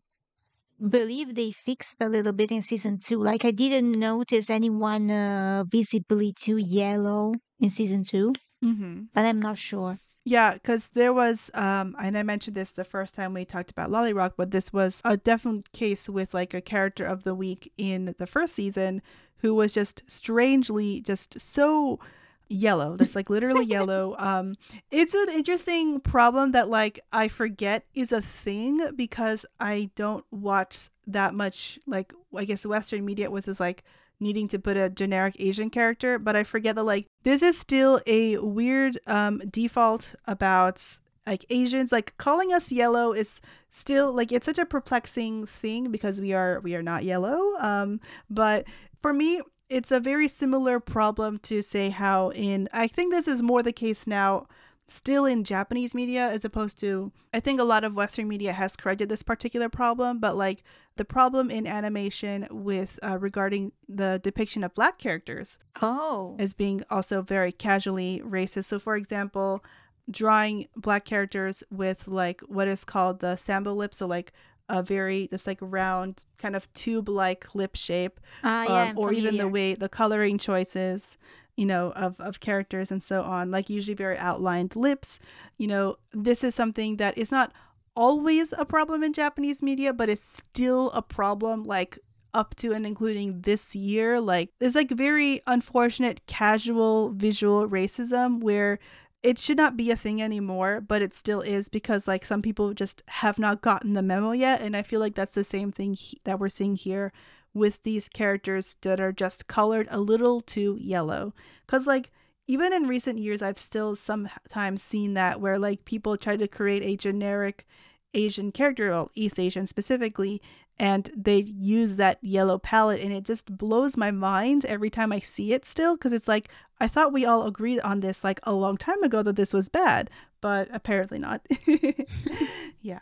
[0.90, 3.20] believe they fixed a little bit in season two.
[3.22, 9.40] Like, I didn't notice anyone uh, visibly too yellow in season two, hmm but I'm
[9.40, 10.00] not sure.
[10.26, 13.90] Yeah, because there was, um, and I mentioned this the first time we talked about
[13.90, 18.14] LoliRock, but this was a definite case with like a character of the week in
[18.18, 19.02] the first season
[19.38, 22.00] who was just strangely just so
[22.50, 24.16] yellow, that's like literally yellow.
[24.28, 24.56] Um,
[24.92, 30.90] it's an interesting problem that like I forget is a thing because I don't watch
[31.06, 33.84] that much like I guess Western media with is like
[34.20, 38.02] needing to put a generic Asian character, but I forget that like this is still
[38.08, 40.84] a weird um default about
[41.26, 41.92] like Asians.
[41.92, 46.60] Like calling us yellow is still like it's such a perplexing thing because we are
[46.62, 47.56] we are not yellow.
[47.60, 48.00] Um
[48.30, 48.66] but
[49.02, 53.42] for me it's a very similar problem to say how in I think this is
[53.42, 54.48] more the case now
[54.90, 58.78] still in Japanese media as opposed to I think a lot of western media has
[58.78, 60.64] corrected this particular problem but like
[60.96, 66.36] the problem in animation with uh, regarding the depiction of black characters Oh.
[66.40, 68.66] as being also very casually racist.
[68.66, 69.64] So, for example,
[70.10, 74.32] drawing black characters with like what is called the sambo lip, so like
[74.70, 79.14] a very just like round kind of tube like lip shape Ah, yeah, um, or
[79.14, 81.18] even the way the coloring choices
[81.56, 85.20] you know of of characters and so on like usually very outlined lips.
[85.58, 87.52] You know this is something that is not
[87.96, 91.98] always a problem in japanese media but is still a problem like
[92.34, 94.20] up to and including this year.
[94.22, 98.78] Like there's like very unfortunate casual visual racism where
[99.24, 102.74] it should not be a thing anymore but it still is because like some people
[102.74, 105.94] just have not gotten the memo yet and i feel like that's the same thing
[105.94, 107.12] he- that we're seeing here
[107.58, 111.34] with these characters that are just colored a little too yellow.
[111.66, 112.12] Because, like,
[112.48, 116.84] even in recent years, I've still sometimes seen that where, like, people try to create
[116.84, 117.66] a generic
[118.14, 120.42] Asian character, well, East Asian specifically,
[120.80, 125.20] and they use that yellow palette, and it just blows my mind every time I
[125.20, 125.96] see it still.
[125.96, 126.50] Because it's like,
[126.80, 129.70] I thought we all agreed on this, like, a long time ago that this was
[129.70, 130.10] bad,
[130.42, 131.46] but apparently not.
[132.82, 133.00] yeah.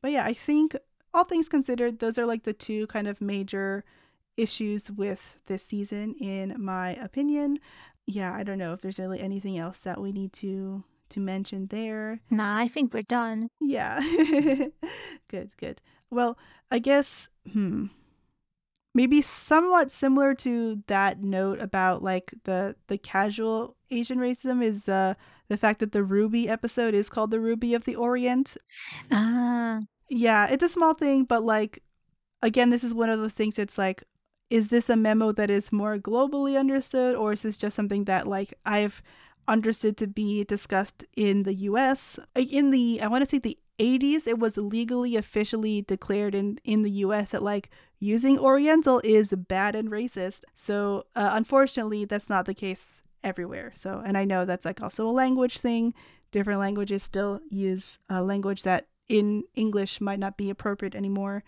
[0.00, 0.76] But yeah, I think
[1.14, 3.84] all things considered, those are like the two kind of major
[4.36, 7.58] issues with this season, in my opinion.
[8.06, 11.66] Yeah, I don't know if there's really anything else that we need to to mention
[11.66, 12.20] there.
[12.30, 13.48] Nah, I think we're done.
[13.60, 14.00] Yeah,
[15.28, 15.80] good, good.
[16.12, 16.36] Well,
[16.70, 17.86] I guess hmm,
[18.94, 25.14] maybe somewhat similar to that note about like the the casual Asian racism is uh,
[25.48, 28.56] the fact that the Ruby episode is called the Ruby of the Orient,
[29.10, 29.80] Ah,
[30.10, 31.82] yeah, it's a small thing, but like
[32.42, 34.04] again, this is one of those things it's like
[34.50, 38.28] is this a memo that is more globally understood or is this just something that
[38.28, 39.02] like I've
[39.48, 42.18] understood to be discussed in the US?
[42.36, 46.82] In the I want to say the 80s it was legally officially declared in in
[46.86, 47.66] the US that like
[47.98, 50.40] using oriental is bad and racist.
[50.54, 50.76] So,
[51.20, 53.70] uh, unfortunately, that's not the case everywhere.
[53.74, 55.94] So, and I know that's like also a language thing.
[56.32, 61.44] Different languages still use a language that in English might not be appropriate anymore,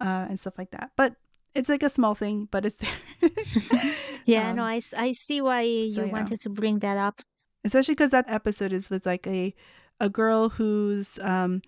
[0.00, 0.90] uh, and stuff like that.
[0.96, 1.10] But
[1.54, 2.98] it's like a small thing, but it's there.
[4.26, 6.12] yeah, no, Um, I see why you so yeah.
[6.12, 7.20] wanted to bring that up.
[7.64, 9.52] especially because that episode is with like a
[10.00, 11.60] a girl who's um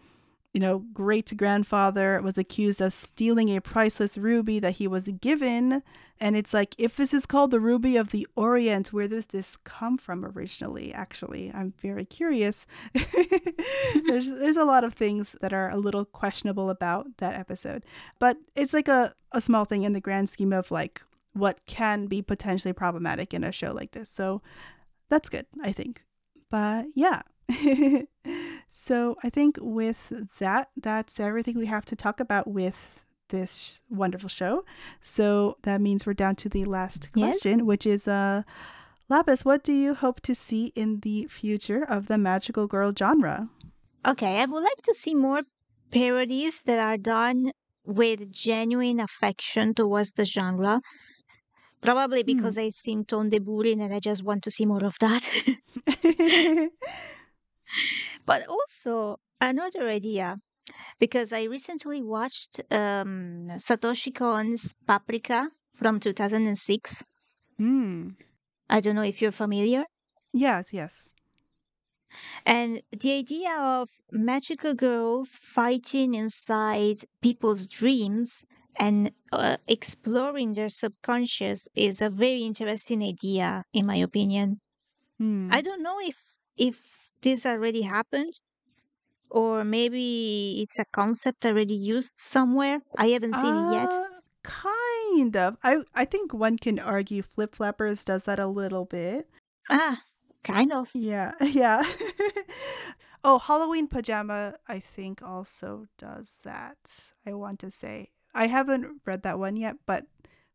[0.53, 5.83] you know great grandfather was accused of stealing a priceless ruby that he was given.
[6.23, 9.57] And it's like if this is called the ruby of the orient where does this
[9.65, 11.51] come from originally actually?
[11.55, 12.67] I'm very curious.
[14.07, 17.85] There's there's a lot of things that are a little questionable about that episode.
[18.19, 21.01] But it's like a, a small thing in the grand scheme of like
[21.33, 24.09] what can be potentially problematic in a show like this.
[24.09, 24.43] So
[25.09, 26.03] that's good, I think.
[26.51, 27.23] But yeah.
[28.69, 34.29] so I think with that, that's everything we have to talk about with this wonderful
[34.29, 34.65] show.
[35.01, 37.41] So that means we're down to the last Yes.
[37.41, 38.43] question, which is uh
[39.09, 43.49] Lapis, what do you hope to see in the future of the magical girl genre?
[44.07, 45.41] Okay, I would like to see more
[45.91, 47.53] parodies that are done
[47.85, 50.81] with genuine affection towards the genre.
[51.83, 55.29] Probably because I've seen Tonde Burin and I just want to see more of that.
[58.27, 60.37] but also another idea,
[60.99, 67.05] because I recently watched um, Satoshi Kon's Paprika from 2006.
[67.59, 68.11] Hmm.
[68.69, 69.85] I don't know if you're familiar.
[70.33, 71.09] Yes, yes.
[72.45, 78.45] And the idea of magical girls fighting inside people's dreams
[78.79, 84.61] and uh, exploring their subconscious is a very interesting idea, in my opinion.
[85.19, 85.49] Hmm.
[85.51, 88.41] I don't know if if this already happened,
[89.31, 92.81] or maybe it's a concept already used somewhere.
[92.99, 93.93] I haven't seen it yet.
[93.93, 94.07] Uh,
[94.43, 95.57] Kind of.
[95.63, 99.29] I I think one can argue Flip Flappers does that a little bit.
[99.69, 100.03] Ah,
[100.43, 100.91] kind of.
[100.95, 101.83] Yeah, yeah.
[103.25, 106.79] oh, Halloween Pajama, I think, also does that.
[107.27, 108.13] I want to say.
[108.35, 110.07] I haven't read that one yet, but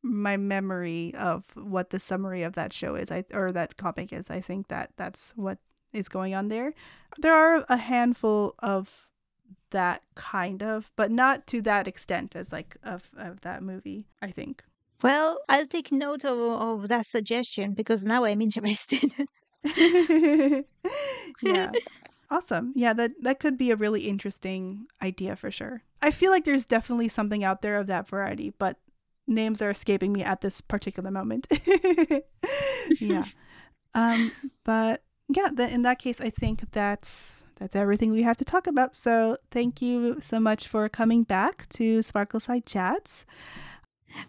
[0.01, 4.31] my memory of what the summary of that show is, I or that comic is,
[4.31, 5.59] I think that that's what
[5.95, 6.73] is going on there.
[7.17, 9.09] There are a handful of
[9.71, 14.31] that kind of, but not to that extent as like of of that movie, I
[14.31, 14.63] think.
[15.01, 19.11] Well, I'll take note of, of that suggestion because now I'm interested.
[21.41, 21.71] yeah.
[22.31, 22.73] Awesome.
[22.75, 25.83] Yeah, that that could be a really interesting idea for sure.
[26.01, 28.79] I feel like there's definitely something out there of that variety, but
[29.27, 31.45] names are escaping me at this particular moment.
[32.99, 33.23] yeah.
[33.93, 34.31] Um
[34.63, 38.67] but yeah, then in that case I think that's that's everything we have to talk
[38.67, 38.95] about.
[38.95, 43.25] So, thank you so much for coming back to Sparkleside Chats.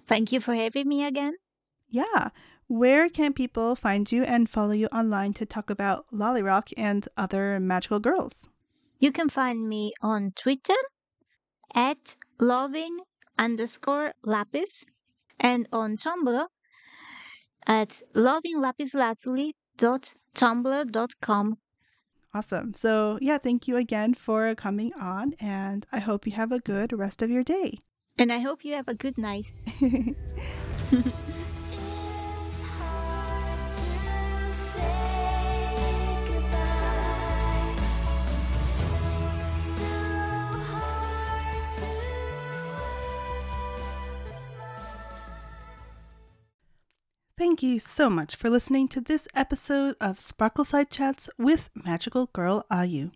[0.06, 1.34] Thank you for having me again.
[1.88, 2.30] Yeah.
[2.68, 7.60] Where can people find you and follow you online to talk about LoliRock and other
[7.60, 8.48] magical girls?
[8.98, 10.74] You can find me on Twitter
[11.74, 12.98] at loving
[13.38, 14.84] underscore lapis
[15.38, 16.46] and on Tumblr
[17.66, 18.02] at
[19.76, 21.58] lovinglapislazuli.tumblr.com.
[22.34, 22.74] Awesome.
[22.74, 26.92] So, yeah, thank you again for coming on, and I hope you have a good
[26.92, 27.78] rest of your day.
[28.18, 29.52] And I hope you have a good night.
[47.46, 52.26] Thank you so much for listening to this episode of Sparkle Side Chats with Magical
[52.32, 53.12] Girl Ayu.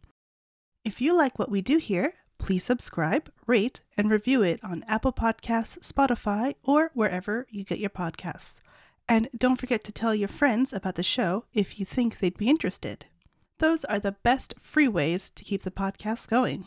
[0.84, 5.12] If you like what we do here, please subscribe, rate, and review it on Apple
[5.12, 8.60] Podcasts, Spotify, or wherever you get your podcasts.
[9.08, 12.48] And don't forget to tell your friends about the show if you think they'd be
[12.48, 13.06] interested.
[13.58, 16.66] Those are the best free ways to keep the podcast going.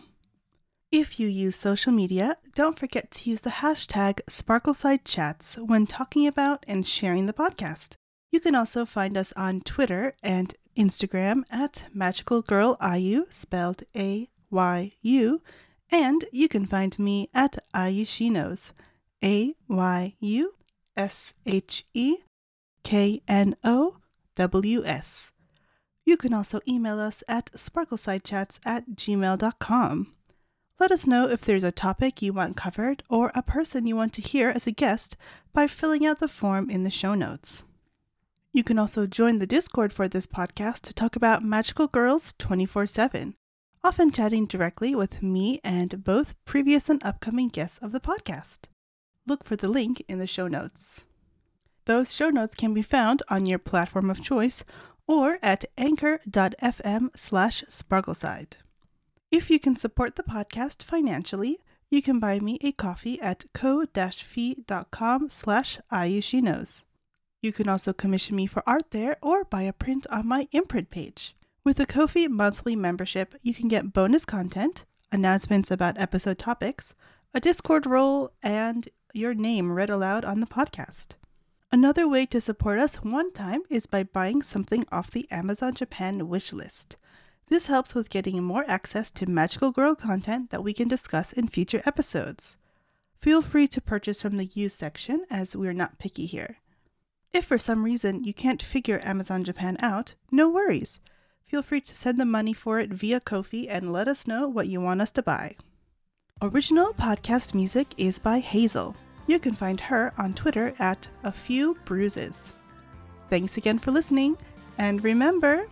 [0.94, 6.64] If you use social media, don't forget to use the hashtag SparkleSideChats when talking about
[6.68, 7.96] and sharing the podcast.
[8.32, 14.30] You can also find us on Twitter and Instagram at Magical Girl Ayu, spelled A
[14.52, 15.42] Y U,
[15.90, 18.74] and you can find me at Ayusheknows,
[19.24, 20.54] A Y U
[20.96, 22.18] S H E
[22.84, 23.98] K N O
[24.36, 25.32] W S.
[26.06, 30.14] You can also email us at sparklesidechats at gmail.com.
[30.80, 34.12] Let us know if there's a topic you want covered or a person you want
[34.14, 35.16] to hear as a guest
[35.54, 37.64] by filling out the form in the show notes.
[38.52, 42.88] You can also join the Discord for this podcast to talk about magical girls 24
[42.88, 43.36] 7,
[43.84, 48.66] often chatting directly with me and both previous and upcoming guests of the podcast.
[49.26, 51.04] Look for the link in the show notes.
[51.86, 54.64] Those show notes can be found on your platform of choice
[55.08, 58.54] or at anchor.fm slash sparkleside.
[59.34, 65.30] If you can support the podcast financially, you can buy me a coffee at ko-fi.com
[65.30, 66.84] slash ayusheknows.
[67.42, 70.92] You can also commission me for art there or buy a print on my INPRNT
[70.92, 71.36] page.
[71.64, 76.94] With a Ko-fi monthly membership, you can get bonus content, announcements about episode topics,
[77.34, 81.16] a Discord role, and your name read aloud on the podcast.
[81.72, 86.30] Another way to support us one time is by buying something off the Amazon Japan
[86.30, 86.98] wish list.
[87.50, 91.48] This helps with getting more access to Magical Girl content that we can discuss in
[91.48, 92.58] future episodes.
[93.20, 96.58] Feel free to purchase from the use section as we're not picky here.
[97.32, 101.00] If for some reason you can't figure Amazon Japan out, no worries.
[101.46, 104.68] Feel free to send the money for it via Ko-fi and let us know what
[104.68, 105.56] you want us to buy.
[106.42, 108.96] Original podcast music is by Hazel.
[109.28, 112.54] You can find her on Twitter at A Few Bruises.
[113.30, 114.38] Thanks again for listening,
[114.78, 115.68] and remember,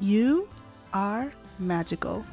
[0.00, 0.48] you
[0.92, 2.24] are magical.